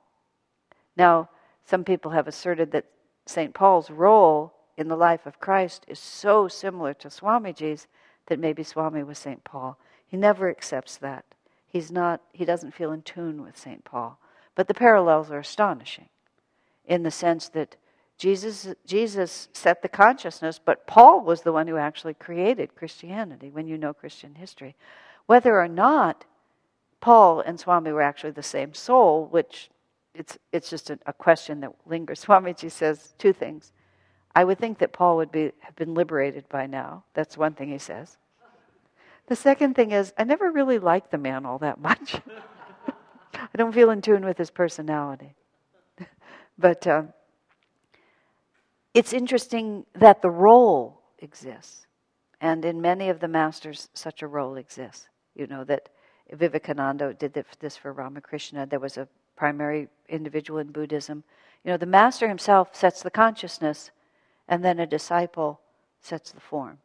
Now, 0.95 1.30
some 1.66 1.84
people 1.84 2.12
have 2.12 2.28
asserted 2.28 2.72
that 2.72 2.86
St. 3.26 3.53
Paul's 3.53 3.89
role 3.89 4.53
in 4.78 4.88
the 4.88 4.95
life 4.95 5.26
of 5.26 5.39
Christ 5.39 5.86
is 5.88 5.99
so 5.99 6.47
similar 6.47 6.93
to 6.95 7.10
Swamiji's 7.10 7.88
that 8.28 8.39
maybe 8.39 8.64
Swami 8.64 9.03
was 9.03 9.18
St. 9.18 9.43
Paul. 9.43 9.78
He 10.05 10.18
never 10.18 10.49
accepts 10.49 10.97
that. 10.97 11.26
He's 11.68 11.91
not, 11.91 12.22
he 12.34 12.45
doesn't 12.45 12.74
feel 12.74 12.91
in 12.91 13.01
tune 13.01 13.43
with 13.43 13.57
St. 13.57 13.84
Paul. 13.84 14.20
But 14.55 14.68
the 14.68 14.74
parallels 14.74 15.32
are 15.32 15.39
astonishing 15.39 16.10
in 16.89 17.03
the 17.03 17.11
sense 17.11 17.47
that 17.49 17.77
Jesus, 18.17 18.67
Jesus 18.85 19.47
set 19.53 19.81
the 19.81 19.87
consciousness, 19.87 20.59
but 20.59 20.85
Paul 20.85 21.23
was 21.23 21.43
the 21.43 21.53
one 21.53 21.67
who 21.67 21.77
actually 21.77 22.15
created 22.15 22.75
Christianity 22.75 23.49
when 23.49 23.67
you 23.67 23.77
know 23.77 23.93
Christian 23.93 24.35
history. 24.35 24.75
Whether 25.25 25.57
or 25.57 25.69
not 25.69 26.25
Paul 26.99 27.39
and 27.39 27.57
Swami 27.57 27.93
were 27.93 28.01
actually 28.01 28.31
the 28.31 28.43
same 28.43 28.73
soul, 28.73 29.27
which 29.27 29.69
it's, 30.13 30.37
it's 30.51 30.69
just 30.69 30.89
a, 30.89 30.99
a 31.05 31.13
question 31.13 31.61
that 31.61 31.71
lingers. 31.85 32.25
Swamiji 32.25 32.69
says 32.69 33.13
two 33.17 33.31
things. 33.31 33.71
I 34.35 34.43
would 34.43 34.59
think 34.59 34.79
that 34.79 34.91
Paul 34.91 35.15
would 35.17 35.31
be, 35.31 35.51
have 35.59 35.75
been 35.77 35.93
liberated 35.93 36.49
by 36.49 36.65
now. 36.67 37.05
That's 37.13 37.37
one 37.37 37.53
thing 37.53 37.69
he 37.69 37.77
says. 37.77 38.17
The 39.27 39.35
second 39.35 39.75
thing 39.75 39.91
is, 39.91 40.11
I 40.17 40.23
never 40.23 40.51
really 40.51 40.79
liked 40.79 41.11
the 41.11 41.17
man 41.17 41.45
all 41.45 41.59
that 41.59 41.79
much. 41.81 42.15
I 43.33 43.57
don't 43.57 43.73
feel 43.73 43.91
in 43.91 44.01
tune 44.01 44.25
with 44.25 44.37
his 44.37 44.51
personality. 44.51 45.35
But 46.60 46.86
um, 46.86 47.14
it's 48.93 49.14
interesting 49.14 49.86
that 49.95 50.22
the 50.22 50.30
role 50.30 51.01
exists. 51.20 51.88
And 52.41 52.64
in 52.66 52.82
many 52.82 53.10
of 53.10 53.20
the 53.20 53.28
masters, 53.28 53.89
such 53.93 54.22
a 54.22 54.28
role 54.28 54.55
exists. 54.57 55.07
You 55.36 55.47
know, 55.47 55.64
that 55.66 55.89
Vivekananda 56.32 57.14
did 57.14 57.34
this 57.60 57.78
for 57.78 57.93
Ramakrishna. 57.93 58.66
There 58.66 58.80
was 58.80 58.97
a 58.97 59.07
primary 59.36 59.88
individual 60.10 60.60
in 60.60 60.72
Buddhism. 60.72 61.24
You 61.64 61.72
know, 61.72 61.78
the 61.78 61.86
master 61.86 62.28
himself 62.28 62.76
sets 62.76 63.01
the 63.01 63.12
consciousness, 63.12 63.91
and 64.47 64.64
then 64.64 64.80
a 64.80 64.86
disciple 64.86 65.62
sets 66.01 66.32
the 66.32 66.41
form. 66.41 66.78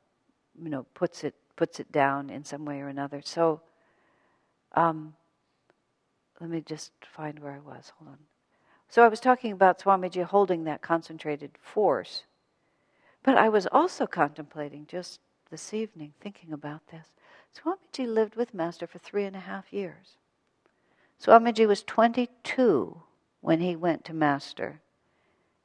You 0.60 0.70
know, 0.70 0.86
puts 0.94 1.24
it 1.24 1.34
puts 1.56 1.78
it 1.78 1.90
down 1.92 2.30
in 2.30 2.44
some 2.44 2.64
way 2.64 2.80
or 2.80 2.88
another. 2.88 3.22
So, 3.24 3.60
um, 4.72 5.14
let 6.40 6.50
me 6.50 6.60
just 6.60 6.92
find 7.14 7.38
where 7.38 7.52
I 7.52 7.60
was. 7.60 7.92
Hold 7.98 8.10
on. 8.10 8.18
So 8.94 9.02
I 9.02 9.08
was 9.08 9.18
talking 9.18 9.50
about 9.50 9.80
Swamiji 9.80 10.22
holding 10.22 10.62
that 10.64 10.80
concentrated 10.80 11.50
force. 11.60 12.22
But 13.24 13.36
I 13.36 13.48
was 13.48 13.66
also 13.72 14.06
contemplating 14.06 14.86
just 14.86 15.18
this 15.50 15.74
evening, 15.74 16.12
thinking 16.20 16.52
about 16.52 16.86
this. 16.92 17.08
Swamiji 17.58 18.06
lived 18.06 18.36
with 18.36 18.54
Master 18.54 18.86
for 18.86 19.00
three 19.00 19.24
and 19.24 19.34
a 19.34 19.40
half 19.40 19.72
years. 19.72 20.16
Swamiji 21.20 21.66
was 21.66 21.82
22 21.82 23.02
when 23.40 23.58
he 23.58 23.74
went 23.74 24.04
to 24.04 24.14
Master, 24.14 24.80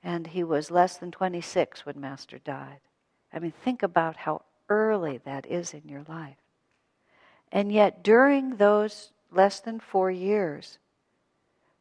and 0.01 0.25
he 0.25 0.43
was 0.43 0.71
less 0.71 0.97
than 0.97 1.11
26 1.11 1.86
when 1.86 2.01
Master 2.01 2.39
died. 2.39 2.80
I 3.32 3.38
mean, 3.38 3.53
think 3.63 3.84
about 3.84 4.15
how 4.15 4.41
early 4.69 5.19
that 5.19 5.45
is 5.45 5.75
in 5.75 5.88
your 5.88 6.03
life. 6.09 6.41
And 7.51 7.71
yet, 7.71 8.01
during 8.01 8.55
those 8.55 9.11
less 9.32 9.59
than 9.59 9.80
four 9.80 10.09
years, 10.09 10.80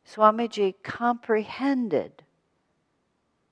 Swamiji 0.08 0.74
comprehended 0.82 2.24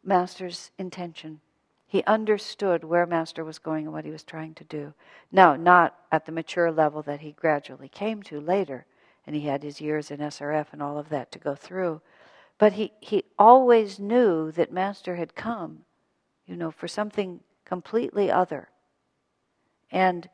Master's 0.03 0.71
intention. 0.79 1.41
He 1.87 2.03
understood 2.05 2.83
where 2.83 3.05
Master 3.07 3.45
was 3.45 3.59
going 3.59 3.85
and 3.85 3.93
what 3.93 4.05
he 4.07 4.11
was 4.11 4.25
trying 4.25 4.55
to 4.55 4.65
do. 4.65 4.95
Now, 5.31 5.55
not 5.55 5.99
at 6.11 6.25
the 6.25 6.33
mature 6.33 6.73
level 6.73 7.03
that 7.03 7.21
he 7.21 7.33
gradually 7.33 7.89
came 7.89 8.23
to 8.25 8.41
later, 8.41 8.87
and 9.27 9.37
he 9.37 9.43
had 9.43 9.63
his 9.63 9.81
years 9.81 10.11
in 10.11 10.21
SRF 10.21 10.69
and 10.73 10.83
all 10.83 10.99
of 10.99 11.11
that 11.11 11.31
to 11.33 11.39
go 11.39 11.55
through. 11.55 12.01
But 12.59 12.73
he, 12.75 12.93
he 13.01 13.25
always 13.39 13.99
knew 13.99 14.51
that 14.53 14.73
Master 14.73 15.17
had 15.17 15.35
come, 15.35 15.81
you 16.47 16.57
know, 16.57 16.71
for 16.71 16.89
something 16.89 17.41
completely 17.65 18.31
other. 18.31 18.71
And 19.91 20.29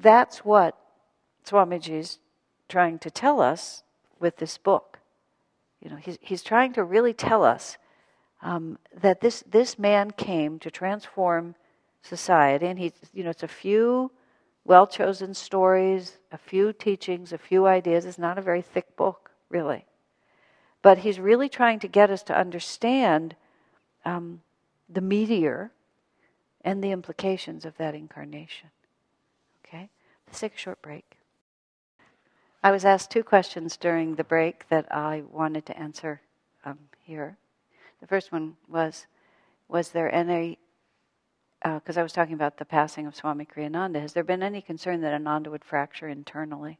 that's 0.00 0.44
what 0.44 0.78
Swamiji's 1.46 2.18
trying 2.68 2.98
to 2.98 3.10
tell 3.10 3.40
us 3.40 3.82
with 4.20 4.36
this 4.36 4.58
book. 4.58 4.91
You 5.82 5.90
know, 5.90 5.96
he's, 5.96 6.18
he's 6.20 6.42
trying 6.42 6.72
to 6.74 6.84
really 6.84 7.12
tell 7.12 7.42
us 7.42 7.76
um, 8.40 8.78
that 9.00 9.20
this, 9.20 9.42
this 9.50 9.78
man 9.78 10.12
came 10.12 10.58
to 10.60 10.70
transform 10.70 11.56
society, 12.02 12.66
and 12.66 12.78
he, 12.78 12.92
you 13.12 13.24
know, 13.24 13.30
it's 13.30 13.42
a 13.42 13.48
few 13.48 14.12
well 14.64 14.86
chosen 14.86 15.34
stories, 15.34 16.18
a 16.30 16.38
few 16.38 16.72
teachings, 16.72 17.32
a 17.32 17.38
few 17.38 17.66
ideas. 17.66 18.04
It's 18.04 18.18
not 18.18 18.38
a 18.38 18.42
very 18.42 18.62
thick 18.62 18.96
book, 18.96 19.32
really. 19.48 19.84
But 20.82 20.98
he's 20.98 21.18
really 21.18 21.48
trying 21.48 21.80
to 21.80 21.88
get 21.88 22.10
us 22.10 22.22
to 22.24 22.36
understand 22.38 23.34
um, 24.04 24.40
the 24.88 25.00
meteor 25.00 25.72
and 26.64 26.82
the 26.82 26.92
implications 26.92 27.64
of 27.64 27.76
that 27.78 27.94
incarnation. 27.94 28.70
Okay? 29.66 29.90
Let's 30.26 30.40
take 30.40 30.54
a 30.54 30.58
short 30.58 30.80
break. 30.80 31.18
I 32.64 32.70
was 32.70 32.84
asked 32.84 33.10
two 33.10 33.24
questions 33.24 33.76
during 33.76 34.14
the 34.14 34.22
break 34.22 34.68
that 34.68 34.86
I 34.94 35.24
wanted 35.28 35.66
to 35.66 35.76
answer 35.76 36.20
um, 36.64 36.78
here. 37.02 37.36
The 38.00 38.06
first 38.06 38.30
one 38.30 38.56
was 38.68 39.06
Was 39.66 39.88
there 39.90 40.14
any, 40.14 40.58
because 41.64 41.96
uh, 41.96 42.00
I 42.00 42.02
was 42.04 42.12
talking 42.12 42.34
about 42.34 42.58
the 42.58 42.64
passing 42.64 43.06
of 43.08 43.16
Swami 43.16 43.46
Kriyananda, 43.46 44.00
has 44.00 44.12
there 44.12 44.22
been 44.22 44.44
any 44.44 44.62
concern 44.62 45.00
that 45.00 45.12
Ananda 45.12 45.50
would 45.50 45.64
fracture 45.64 46.06
internally 46.06 46.78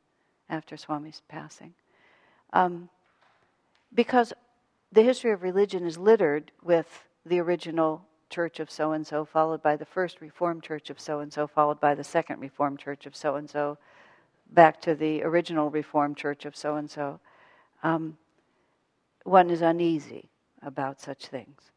after 0.48 0.76
Swami's 0.76 1.22
passing? 1.26 1.74
Um, 2.52 2.88
because 3.92 4.32
the 4.92 5.02
history 5.02 5.32
of 5.32 5.42
religion 5.42 5.84
is 5.84 5.98
littered 5.98 6.52
with 6.62 7.08
the 7.26 7.40
original 7.40 8.04
church 8.30 8.60
of 8.60 8.70
so 8.70 8.92
and 8.92 9.04
so, 9.04 9.24
followed 9.24 9.62
by 9.62 9.74
the 9.74 9.84
first 9.84 10.20
Reformed 10.20 10.62
church 10.62 10.90
of 10.90 11.00
so 11.00 11.18
and 11.18 11.32
so, 11.32 11.48
followed 11.48 11.80
by 11.80 11.96
the 11.96 12.04
second 12.04 12.38
Reformed 12.38 12.78
church 12.78 13.04
of 13.04 13.16
so 13.16 13.34
and 13.34 13.50
so, 13.50 13.78
back 14.54 14.80
to 14.82 14.94
the 14.94 15.22
original 15.24 15.70
Reformed 15.70 16.16
Church 16.16 16.44
of 16.46 16.56
so 16.56 16.76
and 16.76 16.90
so, 16.90 17.20
one 19.24 19.50
is 19.50 19.62
uneasy 19.62 20.30
about 20.62 21.00
such 21.00 21.26
things. 21.26 21.72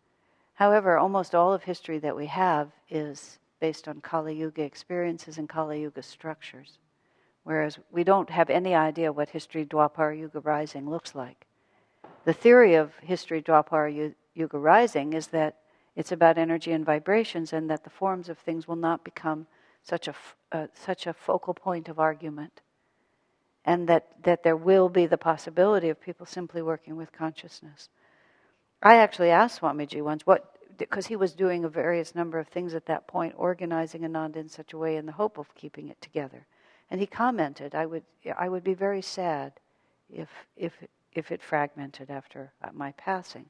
However, 0.55 0.97
almost 0.97 1.35
all 1.35 1.53
of 1.53 1.63
history 1.63 1.99
that 1.99 2.15
we 2.15 2.27
have 2.27 2.71
is 2.89 3.39
based 3.59 3.87
on 3.87 4.01
Kali 4.01 4.35
Yuga 4.35 4.63
experiences 4.63 5.37
and 5.37 5.49
Kali 5.49 5.81
Yuga 5.81 6.03
structures, 6.03 6.79
whereas 7.43 7.79
we 7.91 8.03
don't 8.03 8.29
have 8.29 8.49
any 8.49 8.75
idea 8.75 9.11
what 9.13 9.29
history 9.29 9.65
Dwapara 9.65 10.17
Yuga 10.19 10.39
rising 10.41 10.89
looks 10.89 11.15
like. 11.15 11.47
The 12.25 12.33
theory 12.33 12.75
of 12.75 12.95
history 13.03 13.41
Dwapara 13.41 14.13
Yuga 14.35 14.57
rising 14.59 15.13
is 15.13 15.27
that 15.27 15.55
It's 15.95 16.11
about 16.11 16.37
energy 16.37 16.71
and 16.73 16.85
vibrations, 16.85 17.53
and 17.53 17.69
that 17.69 17.83
the 17.83 17.89
forms 17.89 18.29
of 18.29 18.37
things 18.37 18.67
will 18.67 18.75
not 18.75 19.03
become 19.03 19.47
such 19.81 20.07
a, 20.07 20.15
uh, 20.51 20.67
such 20.73 21.07
a 21.07 21.13
focal 21.13 21.53
point 21.53 21.89
of 21.89 21.99
argument. 21.99 22.61
And 23.65 23.87
that, 23.89 24.07
that 24.23 24.43
there 24.43 24.55
will 24.55 24.89
be 24.89 25.07
the 25.07 25.17
possibility 25.17 25.89
of 25.89 25.99
people 25.99 26.25
simply 26.25 26.61
working 26.61 26.95
with 26.95 27.11
consciousness. 27.11 27.89
I 28.81 28.97
actually 28.97 29.31
asked 29.31 29.61
Swamiji 29.61 30.03
once 30.03 30.25
what, 30.25 30.55
because 30.77 31.07
he 31.07 31.15
was 31.15 31.33
doing 31.33 31.65
a 31.65 31.69
various 31.69 32.13
number 32.13 32.37
of 32.37 32.47
things 32.47 32.75
at 32.75 32.85
that 32.85 33.07
point, 33.07 33.33
organizing 33.37 34.05
Ananda 34.05 34.39
in 34.39 34.49
such 34.49 34.73
a 34.73 34.77
way 34.77 34.97
in 34.97 35.07
the 35.07 35.11
hope 35.11 35.39
of 35.39 35.53
keeping 35.55 35.89
it 35.89 35.99
together. 36.01 36.45
And 36.91 36.99
he 36.99 37.07
commented, 37.07 37.73
I 37.73 37.85
would, 37.87 38.03
I 38.37 38.47
would 38.49 38.63
be 38.63 38.75
very 38.75 39.01
sad 39.01 39.53
if, 40.13 40.29
if, 40.55 40.73
if 41.13 41.31
it 41.31 41.41
fragmented 41.41 42.11
after 42.11 42.51
uh, 42.63 42.69
my 42.73 42.91
passing. 42.91 43.47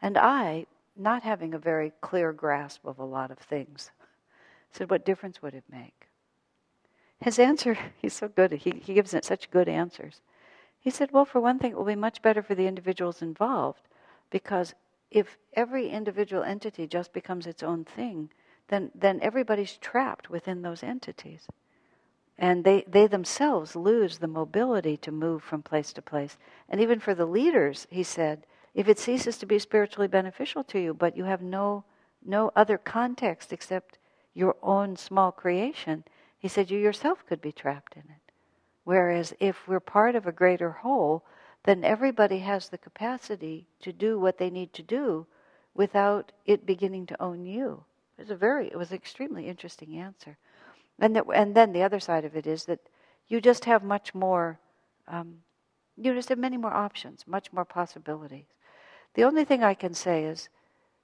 And 0.00 0.16
I, 0.16 0.66
not 0.96 1.22
having 1.22 1.52
a 1.52 1.58
very 1.58 1.92
clear 2.00 2.32
grasp 2.32 2.86
of 2.86 2.98
a 2.98 3.04
lot 3.04 3.30
of 3.30 3.38
things, 3.38 3.90
said, 4.70 4.90
What 4.90 5.04
difference 5.04 5.42
would 5.42 5.54
it 5.54 5.64
make? 5.70 6.08
His 7.22 7.38
answer, 7.38 7.78
he's 7.98 8.14
so 8.14 8.28
good, 8.28 8.52
he, 8.52 8.82
he 8.82 8.94
gives 8.94 9.14
such 9.22 9.50
good 9.50 9.68
answers. 9.68 10.20
He 10.80 10.90
said, 10.90 11.12
Well, 11.12 11.24
for 11.24 11.40
one 11.40 11.58
thing, 11.58 11.72
it 11.72 11.76
will 11.78 11.84
be 11.84 11.94
much 11.94 12.22
better 12.22 12.42
for 12.42 12.54
the 12.54 12.66
individuals 12.66 13.22
involved 13.22 13.82
because 14.30 14.74
if 15.10 15.38
every 15.54 15.88
individual 15.88 16.42
entity 16.42 16.86
just 16.86 17.12
becomes 17.12 17.46
its 17.46 17.62
own 17.62 17.84
thing, 17.84 18.30
then, 18.68 18.90
then 18.94 19.20
everybody's 19.20 19.76
trapped 19.76 20.30
within 20.30 20.62
those 20.62 20.82
entities. 20.82 21.46
And 22.38 22.64
they, 22.64 22.84
they 22.88 23.06
themselves 23.06 23.76
lose 23.76 24.18
the 24.18 24.26
mobility 24.26 24.96
to 24.98 25.12
move 25.12 25.42
from 25.42 25.62
place 25.62 25.92
to 25.92 26.02
place. 26.02 26.38
And 26.68 26.80
even 26.80 26.98
for 26.98 27.14
the 27.14 27.26
leaders, 27.26 27.86
he 27.90 28.02
said, 28.02 28.46
if 28.74 28.88
it 28.88 28.98
ceases 28.98 29.36
to 29.38 29.46
be 29.46 29.58
spiritually 29.58 30.08
beneficial 30.08 30.64
to 30.64 30.80
you, 30.80 30.94
but 30.94 31.16
you 31.16 31.24
have 31.24 31.42
no, 31.42 31.84
no 32.24 32.50
other 32.56 32.78
context 32.78 33.52
except 33.52 33.98
your 34.34 34.56
own 34.62 34.96
small 34.96 35.30
creation, 35.30 36.04
he 36.42 36.48
said, 36.48 36.72
you 36.72 36.78
yourself 36.78 37.24
could 37.28 37.40
be 37.40 37.52
trapped 37.52 37.94
in 37.94 38.02
it. 38.02 38.32
Whereas 38.82 39.32
if 39.38 39.68
we're 39.68 39.78
part 39.78 40.16
of 40.16 40.26
a 40.26 40.32
greater 40.32 40.72
whole, 40.72 41.24
then 41.62 41.84
everybody 41.84 42.40
has 42.40 42.68
the 42.68 42.78
capacity 42.78 43.68
to 43.80 43.92
do 43.92 44.18
what 44.18 44.38
they 44.38 44.50
need 44.50 44.72
to 44.72 44.82
do 44.82 45.24
without 45.72 46.32
it 46.44 46.66
beginning 46.66 47.06
to 47.06 47.22
own 47.22 47.46
you. 47.46 47.84
It 48.18 48.22
was 48.22 48.30
a 48.32 48.36
very, 48.36 48.66
it 48.66 48.76
was 48.76 48.90
an 48.90 48.96
extremely 48.96 49.46
interesting 49.46 49.96
answer. 49.96 50.36
And, 50.98 51.14
that, 51.14 51.26
and 51.32 51.54
then 51.54 51.72
the 51.72 51.84
other 51.84 52.00
side 52.00 52.24
of 52.24 52.34
it 52.34 52.48
is 52.48 52.64
that 52.64 52.80
you 53.28 53.40
just 53.40 53.64
have 53.66 53.84
much 53.84 54.12
more, 54.12 54.58
um, 55.06 55.36
you 55.96 56.12
just 56.12 56.28
have 56.28 56.38
many 56.38 56.56
more 56.56 56.74
options, 56.74 57.24
much 57.24 57.52
more 57.52 57.64
possibilities. 57.64 58.46
The 59.14 59.22
only 59.22 59.44
thing 59.44 59.62
I 59.62 59.74
can 59.74 59.94
say 59.94 60.24
is 60.24 60.48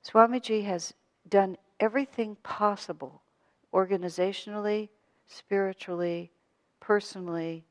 Swamiji 0.04 0.64
has 0.64 0.94
done 1.28 1.56
everything 1.78 2.36
possible, 2.42 3.22
organizationally, 3.72 4.88
spiritually, 5.28 6.30
personally, 6.80 7.64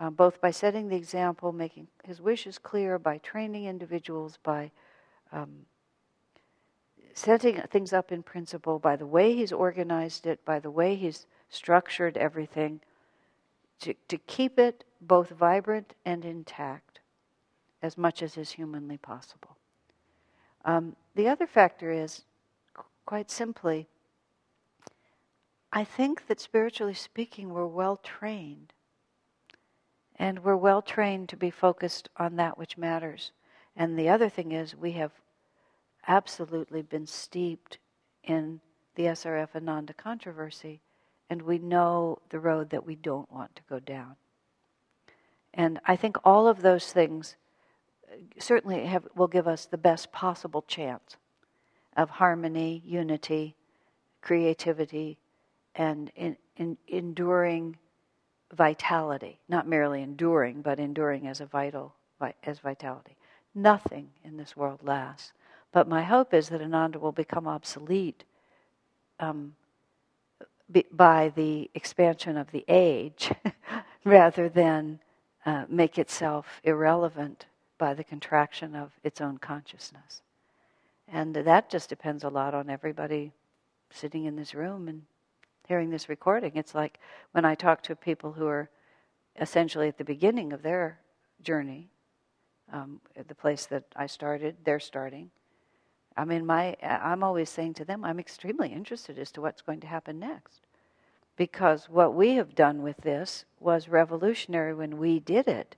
uh, 0.00 0.10
both 0.10 0.40
by 0.40 0.50
setting 0.50 0.88
the 0.88 0.96
example, 0.96 1.52
making 1.52 1.86
his 2.04 2.20
wishes 2.20 2.58
clear, 2.58 2.98
by 2.98 3.18
training 3.18 3.66
individuals, 3.66 4.38
by 4.42 4.70
um, 5.32 5.50
setting 7.14 7.60
things 7.70 7.92
up 7.92 8.10
in 8.10 8.22
principle, 8.22 8.78
by 8.78 8.96
the 8.96 9.06
way 9.06 9.34
he's 9.34 9.52
organized 9.52 10.26
it, 10.26 10.44
by 10.44 10.58
the 10.58 10.70
way 10.70 10.96
he's 10.96 11.26
structured 11.48 12.16
everything, 12.16 12.80
to, 13.80 13.94
to 14.08 14.18
keep 14.18 14.58
it 14.58 14.84
both 15.00 15.30
vibrant 15.30 15.94
and 16.04 16.24
intact 16.24 17.00
as 17.82 17.98
much 17.98 18.22
as 18.22 18.36
is 18.36 18.52
humanly 18.52 18.96
possible. 18.96 19.56
Um, 20.64 20.96
the 21.14 21.28
other 21.28 21.46
factor 21.46 21.90
is, 21.90 22.22
quite 23.04 23.30
simply, 23.30 23.88
I 25.72 25.84
think 25.84 26.26
that 26.26 26.40
spiritually 26.40 26.94
speaking, 26.94 27.50
we're 27.50 27.66
well 27.66 27.96
trained. 27.96 28.72
And 30.16 30.44
we're 30.44 30.56
well 30.56 30.82
trained 30.82 31.30
to 31.30 31.36
be 31.36 31.50
focused 31.50 32.10
on 32.18 32.36
that 32.36 32.58
which 32.58 32.76
matters. 32.76 33.32
And 33.74 33.98
the 33.98 34.10
other 34.10 34.28
thing 34.28 34.52
is, 34.52 34.76
we 34.76 34.92
have 34.92 35.12
absolutely 36.06 36.82
been 36.82 37.06
steeped 37.06 37.78
in 38.22 38.60
the 38.94 39.04
SRF 39.04 39.56
Ananda 39.56 39.94
controversy, 39.94 40.80
and 41.30 41.40
we 41.40 41.58
know 41.58 42.18
the 42.28 42.38
road 42.38 42.68
that 42.70 42.84
we 42.84 42.94
don't 42.94 43.32
want 43.32 43.56
to 43.56 43.62
go 43.68 43.80
down. 43.80 44.16
And 45.54 45.80
I 45.86 45.96
think 45.96 46.18
all 46.24 46.46
of 46.46 46.60
those 46.60 46.92
things 46.92 47.36
uh, 48.10 48.16
certainly 48.38 48.84
have, 48.84 49.08
will 49.14 49.26
give 49.26 49.48
us 49.48 49.64
the 49.64 49.78
best 49.78 50.12
possible 50.12 50.62
chance 50.62 51.16
of 51.96 52.10
harmony, 52.10 52.82
unity, 52.84 53.56
creativity, 54.20 55.18
and 55.74 56.10
in, 56.14 56.36
in, 56.56 56.76
enduring 56.88 57.76
vitality. 58.52 59.38
Not 59.48 59.66
merely 59.66 60.02
enduring, 60.02 60.62
but 60.62 60.78
enduring 60.78 61.26
as 61.26 61.40
a 61.40 61.46
vital 61.46 61.94
as 62.44 62.60
vitality. 62.60 63.16
Nothing 63.54 64.10
in 64.24 64.36
this 64.36 64.56
world 64.56 64.80
lasts. 64.82 65.32
But 65.72 65.88
my 65.88 66.02
hope 66.02 66.32
is 66.32 66.48
that 66.50 66.60
Ananda 66.60 66.98
will 66.98 67.12
become 67.12 67.48
obsolete 67.48 68.24
um, 69.18 69.54
by 70.92 71.32
the 71.34 71.70
expansion 71.74 72.36
of 72.36 72.50
the 72.50 72.64
age 72.68 73.32
rather 74.04 74.48
than 74.48 75.00
uh, 75.44 75.64
make 75.68 75.98
itself 75.98 76.60
irrelevant 76.62 77.46
by 77.78 77.94
the 77.94 78.04
contraction 78.04 78.76
of 78.76 78.92
its 79.02 79.20
own 79.20 79.38
consciousness. 79.38 80.22
And 81.08 81.34
that 81.34 81.68
just 81.68 81.88
depends 81.88 82.22
a 82.24 82.28
lot 82.28 82.54
on 82.54 82.70
everybody 82.70 83.32
sitting 83.90 84.24
in 84.24 84.36
this 84.36 84.54
room 84.54 84.88
and 84.88 85.02
hearing 85.68 85.90
this 85.90 86.08
recording. 86.08 86.52
It's 86.54 86.74
like 86.74 86.98
when 87.32 87.44
I 87.44 87.54
talk 87.54 87.82
to 87.84 87.96
people 87.96 88.32
who 88.32 88.46
are 88.46 88.68
essentially 89.40 89.88
at 89.88 89.98
the 89.98 90.04
beginning 90.04 90.52
of 90.52 90.62
their 90.62 90.98
journey, 91.42 91.88
um, 92.72 93.00
the 93.26 93.34
place 93.34 93.66
that 93.66 93.84
I 93.96 94.06
started, 94.06 94.56
they're 94.64 94.80
starting. 94.80 95.30
I 96.16 96.24
mean, 96.24 96.44
my 96.44 96.76
I'm 96.82 97.22
always 97.22 97.48
saying 97.48 97.74
to 97.74 97.84
them, 97.84 98.04
I'm 98.04 98.20
extremely 98.20 98.68
interested 98.72 99.18
as 99.18 99.32
to 99.32 99.40
what's 99.40 99.62
going 99.62 99.80
to 99.80 99.86
happen 99.86 100.18
next, 100.18 100.60
because 101.36 101.88
what 101.88 102.14
we 102.14 102.34
have 102.34 102.54
done 102.54 102.82
with 102.82 102.98
this 102.98 103.44
was 103.60 103.88
revolutionary 103.88 104.74
when 104.74 104.98
we 104.98 105.20
did 105.20 105.48
it. 105.48 105.76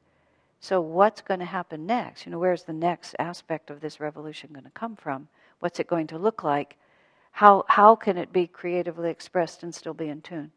So, 0.60 0.80
what's 0.80 1.20
going 1.20 1.40
to 1.40 1.46
happen 1.46 1.86
next? 1.86 2.26
You 2.26 2.32
know, 2.32 2.38
where's 2.38 2.64
the 2.64 2.72
next 2.72 3.14
aspect 3.18 3.70
of 3.70 3.80
this 3.80 4.00
revolution 4.00 4.50
going 4.52 4.64
to 4.64 4.70
come 4.70 4.96
from? 4.96 5.28
What's 5.60 5.78
it 5.78 5.86
going 5.86 6.06
to 6.08 6.18
look 6.18 6.42
like? 6.42 6.78
How 7.34 7.64
how 7.66 7.96
can 7.96 8.16
it 8.16 8.32
be 8.32 8.46
creatively 8.46 9.10
expressed 9.10 9.64
and 9.64 9.74
still 9.74 9.92
be 9.92 10.08
in 10.08 10.22
tune? 10.22 10.52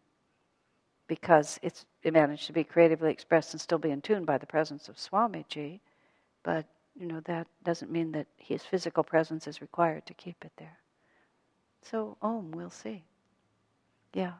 Because 1.07 1.59
it's 1.63 1.87
it 2.03 2.13
managed 2.13 2.45
to 2.45 2.53
be 2.53 2.63
creatively 2.63 3.11
expressed 3.11 3.55
and 3.55 3.59
still 3.59 3.79
be 3.79 3.89
in 3.89 3.99
tune 3.99 4.25
by 4.25 4.37
the 4.37 4.45
presence 4.45 4.87
of 4.87 4.95
Swamiji, 4.97 5.79
but 6.43 6.65
you 6.95 7.07
know, 7.07 7.19
that 7.21 7.47
doesn't 7.63 7.91
mean 7.91 8.11
that 8.11 8.27
his 8.37 8.63
physical 8.63 9.03
presence 9.03 9.47
is 9.47 9.59
required 9.59 10.05
to 10.05 10.13
keep 10.13 10.45
it 10.45 10.51
there. 10.57 10.77
So, 11.81 12.15
Om, 12.21 12.51
we'll 12.51 12.69
see. 12.69 13.03
Yeah. 14.13 14.33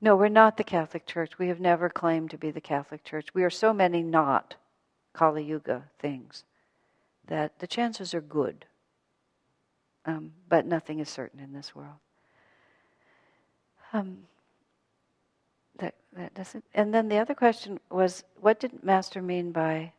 No, 0.00 0.16
we're 0.16 0.28
not 0.28 0.56
the 0.56 0.64
Catholic 0.64 1.04
Church. 1.04 1.38
We 1.38 1.48
have 1.48 1.60
never 1.60 1.90
claimed 1.90 2.30
to 2.30 2.38
be 2.38 2.50
the 2.50 2.60
Catholic 2.60 3.04
Church. 3.04 3.34
We 3.34 3.44
are 3.44 3.50
so 3.50 3.74
many 3.74 4.02
not 4.02 4.54
Kali 5.12 5.44
Yuga 5.44 5.84
things 5.98 6.44
that 7.26 7.58
the 7.58 7.66
chances 7.66 8.14
are 8.14 8.22
good. 8.22 8.64
Um, 10.04 10.32
but 10.48 10.66
nothing 10.66 10.98
is 10.98 11.08
certain 11.08 11.38
in 11.40 11.52
this 11.52 11.74
world. 11.74 11.98
Um, 13.92 14.18
that, 15.78 15.94
that 16.14 16.34
doesn't. 16.34 16.64
And 16.74 16.92
then 16.92 17.08
the 17.08 17.18
other 17.18 17.34
question 17.34 17.78
was, 17.90 18.24
what 18.40 18.58
did 18.58 18.82
Master 18.82 19.22
mean 19.22 19.52
by 19.52 19.92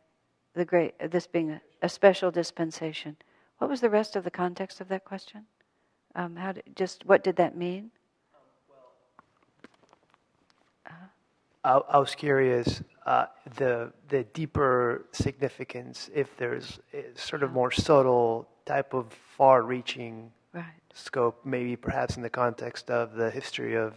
the 0.54 0.64
great, 0.64 0.94
this 1.10 1.26
being 1.26 1.50
a, 1.50 1.60
a, 1.82 1.88
special 1.88 2.30
dispensation. 2.30 3.16
What 3.58 3.68
was 3.68 3.80
the 3.80 3.90
rest 3.90 4.16
of 4.16 4.24
the 4.24 4.30
context 4.30 4.80
of 4.80 4.88
that 4.88 5.04
question? 5.04 5.42
Um, 6.14 6.36
how 6.36 6.52
did, 6.52 6.64
just 6.76 7.04
what 7.06 7.24
did 7.24 7.36
that 7.36 7.56
mean? 7.56 7.90
Uh-huh. 10.86 11.06
I, 11.64 11.96
I, 11.96 11.98
was 11.98 12.14
curious 12.14 12.82
uh, 13.06 13.26
the 13.56 13.92
the 14.08 14.24
deeper 14.32 15.04
significance 15.12 16.10
if 16.14 16.36
there's 16.36 16.78
sort 17.14 17.42
of 17.42 17.52
more 17.52 17.70
subtle 17.70 18.48
type 18.64 18.94
of 18.94 19.12
far-reaching 19.36 20.30
right. 20.54 20.64
scope, 20.94 21.40
maybe 21.44 21.76
perhaps 21.76 22.16
in 22.16 22.22
the 22.22 22.30
context 22.30 22.90
of 22.90 23.14
the 23.14 23.30
history 23.30 23.74
of 23.74 23.94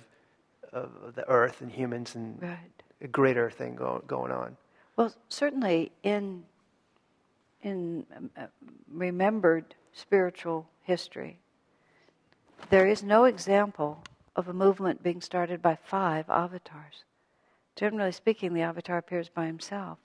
of 0.73 1.15
the 1.15 1.27
Earth 1.29 1.61
and 1.61 1.71
humans 1.71 2.15
and 2.15 2.41
right. 2.41 2.83
a 3.01 3.07
greater 3.07 3.49
thing 3.49 3.75
go, 3.75 4.03
going 4.07 4.31
on. 4.31 4.57
Well, 4.95 5.13
certainly 5.29 5.91
in 6.03 6.43
in 7.61 8.05
uh, 8.37 8.47
remembered 8.91 9.75
spiritual 9.93 10.67
history, 10.83 11.39
there 12.69 12.87
is 12.87 13.03
no 13.03 13.25
example 13.25 14.03
of 14.35 14.47
a 14.47 14.53
movement 14.53 15.01
being 15.01 15.21
started 15.21 15.61
by 15.61 15.77
five 15.83 16.29
avatars. 16.29 17.03
Generally 17.77 18.13
speaking, 18.13 18.53
the 18.53 18.61
avatar 18.61 18.97
appears 18.97 19.29
by 19.29 19.45
himself. 19.45 19.99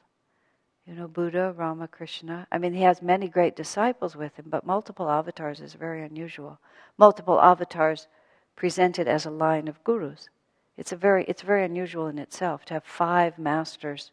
You 0.87 0.95
know, 0.95 1.09
Buddha, 1.09 1.55
Ramakrishna. 1.57 2.47
I 2.53 2.59
mean, 2.59 2.75
he 2.75 2.83
has 2.83 3.01
many 3.01 3.29
great 3.29 3.57
disciples 3.57 4.15
with 4.15 4.37
him, 4.37 4.45
but 4.49 4.67
multiple 4.67 5.09
avatars 5.09 5.61
is 5.61 5.73
very 5.73 6.05
unusual. 6.05 6.59
Multiple 6.99 7.41
avatars 7.41 8.09
presented 8.57 9.09
as 9.09 9.25
a 9.25 9.31
line 9.31 9.69
of 9.69 9.83
gurus. 9.85 10.29
It's 10.77 10.93
a 10.93 10.97
very, 10.97 11.25
it's 11.25 11.41
very 11.41 11.65
unusual 11.65 12.09
in 12.09 12.19
itself 12.19 12.67
to 12.67 12.75
have 12.75 12.85
five 12.85 13.39
masters 13.39 14.11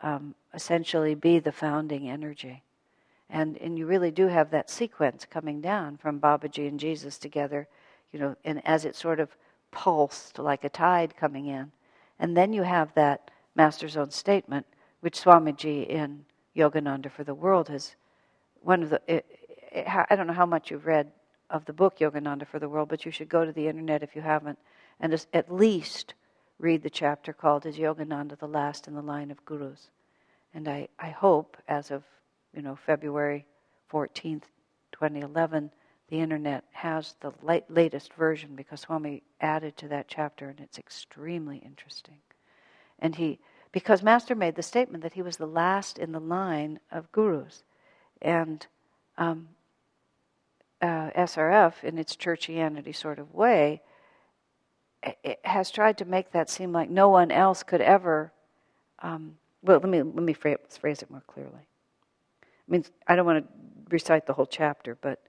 um, 0.00 0.36
essentially 0.52 1.16
be 1.16 1.40
the 1.40 1.52
founding 1.52 2.08
energy. 2.08 2.62
And, 3.28 3.56
and 3.56 3.76
you 3.76 3.86
really 3.86 4.12
do 4.12 4.28
have 4.28 4.50
that 4.50 4.70
sequence 4.70 5.26
coming 5.28 5.60
down 5.60 5.96
from 5.96 6.20
Babaji 6.20 6.68
and 6.68 6.78
Jesus 6.78 7.18
together, 7.18 7.66
you 8.12 8.20
know, 8.20 8.36
and 8.44 8.64
as 8.64 8.84
it 8.84 8.94
sort 8.94 9.18
of 9.18 9.36
pulsed 9.72 10.38
like 10.38 10.62
a 10.62 10.68
tide 10.68 11.16
coming 11.16 11.46
in. 11.46 11.72
And 12.24 12.34
then 12.34 12.54
you 12.54 12.62
have 12.62 12.94
that 12.94 13.30
Master's 13.54 13.98
own 13.98 14.10
statement, 14.10 14.64
which 15.00 15.20
Swamiji 15.20 15.86
in 15.86 16.24
Yogananda 16.56 17.10
for 17.10 17.22
the 17.22 17.34
World 17.34 17.68
has, 17.68 17.96
one 18.62 18.82
of 18.82 18.88
the, 18.88 19.02
it, 19.06 19.26
it, 19.70 19.86
I 19.86 20.16
don't 20.16 20.28
know 20.28 20.32
how 20.32 20.46
much 20.46 20.70
you've 20.70 20.86
read 20.86 21.12
of 21.50 21.66
the 21.66 21.74
book 21.74 21.98
Yogananda 21.98 22.46
for 22.46 22.58
the 22.58 22.68
World, 22.70 22.88
but 22.88 23.04
you 23.04 23.10
should 23.10 23.28
go 23.28 23.44
to 23.44 23.52
the 23.52 23.68
internet 23.68 24.02
if 24.02 24.16
you 24.16 24.22
haven't 24.22 24.58
and 25.00 25.12
at 25.34 25.54
least 25.54 26.14
read 26.58 26.82
the 26.82 26.88
chapter 26.88 27.34
called 27.34 27.66
Is 27.66 27.76
Yogananda 27.76 28.38
the 28.38 28.48
Last 28.48 28.88
in 28.88 28.94
the 28.94 29.02
Line 29.02 29.30
of 29.30 29.44
Gurus? 29.44 29.90
And 30.54 30.66
I, 30.66 30.88
I 30.98 31.10
hope, 31.10 31.58
as 31.68 31.90
of 31.90 32.04
you 32.54 32.62
know 32.62 32.74
February 32.74 33.44
14th, 33.92 34.44
2011, 34.92 35.70
the 36.14 36.20
internet 36.20 36.62
has 36.70 37.16
the 37.22 37.32
late, 37.42 37.64
latest 37.68 38.12
version 38.14 38.54
because 38.54 38.82
Swami 38.82 39.24
added 39.40 39.76
to 39.78 39.88
that 39.88 40.06
chapter, 40.06 40.48
and 40.48 40.60
it's 40.60 40.78
extremely 40.78 41.56
interesting. 41.56 42.18
And 43.00 43.16
he, 43.16 43.40
because 43.72 44.00
Master 44.00 44.36
made 44.36 44.54
the 44.54 44.62
statement 44.62 45.02
that 45.02 45.14
he 45.14 45.22
was 45.22 45.38
the 45.38 45.46
last 45.46 45.98
in 45.98 46.12
the 46.12 46.20
line 46.20 46.78
of 46.92 47.10
gurus, 47.10 47.64
and 48.22 48.64
um, 49.18 49.48
uh, 50.80 51.10
SRF, 51.16 51.82
in 51.82 51.98
its 51.98 52.14
churchianity 52.14 52.94
sort 52.94 53.18
of 53.18 53.34
way, 53.34 53.82
has 55.42 55.72
tried 55.72 55.98
to 55.98 56.04
make 56.04 56.30
that 56.30 56.48
seem 56.48 56.70
like 56.70 56.90
no 56.90 57.08
one 57.08 57.32
else 57.32 57.64
could 57.64 57.80
ever. 57.80 58.32
Um, 59.00 59.36
well, 59.64 59.80
let 59.80 59.88
me 59.88 60.00
let 60.00 60.22
me 60.22 60.32
phrase, 60.32 60.58
phrase 60.80 61.02
it 61.02 61.10
more 61.10 61.24
clearly. 61.26 61.66
I 62.44 62.68
mean, 62.68 62.84
I 63.08 63.16
don't 63.16 63.26
want 63.26 63.44
to 63.44 63.52
recite 63.90 64.26
the 64.26 64.34
whole 64.34 64.46
chapter, 64.46 64.96
but 65.00 65.20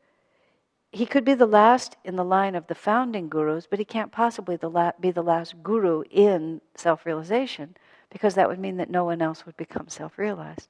he 0.96 1.06
could 1.06 1.26
be 1.26 1.34
the 1.34 1.46
last 1.46 1.98
in 2.06 2.16
the 2.16 2.24
line 2.24 2.56
of 2.56 2.68
the 2.68 2.74
founding 2.74 3.28
gurus, 3.28 3.68
but 3.70 3.80
he 3.80 3.86
can't 3.86 4.14
possibly 4.14 4.56
the 4.56 4.70
la- 4.70 4.94
be 4.98 5.12
the 5.12 5.22
last 5.22 5.62
guru 5.62 6.04
in 6.10 6.62
self-realization, 6.76 7.76
because 8.10 8.36
that 8.36 8.48
would 8.48 8.60
mean 8.60 8.78
that 8.78 8.90
no 8.90 9.04
one 9.04 9.22
else 9.22 9.46
would 9.46 9.58
become 9.58 9.90
self-realized. 9.90 10.70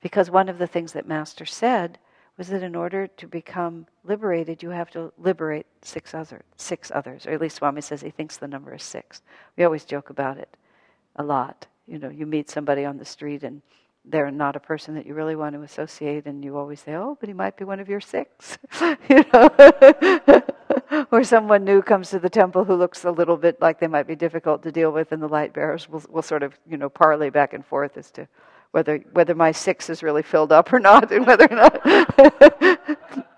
Because 0.00 0.30
one 0.30 0.48
of 0.48 0.56
the 0.56 0.66
things 0.66 0.92
that 0.92 1.06
Master 1.06 1.44
said 1.44 1.98
was 2.38 2.48
that 2.48 2.62
in 2.62 2.74
order 2.74 3.08
to 3.08 3.26
become 3.26 3.86
liberated, 4.04 4.62
you 4.62 4.70
have 4.70 4.90
to 4.92 5.12
liberate 5.18 5.66
six, 5.82 6.14
other, 6.14 6.40
six 6.56 6.90
others. 6.94 7.26
Or 7.26 7.32
at 7.32 7.40
least 7.40 7.56
Swami 7.56 7.82
says 7.82 8.00
he 8.00 8.08
thinks 8.08 8.38
the 8.38 8.48
number 8.48 8.74
is 8.74 8.82
six. 8.82 9.20
We 9.58 9.64
always 9.64 9.84
joke 9.84 10.08
about 10.08 10.38
it 10.38 10.56
a 11.16 11.22
lot. 11.22 11.66
You 11.86 11.98
know, 11.98 12.08
you 12.08 12.24
meet 12.24 12.48
somebody 12.48 12.86
on 12.86 12.96
the 12.96 13.04
street 13.04 13.42
and 13.42 13.60
they're 14.10 14.30
not 14.30 14.56
a 14.56 14.60
person 14.60 14.94
that 14.94 15.06
you 15.06 15.14
really 15.14 15.36
want 15.36 15.54
to 15.54 15.62
associate, 15.62 16.26
and 16.26 16.44
you 16.44 16.56
always 16.56 16.80
say, 16.80 16.94
"Oh, 16.94 17.16
but 17.20 17.28
he 17.28 17.34
might 17.34 17.56
be 17.56 17.64
one 17.64 17.80
of 17.80 17.88
your 17.88 18.00
six. 18.00 18.58
you 19.08 19.24
know, 19.32 19.50
or 21.10 21.24
someone 21.24 21.64
new 21.64 21.82
comes 21.82 22.10
to 22.10 22.18
the 22.18 22.30
temple 22.30 22.64
who 22.64 22.74
looks 22.74 23.04
a 23.04 23.10
little 23.10 23.36
bit 23.36 23.60
like 23.60 23.78
they 23.80 23.86
might 23.86 24.06
be 24.06 24.16
difficult 24.16 24.62
to 24.62 24.72
deal 24.72 24.90
with, 24.90 25.12
and 25.12 25.22
the 25.22 25.28
light 25.28 25.52
bearers 25.52 25.88
will, 25.88 26.02
will 26.08 26.22
sort 26.22 26.42
of, 26.42 26.58
you 26.68 26.76
know, 26.76 26.88
parley 26.88 27.30
back 27.30 27.52
and 27.52 27.64
forth 27.64 27.96
as 27.96 28.10
to 28.12 28.26
whether 28.70 28.98
whether 29.12 29.34
my 29.34 29.52
six 29.52 29.90
is 29.90 30.02
really 30.02 30.22
filled 30.22 30.52
up 30.52 30.72
or 30.72 30.80
not, 30.80 31.10
and 31.12 31.26
whether 31.26 31.46
or 31.50 31.56
not. 31.56 32.78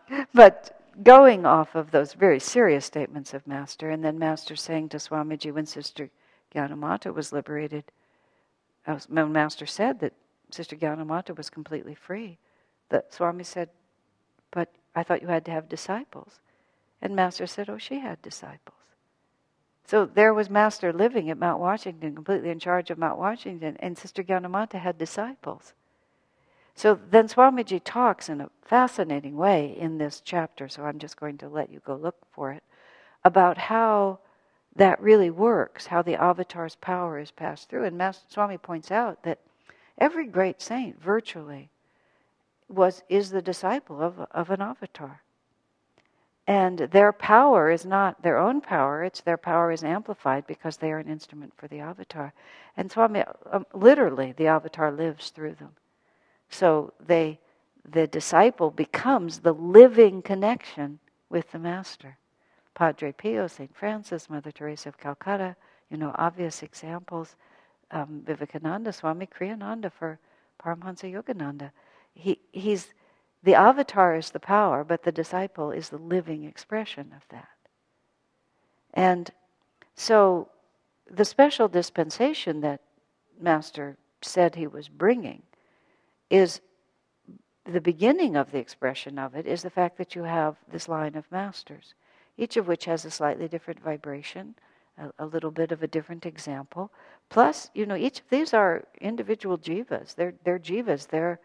but 0.34 0.76
going 1.02 1.46
off 1.46 1.74
of 1.74 1.90
those 1.90 2.12
very 2.14 2.38
serious 2.38 2.84
statements 2.84 3.34
of 3.34 3.46
Master, 3.46 3.90
and 3.90 4.04
then 4.04 4.18
Master 4.18 4.56
saying 4.56 4.88
to 4.90 4.98
Swamiji 4.98 5.52
when 5.52 5.66
Sister 5.66 6.10
Gyanamata 6.54 7.14
was 7.14 7.32
liberated, 7.32 7.84
when 9.08 9.32
Master 9.32 9.66
said 9.66 10.00
that 10.00 10.12
Sister 10.54 10.76
Gyanamata 10.76 11.36
was 11.36 11.50
completely 11.50 11.94
free, 11.94 12.38
that 12.88 13.12
Swami 13.12 13.44
said, 13.44 13.70
"But 14.50 14.68
I 14.94 15.02
thought 15.02 15.22
you 15.22 15.28
had 15.28 15.44
to 15.46 15.50
have 15.50 15.68
disciples," 15.68 16.40
and 17.00 17.14
Master 17.14 17.46
said, 17.46 17.70
"Oh, 17.70 17.78
she 17.78 18.00
had 18.00 18.20
disciples." 18.22 18.76
So 19.84 20.06
there 20.06 20.32
was 20.32 20.48
Master 20.48 20.92
living 20.92 21.30
at 21.30 21.38
Mount 21.38 21.60
Washington, 21.60 22.14
completely 22.14 22.50
in 22.50 22.60
charge 22.60 22.90
of 22.90 22.98
Mount 22.98 23.18
Washington, 23.18 23.76
and 23.80 23.98
Sister 23.98 24.22
Gyanamata 24.22 24.78
had 24.78 24.98
disciples. 24.98 25.74
So 26.76 26.94
then 26.94 27.26
Swamiji 27.26 27.80
talks 27.84 28.28
in 28.28 28.40
a 28.40 28.50
fascinating 28.62 29.36
way 29.36 29.76
in 29.76 29.98
this 29.98 30.20
chapter, 30.20 30.68
so 30.68 30.84
I'm 30.84 30.98
just 30.98 31.16
going 31.16 31.38
to 31.38 31.48
let 31.48 31.70
you 31.70 31.80
go 31.80 31.96
look 31.96 32.16
for 32.30 32.52
it, 32.52 32.62
about 33.24 33.58
how 33.58 34.20
that 34.76 35.00
really 35.00 35.30
works, 35.30 35.86
how 35.86 36.02
the 36.02 36.14
avatar's 36.14 36.76
power 36.76 37.18
is 37.18 37.32
passed 37.32 37.68
through. 37.68 37.84
And 37.84 37.98
Master 37.98 38.24
Swami 38.28 38.58
points 38.58 38.90
out 38.92 39.24
that 39.24 39.40
every 40.00 40.26
great 40.26 40.60
saint, 40.60 41.00
virtually, 41.00 41.70
was 42.68 43.02
is 43.08 43.30
the 43.30 43.42
disciple 43.42 44.00
of, 44.00 44.20
of 44.30 44.50
an 44.50 44.62
avatar. 44.62 45.22
And 46.46 46.78
their 46.78 47.12
power 47.12 47.70
is 47.70 47.84
not 47.84 48.22
their 48.22 48.38
own 48.38 48.60
power, 48.60 49.04
it's 49.04 49.20
their 49.20 49.36
power 49.36 49.70
is 49.70 49.84
amplified 49.84 50.46
because 50.46 50.76
they 50.76 50.90
are 50.90 50.98
an 50.98 51.08
instrument 51.08 51.52
for 51.56 51.68
the 51.68 51.80
avatar. 51.80 52.32
And 52.76 52.90
Swami, 52.90 53.22
um, 53.52 53.66
literally, 53.72 54.32
the 54.32 54.48
avatar 54.48 54.90
lives 54.90 55.30
through 55.30 55.54
them. 55.54 55.70
So 56.48 56.92
they, 57.04 57.38
the 57.88 58.06
disciple 58.06 58.70
becomes 58.70 59.38
the 59.38 59.52
living 59.54 60.22
connection 60.22 60.98
with 61.28 61.52
the 61.52 61.58
master. 61.58 62.18
Padre 62.74 63.12
Pio, 63.12 63.46
St. 63.46 63.74
Francis, 63.74 64.30
Mother 64.30 64.50
Teresa 64.50 64.88
of 64.88 64.98
Calcutta, 64.98 65.54
you 65.90 65.96
know, 65.96 66.14
obvious 66.16 66.62
examples. 66.62 67.36
Um, 67.92 68.22
Vivekananda, 68.24 68.92
Swami 68.92 69.26
Kriyananda 69.26 69.90
for 69.90 70.18
Paramhansa 70.62 71.12
Yogananda. 71.12 71.72
He, 72.14 72.38
he's 72.52 72.94
the 73.42 73.54
avatar 73.54 74.16
is 74.16 74.30
the 74.30 74.40
power, 74.40 74.84
but 74.84 75.02
the 75.02 75.12
disciple 75.12 75.70
is 75.70 75.88
the 75.88 75.98
living 75.98 76.44
expression 76.44 77.12
of 77.16 77.26
that. 77.30 77.48
And 78.92 79.30
so 79.94 80.48
the 81.10 81.24
special 81.24 81.68
dispensation 81.68 82.60
that 82.60 82.80
Master 83.40 83.96
said 84.22 84.54
he 84.54 84.66
was 84.66 84.88
bringing 84.88 85.42
is 86.28 86.60
the 87.64 87.80
beginning 87.80 88.36
of 88.36 88.52
the 88.52 88.58
expression 88.58 89.18
of 89.18 89.34
it 89.34 89.46
is 89.46 89.62
the 89.62 89.70
fact 89.70 89.96
that 89.98 90.14
you 90.14 90.24
have 90.24 90.56
this 90.70 90.88
line 90.88 91.14
of 91.14 91.30
masters, 91.30 91.94
each 92.36 92.56
of 92.56 92.68
which 92.68 92.84
has 92.84 93.04
a 93.04 93.10
slightly 93.10 93.48
different 93.48 93.80
vibration, 93.80 94.54
a, 95.00 95.24
a, 95.24 95.26
little 95.26 95.50
bit 95.50 95.72
of 95.72 95.82
a 95.82 95.88
different 95.88 96.26
example. 96.26 96.92
Plus, 97.28 97.70
you 97.74 97.86
know, 97.86 97.96
each 97.96 98.20
of 98.20 98.28
these 98.30 98.54
are 98.54 98.84
individual 99.00 99.58
jivas. 99.58 100.14
They're, 100.14 100.34
they're 100.44 100.58
jivas. 100.58 101.08
They're 101.08 101.40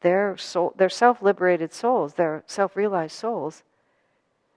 they're, 0.00 0.36
soul, 0.38 0.72
they're 0.76 0.88
self 0.88 1.22
liberated 1.22 1.72
souls, 1.72 2.14
they're 2.14 2.42
self 2.46 2.74
realized 2.74 3.16
souls 3.16 3.62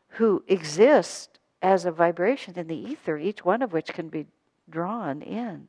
who 0.07 0.43
exist 0.47 1.39
as 1.61 1.85
a 1.85 1.91
vibration 1.91 2.57
in 2.57 2.67
the 2.67 2.75
ether, 2.75 3.17
each 3.17 3.43
one 3.43 3.61
of 3.61 3.73
which 3.73 3.87
can 3.87 4.09
be 4.09 4.27
drawn 4.69 5.21
in. 5.21 5.67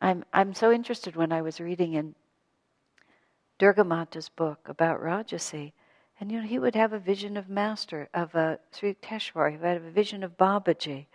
I'm, 0.00 0.24
I'm 0.32 0.54
so 0.54 0.72
interested 0.72 1.16
when 1.16 1.32
I 1.32 1.42
was 1.42 1.60
reading 1.60 1.94
in 1.94 2.14
Durgamata's 3.58 4.28
book 4.28 4.60
about 4.66 5.00
Rajarsi, 5.00 5.72
and 6.20 6.30
you 6.30 6.40
know, 6.40 6.46
he 6.46 6.58
would 6.58 6.74
have 6.74 6.92
a 6.92 6.98
vision 6.98 7.36
of 7.36 7.48
Master, 7.48 8.08
of 8.14 8.30
Sri 8.72 8.94
Yukteswar, 8.94 9.50
he 9.50 9.56
would 9.56 9.66
have 9.66 9.84
a 9.84 9.90
vision 9.90 10.22
of 10.22 10.36
Babaji. 10.36 11.06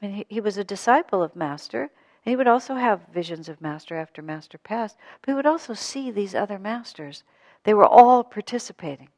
I 0.00 0.06
mean, 0.06 0.14
he, 0.16 0.26
he 0.28 0.40
was 0.40 0.56
a 0.56 0.64
disciple 0.64 1.22
of 1.22 1.36
Master, 1.36 1.82
and 1.82 2.30
he 2.32 2.36
would 2.36 2.48
also 2.48 2.74
have 2.74 3.08
visions 3.12 3.48
of 3.48 3.60
Master 3.60 3.96
after 3.96 4.22
Master 4.22 4.58
passed, 4.58 4.96
but 5.20 5.30
he 5.30 5.34
would 5.34 5.46
also 5.46 5.74
see 5.74 6.10
these 6.10 6.34
other 6.34 6.58
Masters 6.58 7.22
they 7.64 7.74
were 7.74 7.86
all 7.86 8.24
participating. 8.24 9.08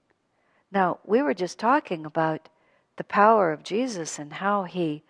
Now, 0.73 0.99
we 1.05 1.23
were 1.23 1.35
just 1.35 1.59
talking 1.59 2.05
about 2.05 2.49
the 2.97 3.05
power 3.05 3.53
of 3.53 3.63
Jesus 3.63 4.19
and 4.19 4.33
how 4.33 4.65
he 4.65 5.05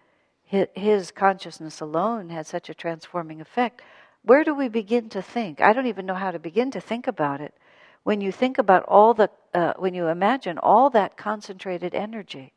his 0.74 1.10
consciousness 1.10 1.80
alone 1.80 2.28
had 2.28 2.46
such 2.46 2.68
a 2.68 2.74
transforming 2.74 3.40
effect. 3.40 3.80
Where 4.22 4.44
do 4.44 4.54
we 4.54 4.68
begin 4.68 5.08
to 5.08 5.22
think? 5.22 5.62
I 5.62 5.72
don't 5.72 5.86
even 5.86 6.04
know 6.04 6.14
how 6.14 6.30
to 6.30 6.38
begin 6.38 6.70
to 6.72 6.80
think 6.80 7.06
about 7.06 7.40
it. 7.40 7.54
When 8.02 8.20
you 8.20 8.32
think 8.32 8.58
about 8.58 8.84
all 8.84 9.14
the, 9.14 9.30
uh, 9.54 9.72
when 9.78 9.94
you 9.94 10.08
imagine 10.08 10.58
all 10.58 10.90
that 10.90 11.16
concentrated 11.16 11.94
energy, 11.94 12.52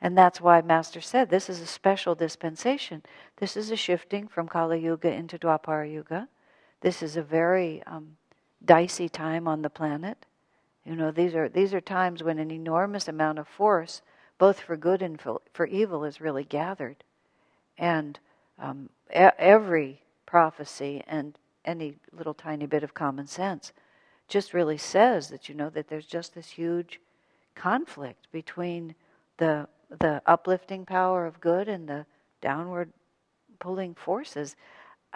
and 0.00 0.16
that's 0.16 0.40
why 0.40 0.60
Master 0.60 1.00
said 1.00 1.28
this 1.28 1.50
is 1.50 1.60
a 1.60 1.66
special 1.66 2.14
dispensation. 2.14 3.02
This 3.38 3.56
is 3.56 3.70
a 3.70 3.76
shifting 3.76 4.28
from 4.28 4.48
Kali 4.48 4.80
Yuga 4.80 5.12
into 5.12 5.38
Dwapara 5.38 5.92
Yuga. 5.92 6.28
This 6.80 7.02
is 7.02 7.16
a 7.16 7.22
very 7.22 7.82
um, 7.84 8.16
dicey 8.64 9.08
time 9.08 9.48
on 9.48 9.62
the 9.62 9.70
planet. 9.70 10.26
You 10.84 10.94
know, 10.94 11.10
these 11.10 11.34
are 11.34 11.48
these 11.48 11.74
are 11.74 11.80
times 11.80 12.22
when 12.22 12.38
an 12.38 12.50
enormous 12.50 13.08
amount 13.08 13.38
of 13.38 13.48
force, 13.48 14.00
both 14.38 14.60
for 14.60 14.76
good 14.76 15.02
and 15.02 15.20
for, 15.20 15.40
for 15.52 15.66
evil, 15.66 16.04
is 16.04 16.20
really 16.20 16.44
gathered, 16.44 17.04
and 17.76 18.18
um, 18.58 18.88
e- 19.10 19.34
every 19.38 20.02
prophecy 20.26 21.02
and 21.06 21.36
any 21.64 21.96
little 22.12 22.34
tiny 22.34 22.66
bit 22.66 22.82
of 22.84 22.94
common 22.94 23.26
sense 23.26 23.72
just 24.28 24.54
really 24.54 24.78
says 24.78 25.28
that 25.28 25.48
you 25.48 25.54
know 25.54 25.70
that 25.70 25.88
there's 25.88 26.06
just 26.06 26.34
this 26.34 26.50
huge 26.50 27.00
conflict 27.54 28.28
between 28.30 28.94
the 29.38 29.66
the 29.90 30.22
uplifting 30.26 30.84
power 30.84 31.26
of 31.26 31.40
good 31.40 31.68
and 31.68 31.88
the 31.88 32.06
downward 32.40 32.92
pulling 33.58 33.94
forces. 33.94 34.56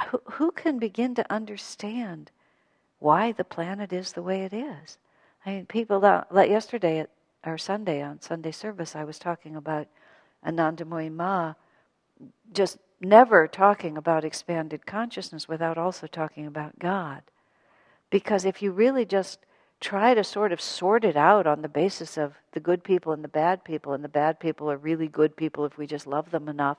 Who, 0.08 0.20
who 0.32 0.50
can 0.50 0.78
begin 0.78 1.14
to 1.16 1.32
understand 1.32 2.30
why 2.98 3.32
the 3.32 3.44
planet 3.44 3.92
is 3.92 4.12
the 4.12 4.22
way 4.22 4.44
it 4.44 4.52
is? 4.52 4.98
I 5.44 5.50
mean, 5.50 5.66
people 5.66 6.00
that, 6.00 6.32
like 6.32 6.50
yesterday 6.50 7.00
at 7.00 7.10
or 7.44 7.58
Sunday 7.58 8.02
on 8.02 8.20
Sunday 8.20 8.52
service, 8.52 8.94
I 8.94 9.04
was 9.04 9.18
talking 9.18 9.56
about 9.56 9.88
Anandamoyi 10.46 11.12
Ma, 11.12 11.54
just 12.52 12.78
never 13.00 13.48
talking 13.48 13.96
about 13.96 14.24
expanded 14.24 14.86
consciousness 14.86 15.48
without 15.48 15.76
also 15.76 16.06
talking 16.06 16.46
about 16.46 16.78
God. 16.78 17.22
Because 18.10 18.44
if 18.44 18.62
you 18.62 18.70
really 18.70 19.04
just 19.04 19.40
try 19.82 20.14
to 20.14 20.24
sort 20.24 20.52
of 20.52 20.60
sort 20.60 21.04
it 21.04 21.16
out 21.16 21.46
on 21.46 21.60
the 21.60 21.68
basis 21.68 22.16
of 22.16 22.34
the 22.52 22.60
good 22.60 22.82
people 22.84 23.12
and 23.12 23.22
the 23.22 23.28
bad 23.28 23.64
people, 23.64 23.92
and 23.92 24.02
the 24.02 24.08
bad 24.08 24.38
people 24.38 24.70
are 24.70 24.76
really 24.76 25.08
good 25.08 25.36
people 25.36 25.64
if 25.64 25.76
we 25.76 25.86
just 25.86 26.06
love 26.06 26.30
them 26.30 26.48
enough. 26.48 26.78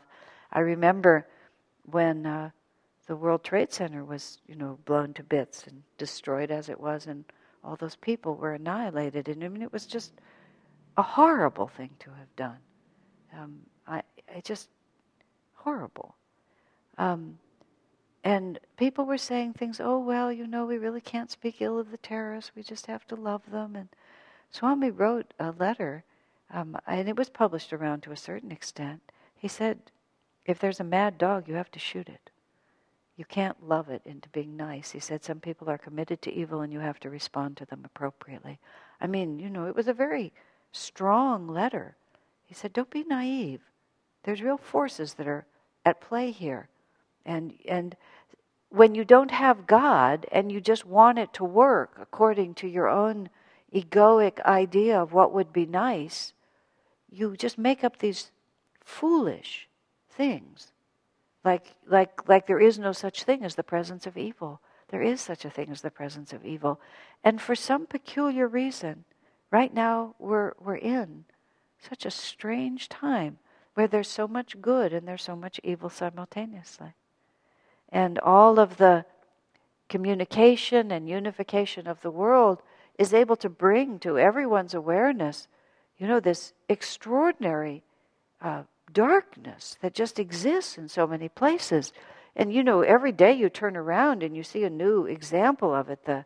I 0.51 0.60
remember 0.60 1.28
when 1.91 2.26
uh, 2.26 2.49
the 3.08 3.16
World 3.16 3.43
Trade 3.43 3.74
Center 3.74 4.06
was, 4.06 4.39
you 4.47 4.56
know, 4.56 4.80
blown 4.86 5.14
to 5.16 5.24
bits 5.24 5.68
and 5.68 5.84
destroyed 5.97 6.49
as 6.49 6.70
it 6.70 6.80
was, 6.80 7.08
and 7.08 7.26
all 7.64 7.76
those 7.76 7.97
people 7.97 8.36
were 8.36 8.54
annihilated. 8.54 9.28
And 9.28 9.43
I 9.43 9.49
mean, 9.49 9.62
it 9.62 9.74
was 9.74 9.86
just 9.86 10.14
a 10.97 11.01
horrible 11.01 11.68
thing 11.68 11.89
to 11.99 12.10
have 12.12 12.36
done. 12.36 12.58
Um, 13.38 13.58
I, 13.86 14.01
I 14.34 14.39
just 14.41 14.70
horrible. 15.56 16.16
Um, 16.97 17.38
and 18.24 18.59
people 18.78 19.05
were 19.05 19.17
saying 19.17 19.53
things, 19.53 19.82
oh, 19.84 19.99
well, 19.99 20.32
you 20.32 20.47
know, 20.47 20.65
we 20.65 20.78
really 20.78 21.01
can't 21.01 21.32
speak 21.32 21.61
ill 21.61 21.78
of 21.78 21.91
the 21.91 21.97
terrorists. 21.97 22.51
We 22.55 22.63
just 22.63 22.86
have 22.86 23.05
to 23.07 23.15
love 23.15 23.41
them. 23.51 23.76
And 23.76 23.89
Swami 24.49 24.91
wrote 24.91 25.34
a 25.39 25.51
letter, 25.51 26.03
um, 26.51 26.78
and 26.88 27.09
it 27.09 27.17
was 27.17 27.30
published 27.30 27.74
around 27.74 28.03
to 28.03 28.11
a 28.11 28.17
certain 28.17 28.51
extent. 28.51 29.01
He 29.36 29.47
said, 29.47 29.80
if 30.45 30.59
there's 30.59 30.80
a 30.80 30.86
mad 30.86 31.17
dog, 31.17 31.47
you 31.47 31.55
have 31.55 31.71
to 31.71 31.80
shoot 31.80 32.07
it. 32.07 32.30
You 33.17 33.26
can't 33.26 33.67
love 33.67 33.89
it 33.89 34.01
into 34.05 34.30
being 34.30 34.55
nice. 34.55 34.91
He 34.91 34.99
said, 34.99 35.24
some 35.24 35.39
people 35.39 35.69
are 35.69 35.78
committed 35.78 36.21
to 36.21 36.34
evil, 36.34 36.61
and 36.61 36.71
you 36.71 36.80
have 36.80 36.99
to 37.01 37.09
respond 37.09 37.57
to 37.57 37.65
them 37.65 37.82
appropriately. 37.84 38.57
I 39.01 39.07
mean, 39.07 39.38
you 39.38 39.49
know, 39.49 39.65
it 39.65 39.76
was 39.76 39.88
a 39.88 39.93
very 39.93 40.32
strong 40.71 41.47
letter. 41.47 41.95
He 42.45 42.53
said, 42.53 42.74
don't 42.74 42.89
be 42.89 43.03
naive. 43.03 43.61
There's 44.24 44.41
real 44.41 44.57
forces 44.57 45.15
that 45.15 45.28
are 45.28 45.45
at 45.86 46.01
play 46.01 46.32
here. 46.32 46.69
And, 47.26 47.53
and 47.67 47.95
when 48.69 48.95
you 48.95 49.05
don't 49.05 49.32
have 49.32 49.67
God 49.67 50.26
and 50.32 50.51
you 50.51 50.59
just 50.59 50.86
want 50.86 51.19
it 51.19 51.34
to 51.34 51.43
work 51.43 51.97
according 52.01 52.55
to 52.55 52.67
your 52.67 52.89
own 52.89 53.30
egoic 53.74 54.41
idea 54.41 54.99
of 54.99 55.13
what 55.13 55.32
would 55.32 55.53
be 55.53 55.65
nice, 55.65 56.34
you 57.09 57.38
just 57.38 57.57
make 57.57 57.84
up 57.84 57.99
these 57.99 58.32
foolish 58.84 59.67
things. 60.09 60.71
Like, 61.43 61.76
like, 61.88 62.28
like 62.28 62.47
there 62.47 62.59
is 62.59 62.80
no 62.80 62.93
such 62.93 63.24
thing 63.24 63.43
as 63.43 63.55
the 63.55 63.63
presence 63.63 64.07
of 64.07 64.17
evil. 64.17 64.59
There 64.89 65.01
is 65.01 65.21
such 65.21 65.45
a 65.45 65.49
thing 65.49 65.69
as 65.69 65.82
the 65.82 65.91
presence 65.91 66.34
of 66.34 66.45
evil. 66.45 66.80
And 67.24 67.41
for 67.41 67.55
some 67.55 67.86
peculiar 67.86 68.47
reason, 68.47 69.05
right 69.51 69.74
now 69.74 70.15
we're, 70.19 70.53
we're 70.59 70.76
in 70.76 71.26
such 71.80 72.05
a 72.05 72.11
strange 72.11 72.89
time 72.89 73.38
where 73.76 73.88
there's 73.88 74.07
so 74.07 74.28
much 74.28 74.61
good 74.61 74.93
and 74.93 75.07
there's 75.07 75.24
so 75.24 75.36
much 75.36 75.59
evil 75.63 75.89
simultaneously 75.89 76.93
and 77.94 78.18
all 78.20 78.60
of 78.60 78.78
the 78.78 79.06
communication 79.88 80.91
and 80.91 81.08
unification 81.08 81.88
of 81.88 82.02
the 82.02 82.10
world 82.10 82.62
is 82.98 83.14
able 83.14 83.36
to 83.36 83.50
bring 83.50 84.00
to 84.00 84.18
everyone's 84.18 84.74
awareness, 84.74 85.48
you 86.00 86.08
know, 86.08 86.20
this 86.20 86.54
extraordinary 86.68 87.84
uh, 88.41 88.64
darkness 88.91 89.78
that 89.82 89.94
just 89.94 90.18
exists 90.18 90.78
in 90.78 90.88
so 90.88 91.06
many 91.06 91.30
places. 91.30 91.94
And 92.36 92.52
you 92.52 92.64
know, 92.64 92.82
every 92.82 93.12
day 93.12 93.34
you 93.34 93.48
turn 93.48 93.78
around 93.78 94.24
and 94.24 94.36
you 94.36 94.41
see 94.41 94.64
a 94.64 94.70
new 94.70 95.06
example 95.06 95.74
of 95.74 95.89
it. 95.89 96.04
The 96.06 96.26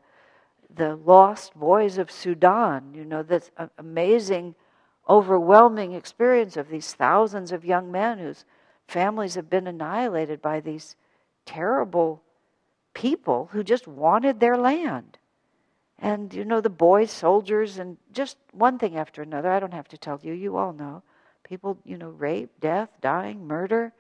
the 0.74 0.96
lost 0.96 1.54
boys 1.56 1.98
of 1.98 2.12
Sudan. 2.12 2.94
You 2.94 3.04
know, 3.04 3.24
this 3.24 3.52
amazing, 3.78 4.56
overwhelming 5.10 5.94
experience 5.94 6.56
of 6.56 6.70
these 6.70 6.94
thousands 6.94 7.52
of 7.52 7.66
young 7.66 7.92
men 7.92 8.20
whose 8.20 8.46
families 8.88 9.36
have 9.36 9.50
been 9.50 9.68
annihilated 9.68 10.42
by 10.42 10.62
these 10.62 10.96
terrible 11.48 12.22
people 12.94 13.50
who 13.52 13.64
just 13.64 13.88
wanted 13.88 14.40
their 14.40 14.58
land. 14.58 15.18
And, 16.00 16.32
you 16.32 16.46
know, 16.46 16.62
the 16.62 16.70
boys, 16.70 17.10
soldiers, 17.10 17.80
and 17.80 17.98
just 18.14 18.38
one 18.52 18.78
thing 18.78 18.98
after 18.98 19.24
another. 19.24 19.52
I 19.52 19.60
don't 19.60 19.74
have 19.74 19.88
to 19.90 19.98
tell 19.98 20.20
you, 20.22 20.34
you 20.34 20.58
all 20.58 20.74
know. 20.74 21.02
People, 21.44 21.80
you 21.84 21.98
know, 21.98 22.10
rape, 22.10 22.52
death, 22.60 22.90
dying, 23.02 23.48
murder, 23.48 23.94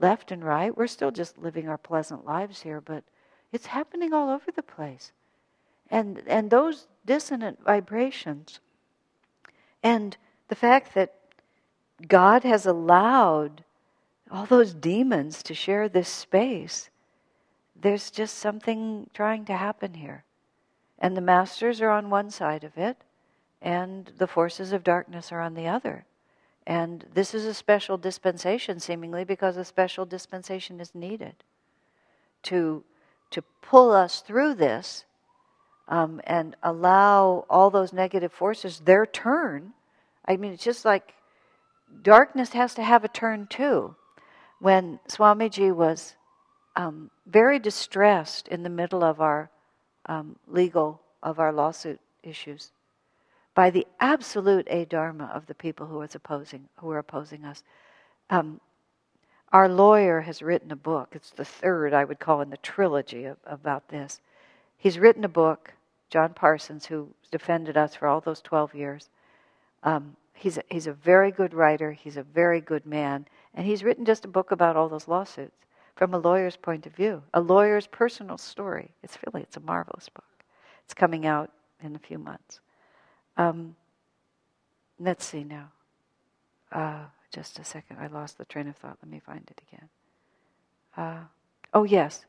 left 0.00 0.32
and 0.32 0.44
right. 0.44 0.76
We're 0.76 0.88
still 0.88 1.12
just 1.12 1.38
living 1.38 1.68
our 1.68 1.78
pleasant 1.78 2.24
lives 2.24 2.62
here, 2.62 2.80
but 2.80 3.04
it's 3.52 3.66
happening 3.66 4.12
all 4.12 4.30
over 4.30 4.50
the 4.50 4.62
place. 4.62 5.12
And, 5.90 6.22
and 6.26 6.50
those 6.50 6.88
dissonant 7.04 7.62
vibrations, 7.64 8.58
and 9.82 10.16
the 10.48 10.54
fact 10.54 10.94
that 10.94 11.14
God 12.08 12.42
has 12.42 12.66
allowed 12.66 13.62
all 14.30 14.46
those 14.46 14.74
demons 14.74 15.42
to 15.44 15.54
share 15.54 15.88
this 15.88 16.08
space 16.08 16.90
there's 17.84 18.10
just 18.10 18.38
something 18.38 19.10
trying 19.12 19.44
to 19.44 19.54
happen 19.54 19.92
here. 19.92 20.24
And 20.98 21.14
the 21.14 21.20
masters 21.20 21.82
are 21.82 21.90
on 21.90 22.08
one 22.08 22.30
side 22.30 22.64
of 22.64 22.78
it, 22.78 22.96
and 23.60 24.10
the 24.16 24.26
forces 24.26 24.72
of 24.72 24.82
darkness 24.82 25.30
are 25.30 25.40
on 25.40 25.52
the 25.52 25.68
other. 25.68 26.06
And 26.66 27.04
this 27.12 27.34
is 27.34 27.44
a 27.44 27.52
special 27.52 27.98
dispensation, 27.98 28.80
seemingly, 28.80 29.22
because 29.24 29.58
a 29.58 29.66
special 29.66 30.06
dispensation 30.06 30.80
is 30.80 30.94
needed 30.94 31.34
to, 32.44 32.82
to 33.30 33.42
pull 33.60 33.92
us 33.92 34.22
through 34.22 34.54
this 34.54 35.04
um, 35.86 36.22
and 36.24 36.56
allow 36.62 37.44
all 37.50 37.68
those 37.68 37.92
negative 37.92 38.32
forces 38.32 38.80
their 38.80 39.04
turn. 39.04 39.74
I 40.24 40.38
mean, 40.38 40.54
it's 40.54 40.64
just 40.64 40.86
like 40.86 41.12
darkness 42.02 42.54
has 42.54 42.72
to 42.76 42.82
have 42.82 43.04
a 43.04 43.08
turn 43.08 43.46
too. 43.46 43.94
When 44.58 45.00
Swamiji 45.06 45.70
was 45.74 46.16
um, 46.76 47.10
very 47.26 47.58
distressed 47.58 48.48
in 48.48 48.62
the 48.62 48.70
middle 48.70 49.04
of 49.04 49.20
our 49.20 49.50
um, 50.06 50.36
legal, 50.46 51.00
of 51.22 51.38
our 51.38 51.52
lawsuit 51.52 52.00
issues, 52.22 52.72
by 53.54 53.70
the 53.70 53.86
absolute 54.00 54.66
adharma 54.66 55.30
of 55.34 55.46
the 55.46 55.54
people 55.54 55.86
who 55.86 55.98
was 55.98 56.14
opposing, 56.14 56.68
who 56.76 56.88
were 56.88 56.98
opposing 56.98 57.44
us. 57.44 57.62
Um, 58.30 58.60
our 59.52 59.68
lawyer 59.68 60.20
has 60.22 60.42
written 60.42 60.72
a 60.72 60.76
book. 60.76 61.10
It's 61.12 61.30
the 61.30 61.44
third, 61.44 61.94
I 61.94 62.04
would 62.04 62.18
call, 62.18 62.40
in 62.40 62.50
the 62.50 62.56
trilogy 62.56 63.24
of, 63.24 63.36
about 63.46 63.88
this. 63.88 64.20
He's 64.76 64.98
written 64.98 65.24
a 65.24 65.28
book. 65.28 65.72
Jon 66.10 66.34
Parsons, 66.34 66.86
who 66.86 67.08
defended 67.30 67.76
us 67.76 67.96
for 67.96 68.06
all 68.06 68.20
those 68.20 68.40
twelve 68.40 68.74
years. 68.74 69.08
Um, 69.82 70.16
he's 70.34 70.58
a, 70.58 70.62
he's 70.70 70.86
a 70.86 70.92
very 70.92 71.32
good 71.32 71.54
writer. 71.54 71.92
He's 71.92 72.16
a 72.16 72.22
very 72.22 72.60
good 72.60 72.86
man, 72.86 73.26
and 73.54 73.66
he's 73.66 73.82
written 73.82 74.04
just 74.04 74.24
a 74.24 74.28
book 74.28 74.50
about 74.52 74.76
all 74.76 74.88
those 74.88 75.08
lawsuits 75.08 75.63
from 75.94 76.12
a 76.14 76.18
lawyer's 76.18 76.56
point 76.56 76.86
of 76.86 76.94
view, 76.94 77.22
a 77.32 77.40
lawyer's 77.40 77.86
personal 77.86 78.38
story. 78.38 78.90
It's 79.02 79.16
really, 79.24 79.42
it's 79.42 79.56
a 79.56 79.60
marvelous 79.60 80.08
book. 80.08 80.24
It's 80.84 80.94
coming 80.94 81.26
out 81.26 81.50
in 81.82 81.94
a 81.94 81.98
few 81.98 82.18
months. 82.18 82.60
Um, 83.36 83.76
let's 84.98 85.24
see 85.24 85.44
now. 85.44 85.70
Uh, 86.72 87.04
just 87.32 87.58
a 87.58 87.64
second, 87.64 87.98
I 88.00 88.08
lost 88.08 88.38
the 88.38 88.44
train 88.44 88.68
of 88.68 88.76
thought. 88.76 88.98
Let 89.02 89.10
me 89.10 89.20
find 89.20 89.42
it 89.48 89.60
again. 89.68 89.88
Uh, 90.96 91.24
oh 91.72 91.84
yes, 91.84 92.24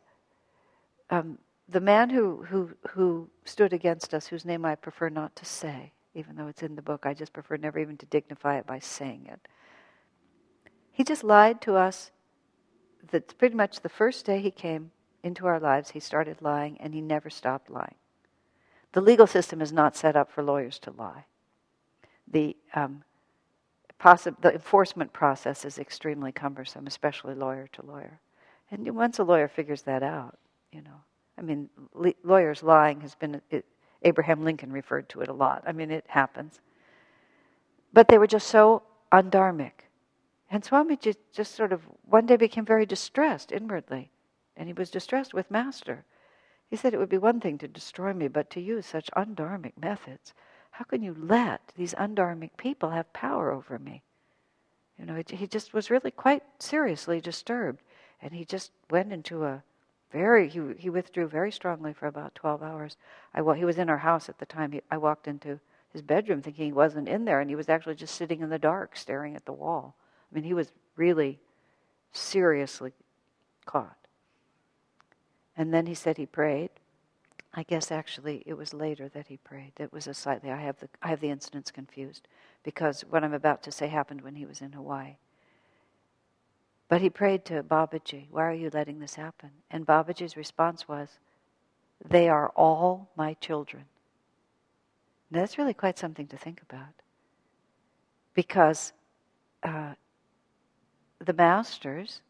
um, 1.09 1.38
the 1.70 1.80
man 1.80 2.09
who, 2.09 2.43
who 2.47 2.72
who 2.89 3.30
stood 3.43 3.74
against 3.74 4.13
us, 4.13 4.28
whose 4.28 4.45
name 4.45 4.66
I 4.66 4.76
prefer 4.76 5.09
not 5.09 5.36
to 5.38 5.45
say, 5.45 5.91
even 6.13 6.36
though 6.36 6.47
it's 6.47 6.63
in 6.63 6.76
the 6.76 6.82
book, 6.82 7.05
I 7.05 7.13
just 7.13 7.34
prefer 7.34 7.57
never 7.57 7.80
even 7.80 7.97
to 7.97 8.05
dignify 8.07 8.57
it 8.57 8.68
by 8.68 8.80
saying 8.80 9.28
it. 9.32 9.47
He 10.91 11.03
just 11.03 11.24
lied 11.24 11.61
to 11.61 11.76
us 11.76 12.11
that 13.12 13.38
pretty 13.38 13.56
much 13.56 13.82
the 13.82 13.89
first 13.89 14.26
day 14.26 14.39
he 14.39 14.51
came 14.51 14.91
into 15.24 15.47
our 15.47 15.60
lives, 15.60 15.91
he 15.91 15.99
started 15.99 16.41
lying 16.41 16.78
and 16.80 16.93
he 16.93 17.01
never 17.01 17.30
stopped 17.30 17.70
lying. 17.70 17.95
The 18.93 19.01
legal 19.01 19.28
system 19.28 19.62
is 19.62 19.74
not 19.74 19.95
set 19.95 20.16
up 20.16 20.32
for 20.32 20.43
lawyers 20.43 20.80
to 20.80 20.91
lie. 20.91 21.26
The, 22.32 22.56
um, 22.74 23.03
possi- 23.99 24.39
the 24.41 24.53
enforcement 24.53 25.12
process 25.14 25.66
is 25.66 25.80
extremely 25.80 26.32
cumbersome, 26.32 26.88
especially 26.88 27.36
lawyer 27.36 27.68
to 27.74 27.86
lawyer. 27.86 28.20
And 28.72 28.95
once 28.95 29.20
a 29.20 29.24
lawyer 29.24 29.47
figures 29.47 29.82
that 29.84 30.03
out, 30.03 30.38
you 30.72 30.82
know, 30.82 31.01
I 31.38 31.41
mean, 31.41 31.70
le- 31.93 32.14
lawyers 32.24 32.64
lying 32.64 33.01
has 33.01 33.16
been, 33.16 33.41
it, 33.49 33.66
Abraham 34.03 34.43
Lincoln 34.43 34.72
referred 34.72 35.10
to 35.10 35.22
it 35.22 35.30
a 35.30 35.34
lot. 35.34 35.64
I 35.66 35.72
mean, 35.72 35.91
it 35.91 36.06
happens. 36.08 36.60
But 37.93 38.08
they 38.08 38.18
were 38.18 38.28
just 38.28 38.47
so 38.47 38.84
undharmic 39.12 39.85
and 40.50 40.64
Swami 40.64 40.98
just, 40.98 41.20
sort 41.56 41.74
of 41.74 41.82
one 42.04 42.26
day 42.26 42.36
became 42.36 42.66
very 42.66 42.86
distressed 42.86 43.52
inwardly. 43.52 44.12
And 44.56 44.68
he 44.68 44.74
was 44.74 44.89
distressed 44.89 45.34
with 45.34 45.52
Master. 45.52 46.06
He 46.70 46.76
said 46.76 46.93
it 46.93 46.98
would 46.98 47.10
be 47.10 47.18
one 47.18 47.39
thing 47.39 47.58
to 47.60 47.68
destroy 47.68 48.14
me, 48.14 48.28
but 48.28 48.50
to 48.52 48.62
use 48.62 48.86
such 48.86 49.10
undharmic 49.16 49.78
methods. 49.78 50.34
How 50.72 50.86
can 50.86 51.02
you 51.02 51.16
let 51.18 51.74
these 51.76 51.93
undharmic 51.96 52.58
people 52.58 52.91
have 52.91 53.12
power 53.14 53.52
over 53.52 53.80
me? 53.80 54.04
You 54.98 55.06
know, 55.06 55.22
he 55.28 55.48
just 55.48 55.74
was 55.74 55.89
really 55.89 56.12
quite 56.12 56.43
seriously 56.60 57.20
disturbed. 57.20 57.82
And 58.22 58.34
he 58.34 58.46
just 58.46 58.72
went 58.89 59.12
into 59.12 59.43
a 59.43 59.64
very, 60.12 60.48
he, 60.48 60.62
he 60.78 60.89
withdrew 60.89 61.28
very 61.28 61.52
strongly 61.52 61.91
for 61.91 62.08
about 62.08 62.36
12 62.36 62.64
hours. 62.64 62.98
I, 63.34 63.41
he 63.56 63.66
was 63.66 63.78
in 63.78 63.89
our 63.89 63.98
house 63.98 64.30
at 64.30 64.39
the 64.39 64.46
time. 64.46 64.72
He, 64.72 64.82
I 64.89 64.98
walked 64.98 65.28
into 65.28 65.60
his 65.91 66.02
bedroom 66.02 66.41
thinking 66.41 66.66
he 66.66 66.72
wasn't 66.72 67.10
in 67.10 67.26
there, 67.26 67.41
and 67.41 67.50
he 67.50 67.56
was 67.56 67.70
actually 67.70 67.96
just 67.96 68.16
sitting 68.16 68.41
in 68.41 68.50
the 68.50 68.60
dark 68.60 68.96
staring 68.96 69.36
at 69.36 69.46
the 69.46 69.54
wall. 69.54 69.96
I 70.36 70.38
mean, 70.38 70.44
he 70.44 70.54
was 70.54 70.74
really 70.98 71.40
seriously 72.12 72.92
caught. 73.66 73.96
And 75.56 75.74
then 75.74 75.86
he 75.86 75.94
said 75.94 76.18
he 76.18 76.26
prayed. 76.26 76.72
I 77.54 77.64
guess 77.64 77.90
actually 77.90 78.44
it 78.46 78.56
was 78.56 78.74
later 78.74 79.08
that 79.08 79.28
he 79.28 79.38
prayed. 79.38 79.72
It 79.80 79.94
was 79.94 80.08
a 80.08 80.14
slightly 80.14 80.52
I 80.52 80.58
have 80.58 80.78
the 80.82 80.90
I 81.02 81.08
have 81.08 81.22
the 81.22 81.30
incidents 81.30 81.72
confused 81.72 82.28
because 82.64 83.06
what 83.10 83.24
I'm 83.24 83.34
about 83.34 83.64
to 83.64 83.72
say 83.72 83.88
happened 83.88 84.20
when 84.20 84.36
he 84.36 84.46
was 84.46 84.60
in 84.60 84.74
Hawaii. 84.74 85.16
But 86.90 87.00
he 87.00 87.10
prayed 87.10 87.46
to 87.46 87.64
Babaji, 87.64 88.26
why 88.30 88.44
are 88.44 88.54
you 88.54 88.70
letting 88.74 89.00
this 89.00 89.16
happen? 89.16 89.52
And 89.72 89.88
Babaji's 89.88 90.36
response 90.36 90.86
was, 90.86 91.08
they 92.04 92.28
are 92.28 92.50
all 92.50 93.10
my 93.16 93.36
children. 93.36 93.86
Now, 95.32 95.40
that's 95.40 95.58
really 95.58 95.74
quite 95.74 95.98
something 95.98 96.28
to 96.28 96.38
think 96.38 96.62
about. 96.62 96.94
Because 98.34 98.92
uh, 99.64 99.94
the 101.20 101.34
masters 101.34 102.22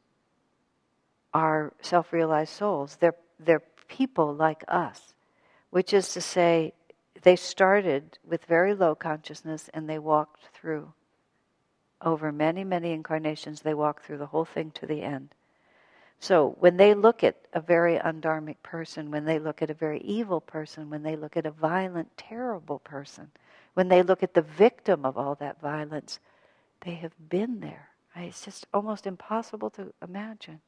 are 1.34 1.74
self 1.82 2.14
realized 2.14 2.54
souls. 2.54 2.98
They're, 3.00 3.16
they're 3.40 3.64
people 3.88 4.34
like 4.34 4.64
us, 4.68 5.14
which 5.70 5.94
is 5.94 6.14
to 6.14 6.22
say, 6.22 6.74
they 7.22 7.36
started 7.36 8.18
with 8.28 8.46
very 8.46 8.74
low 8.74 8.96
consciousness 8.96 9.70
and 9.74 9.90
they 9.90 10.00
walked 10.00 10.50
through. 10.54 10.94
Over 12.02 12.32
many, 12.32 12.64
many 12.64 12.92
incarnations, 12.92 13.62
they 13.62 13.74
walked 13.74 14.06
through 14.06 14.20
the 14.20 14.28
whole 14.28 14.46
thing 14.46 14.72
to 14.72 14.86
the 14.86 15.02
end. 15.02 15.34
So 16.20 16.56
when 16.60 16.78
they 16.78 16.94
look 16.94 17.24
at 17.24 17.36
a 17.54 17.62
very 17.62 17.98
undharmic 17.98 18.58
person, 18.64 19.12
when 19.12 19.26
they 19.26 19.40
look 19.40 19.62
at 19.62 19.70
a 19.70 19.76
very 19.76 20.00
evil 20.02 20.40
person, 20.42 20.90
when 20.90 21.04
they 21.04 21.16
look 21.16 21.36
at 21.36 21.46
a 21.46 21.52
violent, 21.52 22.16
terrible 22.18 22.80
person, 22.80 23.32
when 23.74 23.90
they 23.90 24.04
look 24.04 24.24
at 24.24 24.34
the 24.34 24.42
victim 24.42 25.06
of 25.06 25.18
all 25.18 25.36
that 25.36 25.60
violence, 25.62 26.20
they 26.82 26.94
have 26.96 27.14
been 27.30 27.60
there. 27.60 27.90
It's 28.16 28.46
just 28.46 28.66
almost 28.74 29.06
impossible 29.06 29.70
to 29.72 29.94
imagine. 30.02 30.62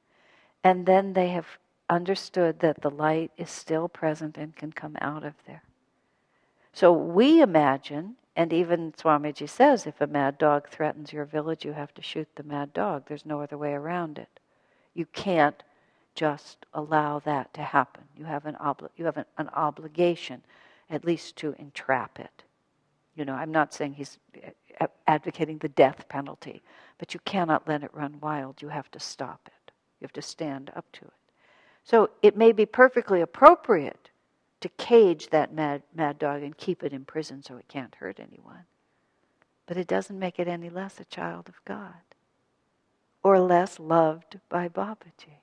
And 0.63 0.85
then 0.85 1.13
they 1.13 1.29
have 1.29 1.47
understood 1.89 2.59
that 2.59 2.81
the 2.81 2.89
light 2.89 3.31
is 3.37 3.49
still 3.49 3.87
present 3.87 4.37
and 4.37 4.55
can 4.55 4.73
come 4.73 4.97
out 4.99 5.23
of 5.23 5.33
there. 5.45 5.63
So 6.73 6.91
we 6.91 7.41
imagine, 7.41 8.15
and 8.35 8.51
even 8.51 8.91
Swamiji 8.91 9.49
says, 9.49 9.87
if 9.87 10.01
a 10.01 10.07
mad 10.07 10.37
dog 10.37 10.67
threatens 10.69 11.13
your 11.13 11.25
village, 11.25 11.65
you 11.65 11.73
have 11.73 11.93
to 11.95 12.01
shoot 12.01 12.27
the 12.35 12.43
mad 12.43 12.73
dog. 12.73 13.03
There's 13.07 13.25
no 13.25 13.41
other 13.41 13.57
way 13.57 13.73
around 13.73 14.17
it. 14.17 14.39
You 14.93 15.05
can't 15.05 15.63
just 16.15 16.65
allow 16.73 17.19
that 17.19 17.53
to 17.53 17.61
happen. 17.61 18.03
You 18.17 18.25
have 18.25 18.45
an, 18.45 18.55
obli- 18.55 18.89
you 18.97 19.05
have 19.05 19.17
an, 19.17 19.25
an 19.37 19.49
obligation, 19.49 20.41
at 20.89 21.05
least 21.05 21.35
to 21.37 21.55
entrap 21.57 22.19
it. 22.19 22.43
You 23.15 23.25
know, 23.25 23.33
I'm 23.33 23.51
not 23.51 23.73
saying 23.73 23.93
he's 23.93 24.19
advocating 25.07 25.57
the 25.57 25.69
death 25.69 26.07
penalty, 26.09 26.61
but 26.97 27.13
you 27.13 27.19
cannot 27.25 27.67
let 27.67 27.83
it 27.83 27.93
run 27.93 28.19
wild. 28.21 28.61
You 28.61 28.69
have 28.69 28.89
to 28.91 28.99
stop 28.99 29.41
it. 29.47 29.71
You 29.99 30.05
have 30.05 30.13
to 30.13 30.21
stand 30.21 30.71
up 30.75 30.85
to 30.93 31.05
it. 31.05 31.11
So 31.83 32.09
it 32.21 32.35
may 32.35 32.51
be 32.51 32.65
perfectly 32.65 33.21
appropriate 33.21 34.09
to 34.61 34.69
cage 34.69 35.29
that 35.29 35.53
mad, 35.53 35.83
mad 35.93 36.19
dog 36.19 36.43
and 36.43 36.57
keep 36.57 36.83
it 36.83 36.93
in 36.93 37.05
prison 37.05 37.43
so 37.43 37.57
it 37.57 37.67
can't 37.67 37.95
hurt 37.95 38.19
anyone. 38.19 38.65
But 39.65 39.77
it 39.77 39.87
doesn't 39.87 40.17
make 40.17 40.39
it 40.39 40.47
any 40.47 40.69
less 40.69 40.99
a 40.99 41.05
child 41.05 41.47
of 41.47 41.63
God 41.65 41.93
or 43.23 43.39
less 43.39 43.79
loved 43.79 44.39
by 44.49 44.67
Babaji. 44.69 45.41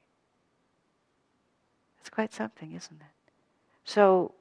It's 2.01 2.11
quite 2.11 2.33
something, 2.33 2.73
isn't 2.73 3.01
it? 3.01 3.33
So 3.85 4.35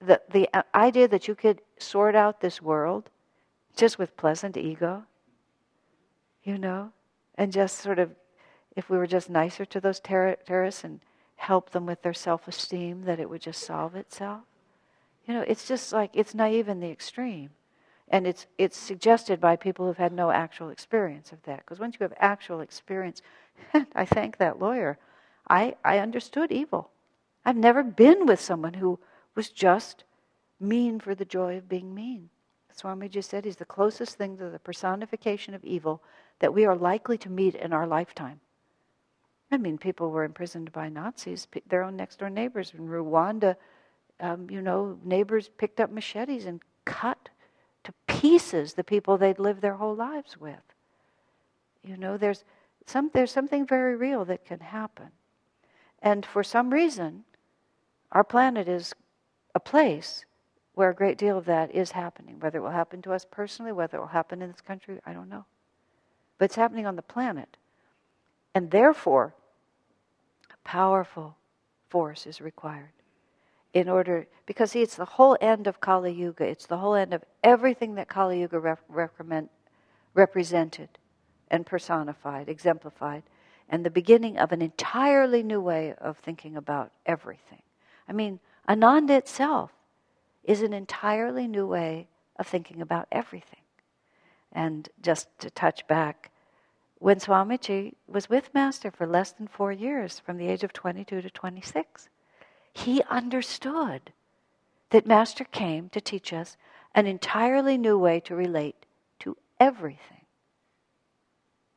the, 0.00 0.20
the 0.30 0.48
uh, 0.52 0.62
idea 0.74 1.08
that 1.08 1.28
you 1.28 1.34
could 1.34 1.60
sort 1.78 2.14
out 2.14 2.40
this 2.40 2.62
world 2.62 3.10
just 3.76 3.98
with 3.98 4.16
pleasant 4.16 4.56
ego, 4.56 5.04
you 6.44 6.58
know, 6.58 6.92
and 7.36 7.52
just 7.52 7.78
sort 7.78 7.98
of, 7.98 8.10
if 8.76 8.90
we 8.90 8.98
were 8.98 9.06
just 9.06 9.30
nicer 9.30 9.64
to 9.64 9.80
those 9.80 10.00
ter- 10.00 10.36
terrorists 10.46 10.84
and 10.84 11.00
help 11.36 11.70
them 11.70 11.86
with 11.86 12.02
their 12.02 12.14
self 12.14 12.48
esteem, 12.48 13.04
that 13.04 13.20
it 13.20 13.28
would 13.28 13.42
just 13.42 13.62
solve 13.62 13.94
itself. 13.94 14.42
You 15.26 15.34
know, 15.34 15.44
it's 15.46 15.68
just 15.68 15.92
like, 15.92 16.10
it's 16.14 16.34
naive 16.34 16.68
in 16.68 16.80
the 16.80 16.90
extreme. 16.90 17.50
And 18.10 18.26
it's, 18.26 18.46
it's 18.56 18.78
suggested 18.78 19.40
by 19.40 19.56
people 19.56 19.86
who've 19.86 19.96
had 19.98 20.12
no 20.12 20.30
actual 20.30 20.70
experience 20.70 21.32
of 21.32 21.42
that. 21.42 21.58
Because 21.58 21.78
once 21.78 21.96
you 21.98 22.04
have 22.04 22.14
actual 22.18 22.60
experience, 22.60 23.20
I 23.94 24.06
thank 24.06 24.38
that 24.38 24.58
lawyer. 24.58 24.98
I, 25.48 25.76
I 25.84 25.98
understood 25.98 26.50
evil. 26.50 26.90
I've 27.44 27.56
never 27.56 27.82
been 27.82 28.26
with 28.26 28.40
someone 28.40 28.74
who 28.74 28.98
was 29.34 29.50
just 29.50 30.04
mean 30.58 31.00
for 31.00 31.14
the 31.14 31.24
joy 31.24 31.58
of 31.58 31.68
being 31.68 31.94
mean. 31.94 32.30
Swamiji 32.76 33.22
said 33.22 33.44
he's 33.44 33.56
the 33.56 33.64
closest 33.64 34.16
thing 34.16 34.36
to 34.36 34.50
the 34.50 34.58
personification 34.58 35.54
of 35.54 35.64
evil 35.64 36.02
that 36.40 36.54
we 36.54 36.64
are 36.64 36.76
likely 36.76 37.18
to 37.18 37.30
meet 37.30 37.54
in 37.54 37.72
our 37.72 37.86
lifetime. 37.86 38.40
I 39.50 39.56
mean, 39.56 39.78
people 39.78 40.10
were 40.10 40.24
imprisoned 40.24 40.72
by 40.72 40.88
Nazis, 40.88 41.46
their 41.68 41.82
own 41.82 41.96
next 41.96 42.18
door 42.18 42.30
neighbors. 42.30 42.72
In 42.76 42.86
Rwanda, 42.86 43.56
um, 44.20 44.50
you 44.50 44.60
know, 44.60 44.98
neighbors 45.04 45.48
picked 45.56 45.80
up 45.80 45.90
machetes 45.90 46.44
and 46.44 46.60
cut 46.84 47.30
to 47.84 47.92
pieces 48.06 48.74
the 48.74 48.84
people 48.84 49.16
they'd 49.16 49.38
lived 49.38 49.62
their 49.62 49.74
whole 49.74 49.94
lives 49.94 50.36
with. 50.38 50.60
You 51.82 51.96
know, 51.96 52.16
there's, 52.18 52.44
some, 52.86 53.10
there's 53.14 53.32
something 53.32 53.66
very 53.66 53.96
real 53.96 54.24
that 54.26 54.44
can 54.44 54.60
happen. 54.60 55.08
And 56.02 56.26
for 56.26 56.44
some 56.44 56.70
reason, 56.70 57.24
our 58.12 58.24
planet 58.24 58.68
is 58.68 58.94
a 59.54 59.60
place 59.60 60.24
where 60.74 60.90
a 60.90 60.94
great 60.94 61.18
deal 61.18 61.38
of 61.38 61.46
that 61.46 61.74
is 61.74 61.92
happening. 61.92 62.38
Whether 62.38 62.58
it 62.58 62.62
will 62.62 62.70
happen 62.70 63.02
to 63.02 63.12
us 63.12 63.26
personally, 63.28 63.72
whether 63.72 63.96
it 63.96 64.00
will 64.00 64.08
happen 64.08 64.42
in 64.42 64.50
this 64.50 64.60
country, 64.60 65.00
I 65.06 65.12
don't 65.12 65.28
know. 65.28 65.44
But 66.38 66.46
it's 66.46 66.56
happening 66.56 66.86
on 66.86 66.96
the 66.96 67.02
planet. 67.02 67.56
And 68.54 68.70
therefore, 68.70 69.34
a 70.50 70.68
powerful 70.68 71.36
force 71.88 72.26
is 72.26 72.40
required 72.40 72.92
in 73.74 73.88
order, 73.88 74.26
because 74.46 74.72
see, 74.72 74.82
it's 74.82 74.96
the 74.96 75.04
whole 75.04 75.36
end 75.40 75.66
of 75.66 75.80
Kali 75.80 76.12
Yuga. 76.12 76.44
It's 76.44 76.66
the 76.66 76.78
whole 76.78 76.94
end 76.94 77.12
of 77.12 77.22
everything 77.44 77.96
that 77.96 78.08
Kali 78.08 78.40
Yuga 78.40 78.58
rep- 78.58 79.50
represented 80.14 80.88
and 81.50 81.66
personified, 81.66 82.48
exemplified, 82.48 83.22
and 83.68 83.84
the 83.84 83.90
beginning 83.90 84.38
of 84.38 84.52
an 84.52 84.62
entirely 84.62 85.42
new 85.42 85.60
way 85.60 85.94
of 85.98 86.18
thinking 86.18 86.56
about 86.56 86.90
everything. 87.04 87.62
I 88.08 88.12
mean, 88.12 88.40
Ananda 88.68 89.14
itself 89.14 89.70
is 90.44 90.62
an 90.62 90.72
entirely 90.72 91.46
new 91.46 91.66
way 91.66 92.08
of 92.36 92.46
thinking 92.46 92.80
about 92.80 93.06
everything. 93.12 93.57
And 94.52 94.88
just 95.00 95.28
to 95.40 95.50
touch 95.50 95.86
back, 95.86 96.30
when 96.98 97.18
Swamiji 97.18 97.94
was 98.08 98.28
with 98.28 98.52
Master 98.54 98.90
for 98.90 99.06
less 99.06 99.32
than 99.32 99.46
four 99.46 99.70
years, 99.70 100.18
from 100.18 100.36
the 100.36 100.48
age 100.48 100.64
of 100.64 100.72
22 100.72 101.22
to 101.22 101.30
26, 101.30 102.08
he 102.72 103.02
understood 103.08 104.12
that 104.90 105.06
Master 105.06 105.44
came 105.44 105.88
to 105.90 106.00
teach 106.00 106.32
us 106.32 106.56
an 106.94 107.06
entirely 107.06 107.78
new 107.78 107.98
way 107.98 108.20
to 108.20 108.34
relate 108.34 108.86
to 109.20 109.36
everything. 109.60 110.24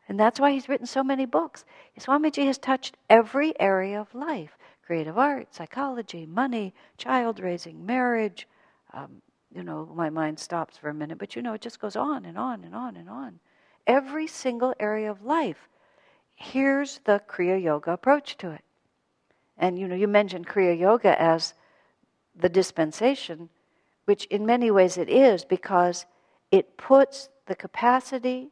And 0.07 0.19
that's 0.19 0.39
why 0.39 0.51
he's 0.51 0.67
written 0.67 0.87
so 0.87 1.03
many 1.03 1.25
books. 1.25 1.63
Swamiji 1.99 2.45
has 2.45 2.57
touched 2.57 2.97
every 3.09 3.57
area 3.59 3.99
of 3.99 4.13
life 4.13 4.57
creative 4.85 5.17
art, 5.17 5.53
psychology, 5.55 6.25
money, 6.25 6.73
child 6.97 7.39
raising, 7.39 7.85
marriage, 7.85 8.45
um, 8.91 9.21
you 9.53 9.63
know, 9.63 9.89
my 9.93 10.09
mind 10.09 10.39
stops 10.39 10.77
for 10.77 10.89
a 10.89 10.93
minute, 10.93 11.17
but 11.17 11.35
you 11.35 11.41
know, 11.41 11.53
it 11.53 11.61
just 11.61 11.79
goes 11.79 11.95
on 11.95 12.25
and 12.25 12.37
on 12.37 12.63
and 12.63 12.73
on 12.73 12.95
and 12.95 13.09
on. 13.09 13.39
Every 13.85 14.27
single 14.27 14.73
area 14.79 15.11
of 15.11 15.23
life. 15.23 15.67
Here's 16.35 16.99
the 17.03 17.21
Kriya 17.27 17.61
Yoga 17.61 17.91
approach 17.91 18.37
to 18.37 18.51
it. 18.51 18.63
And 19.57 19.77
you 19.77 19.87
know, 19.87 19.95
you 19.95 20.07
mentioned 20.07 20.47
Kriya 20.47 20.79
Yoga 20.79 21.21
as 21.21 21.53
the 22.35 22.49
dispensation, 22.49 23.49
which 24.05 24.25
in 24.25 24.45
many 24.45 24.71
ways 24.71 24.97
it 24.97 25.09
is 25.09 25.43
because 25.43 26.05
it 26.51 26.77
puts 26.77 27.29
the 27.47 27.55
capacity, 27.55 28.49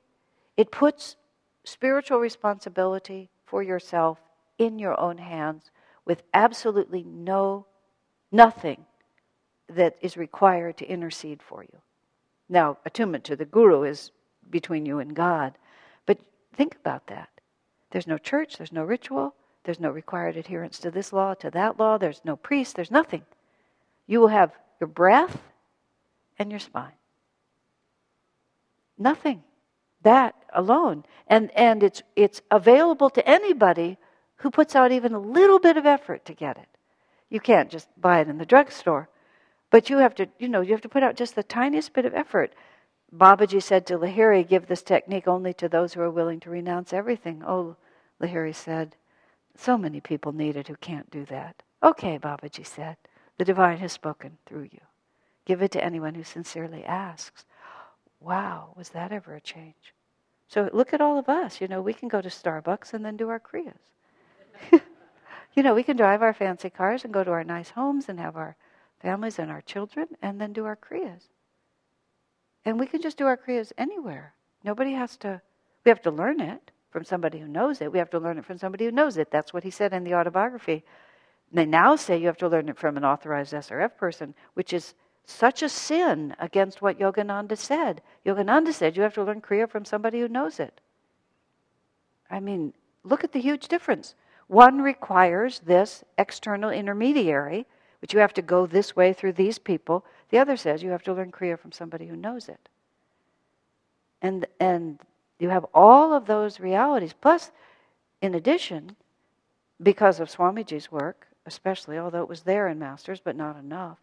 it 0.57 0.71
puts 0.71 1.15
spiritual 1.63 2.19
responsibility 2.19 3.29
for 3.45 3.63
yourself 3.63 4.19
in 4.57 4.77
your 4.77 4.99
own 4.99 5.17
hands 5.17 5.71
with 6.05 6.23
absolutely 6.33 7.03
no 7.03 7.65
nothing 8.31 8.85
that 9.69 9.97
is 10.01 10.17
required 10.17 10.77
to 10.77 10.85
intercede 10.85 11.41
for 11.41 11.63
you. 11.63 11.77
Now, 12.49 12.77
attunement 12.85 13.23
to 13.25 13.35
the 13.35 13.45
guru 13.45 13.83
is 13.83 14.11
between 14.49 14.85
you 14.85 14.99
and 14.99 15.15
God, 15.15 15.57
but 16.05 16.19
think 16.53 16.75
about 16.75 17.07
that. 17.07 17.29
There's 17.91 18.07
no 18.07 18.17
church, 18.17 18.57
there's 18.57 18.71
no 18.71 18.83
ritual, 18.83 19.35
There's 19.63 19.79
no 19.79 19.89
required 19.89 20.37
adherence 20.37 20.79
to 20.79 20.91
this 20.91 21.13
law, 21.13 21.33
to 21.35 21.51
that 21.51 21.79
law. 21.79 21.97
There's 21.97 22.21
no 22.23 22.35
priest. 22.35 22.75
There's 22.75 22.91
nothing. 22.91 23.23
You 24.07 24.19
will 24.19 24.29
have 24.29 24.51
your 24.79 24.87
breath 24.87 25.37
and 26.37 26.49
your 26.49 26.59
spine. 26.59 26.93
Nothing. 28.97 29.43
That 30.03 30.35
alone. 30.53 31.03
And, 31.27 31.51
and 31.51 31.83
it's, 31.83 32.01
it's 32.15 32.41
available 32.49 33.09
to 33.11 33.29
anybody 33.29 33.97
who 34.37 34.49
puts 34.49 34.75
out 34.75 34.91
even 34.91 35.13
a 35.13 35.19
little 35.19 35.59
bit 35.59 35.77
of 35.77 35.85
effort 35.85 36.25
to 36.25 36.33
get 36.33 36.57
it. 36.57 36.67
You 37.29 37.39
can't 37.39 37.69
just 37.69 37.87
buy 37.99 38.21
it 38.21 38.29
in 38.29 38.37
the 38.37 38.45
drugstore. 38.45 39.09
But 39.69 39.89
you 39.89 39.97
have 39.97 40.15
to, 40.15 40.27
you 40.39 40.47
know, 40.47 40.61
you 40.61 40.71
have 40.71 40.81
to 40.81 40.89
put 40.89 41.03
out 41.03 41.15
just 41.15 41.35
the 41.35 41.43
tiniest 41.43 41.93
bit 41.93 42.05
of 42.05 42.13
effort. 42.15 42.53
Babaji 43.15 43.61
said 43.61 43.85
to 43.87 43.97
Lahiri, 43.97 44.47
give 44.47 44.67
this 44.67 44.81
technique 44.81 45.27
only 45.27 45.53
to 45.53 45.69
those 45.69 45.93
who 45.93 46.01
are 46.01 46.09
willing 46.11 46.39
to 46.41 46.49
renounce 46.49 46.93
everything. 46.93 47.43
Oh, 47.45 47.75
Lahiri 48.21 48.53
said, 48.53 48.95
so 49.55 49.77
many 49.77 49.99
people 49.99 50.31
need 50.31 50.55
it 50.55 50.67
who 50.67 50.75
can't 50.75 51.09
do 51.09 51.25
that. 51.25 51.61
Okay, 51.81 52.17
Babaji 52.19 52.65
said, 52.65 52.97
the 53.37 53.45
divine 53.45 53.77
has 53.77 53.91
spoken 53.91 54.37
through 54.45 54.69
you. 54.71 54.81
Give 55.45 55.61
it 55.61 55.71
to 55.71 55.83
anyone 55.83 56.15
who 56.15 56.23
sincerely 56.23 56.83
asks. 56.83 57.45
Wow, 58.19 58.73
was 58.75 58.89
that 58.89 59.11
ever 59.11 59.35
a 59.35 59.41
change? 59.41 59.93
So 60.47 60.69
look 60.73 60.93
at 60.93 61.01
all 61.01 61.17
of 61.17 61.29
us. 61.29 61.61
You 61.61 61.67
know, 61.67 61.81
we 61.81 61.93
can 61.93 62.09
go 62.09 62.21
to 62.21 62.29
Starbucks 62.29 62.93
and 62.93 63.05
then 63.05 63.17
do 63.17 63.29
our 63.29 63.39
Kriyas. 63.39 63.73
you 65.53 65.63
know, 65.63 65.73
we 65.73 65.83
can 65.83 65.95
drive 65.95 66.21
our 66.21 66.33
fancy 66.33 66.69
cars 66.69 67.03
and 67.03 67.13
go 67.13 67.23
to 67.23 67.31
our 67.31 67.43
nice 67.43 67.69
homes 67.69 68.09
and 68.09 68.19
have 68.19 68.35
our 68.35 68.55
families 69.01 69.39
and 69.39 69.49
our 69.49 69.61
children 69.61 70.07
and 70.21 70.39
then 70.39 70.53
do 70.53 70.65
our 70.65 70.75
Kriyas. 70.77 71.23
And 72.65 72.79
we 72.79 72.85
can 72.85 73.01
just 73.01 73.17
do 73.17 73.25
our 73.25 73.37
Kriyas 73.37 73.71
anywhere. 73.77 74.33
Nobody 74.63 74.93
has 74.93 75.17
to, 75.17 75.41
we 75.85 75.89
have 75.89 76.01
to 76.01 76.11
learn 76.11 76.41
it 76.41 76.71
from 76.91 77.03
somebody 77.03 77.39
who 77.39 77.47
knows 77.47 77.81
it. 77.81 77.91
We 77.91 77.99
have 77.99 78.09
to 78.11 78.19
learn 78.19 78.37
it 78.37 78.45
from 78.45 78.57
somebody 78.57 78.85
who 78.85 78.91
knows 78.91 79.17
it. 79.17 79.31
That's 79.31 79.53
what 79.53 79.63
he 79.63 79.69
said 79.69 79.93
in 79.93 80.03
the 80.03 80.15
autobiography. 80.15 80.83
They 81.51 81.65
now 81.65 81.95
say 81.95 82.17
you 82.17 82.27
have 82.27 82.37
to 82.37 82.47
learn 82.47 82.69
it 82.69 82.77
from 82.77 82.97
an 82.97 83.05
authorized 83.05 83.53
SRF 83.53 83.97
person, 83.97 84.35
which 84.53 84.73
is 84.73 84.93
such 85.25 85.61
a 85.61 85.69
sin 85.69 86.35
against 86.39 86.81
what 86.81 86.99
Yogananda 86.99 87.57
said. 87.57 88.01
Yogananda 88.25 88.73
said 88.73 88.97
you 88.97 89.03
have 89.03 89.13
to 89.13 89.23
learn 89.23 89.41
Kriya 89.41 89.69
from 89.69 89.85
somebody 89.85 90.19
who 90.19 90.27
knows 90.27 90.59
it. 90.59 90.81
I 92.29 92.39
mean, 92.39 92.73
look 93.03 93.23
at 93.23 93.31
the 93.31 93.39
huge 93.39 93.67
difference. 93.67 94.15
One 94.47 94.81
requires 94.81 95.59
this 95.59 96.03
external 96.17 96.71
intermediary, 96.71 97.67
which 98.01 98.13
you 98.13 98.19
have 98.19 98.33
to 98.33 98.41
go 98.41 98.65
this 98.65 98.95
way 98.95 99.13
through 99.13 99.33
these 99.33 99.59
people. 99.59 100.05
The 100.29 100.37
other 100.37 100.57
says 100.57 100.83
you 100.83 100.91
have 100.91 101.03
to 101.03 101.13
learn 101.13 101.31
Kriya 101.31 101.59
from 101.59 101.71
somebody 101.71 102.07
who 102.07 102.15
knows 102.15 102.49
it. 102.49 102.69
And, 104.21 104.45
and 104.59 104.99
you 105.39 105.49
have 105.49 105.65
all 105.73 106.13
of 106.13 106.25
those 106.25 106.59
realities. 106.59 107.13
Plus, 107.13 107.51
in 108.21 108.35
addition, 108.35 108.95
because 109.81 110.19
of 110.19 110.29
Swamiji's 110.29 110.91
work, 110.91 111.27
especially, 111.45 111.97
although 111.97 112.21
it 112.21 112.29
was 112.29 112.41
there 112.41 112.67
in 112.67 112.79
Masters, 112.79 113.21
but 113.23 113.35
not 113.35 113.57
enough, 113.57 113.97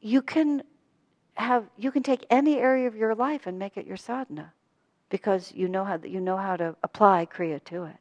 you 0.00 0.20
can 0.20 0.62
have 1.34 1.64
you 1.76 1.90
can 1.90 2.02
take 2.02 2.24
any 2.30 2.58
area 2.58 2.86
of 2.86 2.94
your 2.94 3.14
life 3.14 3.46
and 3.46 3.58
make 3.58 3.76
it 3.76 3.86
your 3.86 3.96
sadhana 3.96 4.52
because 5.08 5.52
you 5.52 5.66
know 5.66 5.84
how 5.84 5.98
you 6.04 6.20
know 6.20 6.36
how 6.36 6.56
to 6.56 6.76
apply 6.82 7.26
kriya 7.26 7.62
to 7.64 7.84
it. 7.84 7.96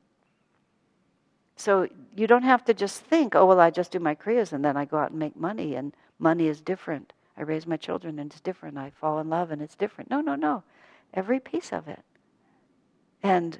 So 1.55 1.88
you 2.15 2.27
don't 2.27 2.43
have 2.43 2.65
to 2.65 2.73
just 2.73 3.01
think, 3.01 3.35
oh 3.35 3.45
well, 3.45 3.59
I 3.59 3.69
just 3.69 3.91
do 3.91 3.99
my 3.99 4.15
kriyas 4.15 4.53
and 4.53 4.65
then 4.65 4.75
I 4.75 4.85
go 4.85 4.97
out 4.97 5.11
and 5.11 5.19
make 5.19 5.35
money, 5.35 5.75
and 5.75 5.93
money 6.19 6.47
is 6.47 6.61
different. 6.61 7.13
I 7.38 7.41
raise 7.41 7.65
my 7.65 7.77
children 7.77 8.19
and 8.19 8.31
it's 8.31 8.41
different. 8.41 8.77
I 8.77 8.91
fall 8.91 9.19
in 9.19 9.30
love 9.30 9.51
and 9.51 9.61
it's 9.61 9.75
different. 9.75 10.09
No, 10.09 10.21
no, 10.21 10.35
no. 10.35 10.63
Every 11.13 11.39
piece 11.39 11.73
of 11.73 11.88
it. 11.88 12.03
And 13.23 13.59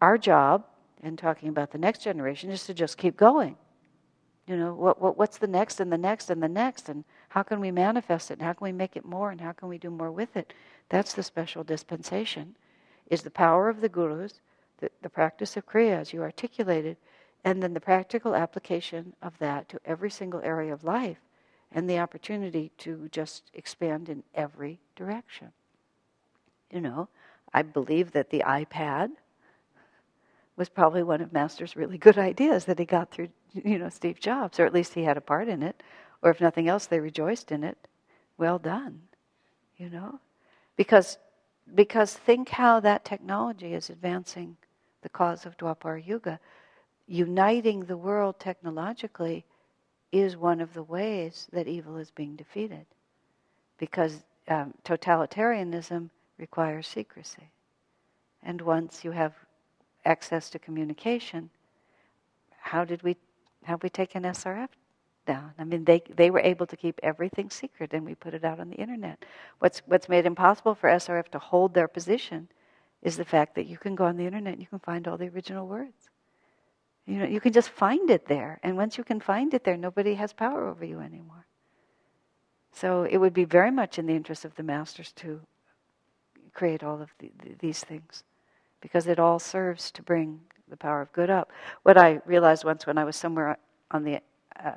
our 0.00 0.18
job 0.18 0.64
in 1.02 1.16
talking 1.16 1.48
about 1.48 1.70
the 1.70 1.78
next 1.78 2.02
generation 2.02 2.50
is 2.50 2.64
to 2.66 2.74
just 2.74 2.98
keep 2.98 3.16
going. 3.16 3.56
You 4.46 4.56
know, 4.56 4.74
what, 4.74 5.00
what, 5.00 5.16
what's 5.16 5.38
the 5.38 5.46
next 5.46 5.78
and 5.78 5.92
the 5.92 5.98
next 5.98 6.30
and 6.30 6.42
the 6.42 6.48
next? 6.48 6.88
And 6.88 7.04
how 7.28 7.42
can 7.42 7.60
we 7.60 7.70
manifest 7.70 8.30
it? 8.30 8.34
And 8.34 8.42
how 8.42 8.52
can 8.52 8.64
we 8.64 8.72
make 8.72 8.96
it 8.96 9.04
more? 9.04 9.30
And 9.30 9.40
how 9.40 9.52
can 9.52 9.68
we 9.68 9.78
do 9.78 9.90
more 9.90 10.10
with 10.10 10.36
it? 10.36 10.52
That's 10.88 11.14
the 11.14 11.22
special 11.22 11.62
dispensation, 11.62 12.56
is 13.08 13.22
the 13.22 13.30
power 13.30 13.68
of 13.68 13.80
the 13.80 13.88
gurus, 13.88 14.40
the, 14.78 14.90
the 15.00 15.08
practice 15.08 15.56
of 15.56 15.66
Kriya 15.66 16.00
as 16.00 16.12
you 16.12 16.22
articulated, 16.22 16.96
and 17.44 17.62
then 17.62 17.74
the 17.74 17.80
practical 17.80 18.34
application 18.34 19.14
of 19.22 19.38
that 19.38 19.68
to 19.68 19.80
every 19.84 20.10
single 20.10 20.40
area 20.42 20.72
of 20.72 20.84
life 20.84 21.18
and 21.72 21.88
the 21.88 21.98
opportunity 21.98 22.70
to 22.78 23.08
just 23.10 23.50
expand 23.54 24.08
in 24.08 24.22
every 24.34 24.78
direction. 24.94 25.48
You 26.70 26.80
know, 26.80 27.08
I 27.52 27.62
believe 27.62 28.12
that 28.12 28.30
the 28.30 28.42
iPad 28.46 29.10
was 30.56 30.68
probably 30.68 31.02
one 31.02 31.20
of 31.20 31.32
Master's 31.32 31.76
really 31.76 31.98
good 31.98 32.18
ideas 32.18 32.66
that 32.66 32.78
he 32.78 32.84
got 32.84 33.10
through, 33.10 33.28
you 33.52 33.78
know, 33.78 33.88
Steve 33.88 34.20
Jobs, 34.20 34.60
or 34.60 34.66
at 34.66 34.74
least 34.74 34.94
he 34.94 35.02
had 35.02 35.16
a 35.16 35.22
part 35.22 35.48
in 35.48 35.62
it, 35.62 35.82
or 36.22 36.30
if 36.30 36.40
nothing 36.40 36.68
else, 36.68 36.86
they 36.86 37.00
rejoiced 37.00 37.50
in 37.50 37.64
it. 37.64 37.78
Well 38.38 38.58
done, 38.58 39.02
you 39.76 39.88
know, 39.88 40.20
because 40.76 41.18
because 41.74 42.14
think 42.14 42.48
how 42.48 42.80
that 42.80 43.04
technology 43.04 43.72
is 43.72 43.88
advancing 43.88 44.56
the 45.02 45.08
cause 45.08 45.46
of 45.46 45.56
Dwapara 45.56 46.04
Yuga, 46.04 46.40
uniting 47.06 47.80
the 47.80 47.96
world 47.96 48.38
technologically 48.38 49.44
is 50.12 50.36
one 50.36 50.60
of 50.60 50.74
the 50.74 50.82
ways 50.82 51.48
that 51.52 51.66
evil 51.66 51.96
is 51.96 52.10
being 52.10 52.36
defeated. 52.36 52.86
Because 53.78 54.22
um, 54.48 54.74
totalitarianism 54.84 56.10
requires 56.38 56.86
secrecy. 56.86 57.50
And 58.42 58.60
once 58.60 59.04
you 59.04 59.12
have 59.12 59.32
access 60.04 60.50
to 60.50 60.58
communication, 60.58 61.50
how 62.58 62.84
did 62.84 63.02
we 63.02 63.16
have 63.64 63.82
we 63.82 63.88
taken 63.88 64.24
SRF 64.24 64.68
down? 65.26 65.52
I 65.58 65.64
mean, 65.64 65.84
they 65.84 66.02
they 66.16 66.30
were 66.30 66.40
able 66.40 66.66
to 66.66 66.76
keep 66.76 66.98
everything 67.02 67.50
secret, 67.50 67.92
and 67.92 68.04
we 68.04 68.14
put 68.14 68.34
it 68.34 68.44
out 68.44 68.60
on 68.60 68.68
the 68.68 68.76
internet. 68.76 69.24
What's 69.60 69.80
what's 69.86 70.08
made 70.08 70.26
impossible 70.26 70.74
for 70.74 70.88
SRF 70.88 71.28
to 71.28 71.38
hold 71.38 71.74
their 71.74 71.88
position 71.88 72.48
is 73.02 73.16
the 73.16 73.24
fact 73.24 73.54
that 73.54 73.66
you 73.66 73.78
can 73.78 73.94
go 73.94 74.04
on 74.04 74.16
the 74.16 74.26
internet 74.26 74.54
and 74.54 74.62
you 74.62 74.68
can 74.68 74.78
find 74.78 75.06
all 75.06 75.18
the 75.18 75.28
original 75.28 75.66
words. 75.66 76.11
You 77.06 77.16
know, 77.18 77.26
you 77.26 77.40
can 77.40 77.52
just 77.52 77.70
find 77.70 78.10
it 78.10 78.26
there. 78.26 78.60
And 78.62 78.76
once 78.76 78.96
you 78.96 79.04
can 79.04 79.20
find 79.20 79.52
it 79.54 79.64
there, 79.64 79.76
nobody 79.76 80.14
has 80.14 80.32
power 80.32 80.68
over 80.68 80.84
you 80.84 81.00
anymore. 81.00 81.46
So 82.72 83.04
it 83.04 83.18
would 83.18 83.34
be 83.34 83.44
very 83.44 83.70
much 83.70 83.98
in 83.98 84.06
the 84.06 84.14
interest 84.14 84.44
of 84.44 84.54
the 84.54 84.62
masters 84.62 85.12
to 85.16 85.40
create 86.54 86.82
all 86.82 87.00
of 87.00 87.10
the, 87.18 87.30
the, 87.42 87.54
these 87.58 87.80
things 87.80 88.24
because 88.80 89.06
it 89.06 89.18
all 89.18 89.38
serves 89.38 89.90
to 89.92 90.02
bring 90.02 90.40
the 90.68 90.76
power 90.76 91.02
of 91.02 91.12
good 91.12 91.30
up. 91.30 91.50
What 91.82 91.98
I 91.98 92.20
realized 92.24 92.64
once 92.64 92.86
when 92.86 92.98
I 92.98 93.04
was 93.04 93.16
somewhere 93.16 93.58
on 93.90 94.04
the 94.04 94.20
uh, 94.62 94.72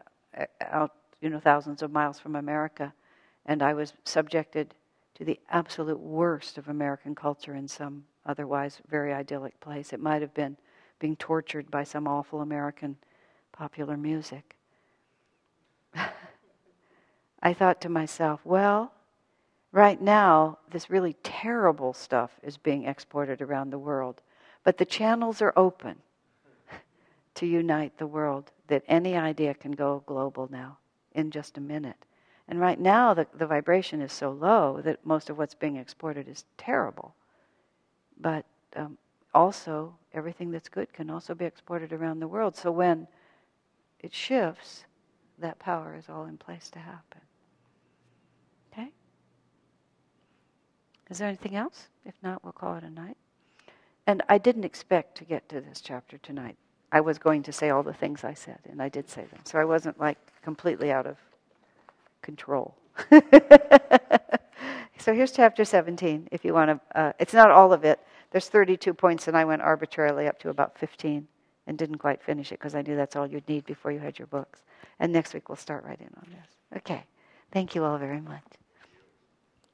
out, 0.62 0.92
you 1.22 1.30
know, 1.30 1.40
thousands 1.40 1.82
of 1.82 1.92
miles 1.92 2.20
from 2.20 2.36
America, 2.36 2.94
and 3.46 3.62
I 3.62 3.74
was 3.74 3.94
subjected 4.04 4.74
to 5.16 5.24
the 5.24 5.40
absolute 5.50 6.00
worst 6.00 6.58
of 6.58 6.68
American 6.68 7.16
culture 7.16 7.56
in 7.56 7.68
some 7.68 8.04
otherwise 8.26 8.82
very 8.90 9.14
idyllic 9.14 9.60
place. 9.60 9.94
It 9.94 10.00
might 10.00 10.22
have 10.22 10.34
been 10.34 10.58
being 11.00 11.16
tortured 11.16 11.70
by 11.70 11.84
some 11.84 12.08
awful 12.08 12.42
American 12.42 12.98
popular 13.52 13.98
music. 13.98 14.56
I 17.42 17.54
thought 17.54 17.82
to 17.82 17.90
myself, 17.90 18.42
well, 18.44 18.92
right 19.72 20.02
now, 20.02 20.58
this 20.72 20.90
really 20.90 21.14
terrible 21.24 21.94
stuff 21.94 22.32
is 22.42 22.58
being 22.58 22.86
exported 22.86 23.42
around 23.42 23.70
the 23.70 23.80
world, 23.80 24.22
but 24.64 24.78
the 24.78 24.86
channels 24.86 25.42
are 25.42 25.54
open 25.56 25.98
to 27.36 27.46
unite 27.46 27.98
the 27.98 28.08
world, 28.08 28.52
that 28.68 28.84
any 28.88 29.16
idea 29.16 29.54
can 29.54 29.72
go 29.72 30.04
global 30.06 30.48
now 30.52 30.78
in 31.14 31.32
just 31.32 31.58
a 31.58 31.62
minute. 31.62 32.06
And 32.48 32.60
right 32.60 32.80
now, 32.80 33.14
the, 33.14 33.28
the 33.34 33.48
vibration 33.48 34.02
is 34.02 34.12
so 34.12 34.32
low 34.32 34.82
that 34.82 35.06
most 35.06 35.30
of 35.30 35.38
what's 35.38 35.56
being 35.56 35.78
exported 35.78 36.28
is 36.28 36.46
terrible. 36.58 37.16
But 38.20 38.46
um, 38.76 38.98
also, 39.34 39.96
everything 40.16 40.52
that's 40.52 40.70
good 40.70 40.92
can 40.94 41.10
also 41.10 41.36
be 41.36 41.46
exported 41.46 41.94
around 41.94 42.20
the 42.20 42.28
world. 42.28 42.56
So 42.56 42.72
when 42.72 43.08
it 44.00 44.14
shifts, 44.14 44.86
that 45.40 45.60
power 45.60 45.96
is 45.98 46.10
all 46.10 46.26
in 46.26 46.38
place 46.38 46.70
to 46.72 46.80
happen. 46.80 47.22
Okay? 48.72 48.90
Is 51.10 51.18
there 51.18 51.28
anything 51.28 51.56
else? 51.56 51.90
If 52.06 52.16
not, 52.24 52.44
we'll 52.44 52.54
call 52.54 52.76
it 52.76 52.84
a 52.84 52.90
night. 52.90 53.18
And 54.08 54.24
I 54.30 54.38
didn't 54.38 54.64
expect 54.64 55.18
to 55.18 55.26
get 55.26 55.50
to 55.50 55.62
this 55.62 55.82
chapter 55.82 56.18
tonight. 56.20 56.56
I 56.92 57.02
was 57.02 57.18
going 57.18 57.44
to 57.44 57.52
say 57.52 57.72
all 57.72 57.84
the 57.84 57.94
things 57.94 58.24
I 58.24 58.34
said, 58.34 58.60
and 58.70 58.82
I 58.82 58.90
did 58.90 59.10
say 59.10 59.26
them. 59.26 59.42
So 59.44 59.60
I 59.60 59.66
wasn't 59.66 60.00
like 60.00 60.18
completely 60.44 60.92
out 60.92 61.06
of 61.06 61.18
control. 62.22 62.76
so 65.00 65.14
here's 65.14 65.32
chapter 65.32 65.66
17, 65.66 66.30
if 66.32 66.46
you 66.46 66.54
want 66.54 66.70
to. 66.70 67.00
Uh, 67.00 67.12
it's 67.20 67.34
not 67.34 67.52
all 67.52 67.74
of 67.74 67.84
it. 67.84 68.00
There's 68.32 68.50
32 68.50 68.94
points, 68.94 69.28
and 69.28 69.38
I 69.38 69.46
went 69.46 69.62
arbitrarily 69.62 70.28
up 70.28 70.40
to 70.40 70.50
about 70.50 70.78
15 70.78 71.28
and 71.68 71.78
didn't 71.78 71.98
quite 71.98 72.22
finish 72.22 72.52
it 72.52 72.60
because 72.60 72.76
I 72.76 72.82
knew 72.82 72.96
that's 72.96 73.16
all 73.16 73.26
you'd 73.26 73.48
need 73.48 73.66
before 73.66 73.92
you 73.92 74.00
had 74.00 74.20
your 74.20 74.28
books. 74.28 74.62
And 75.00 75.12
next 75.12 75.34
week 75.34 75.50
we'll 75.50 75.56
start 75.56 75.84
right 75.84 76.00
in 76.00 76.10
on 76.18 76.28
this. 76.30 76.78
Okay. 76.78 77.04
Thank 77.52 77.76
you 77.76 77.84
all 77.84 77.98
very 77.98 78.22
much. 78.22 78.44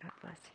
God 0.02 0.11
bless 0.22 0.38
you. 0.45 0.51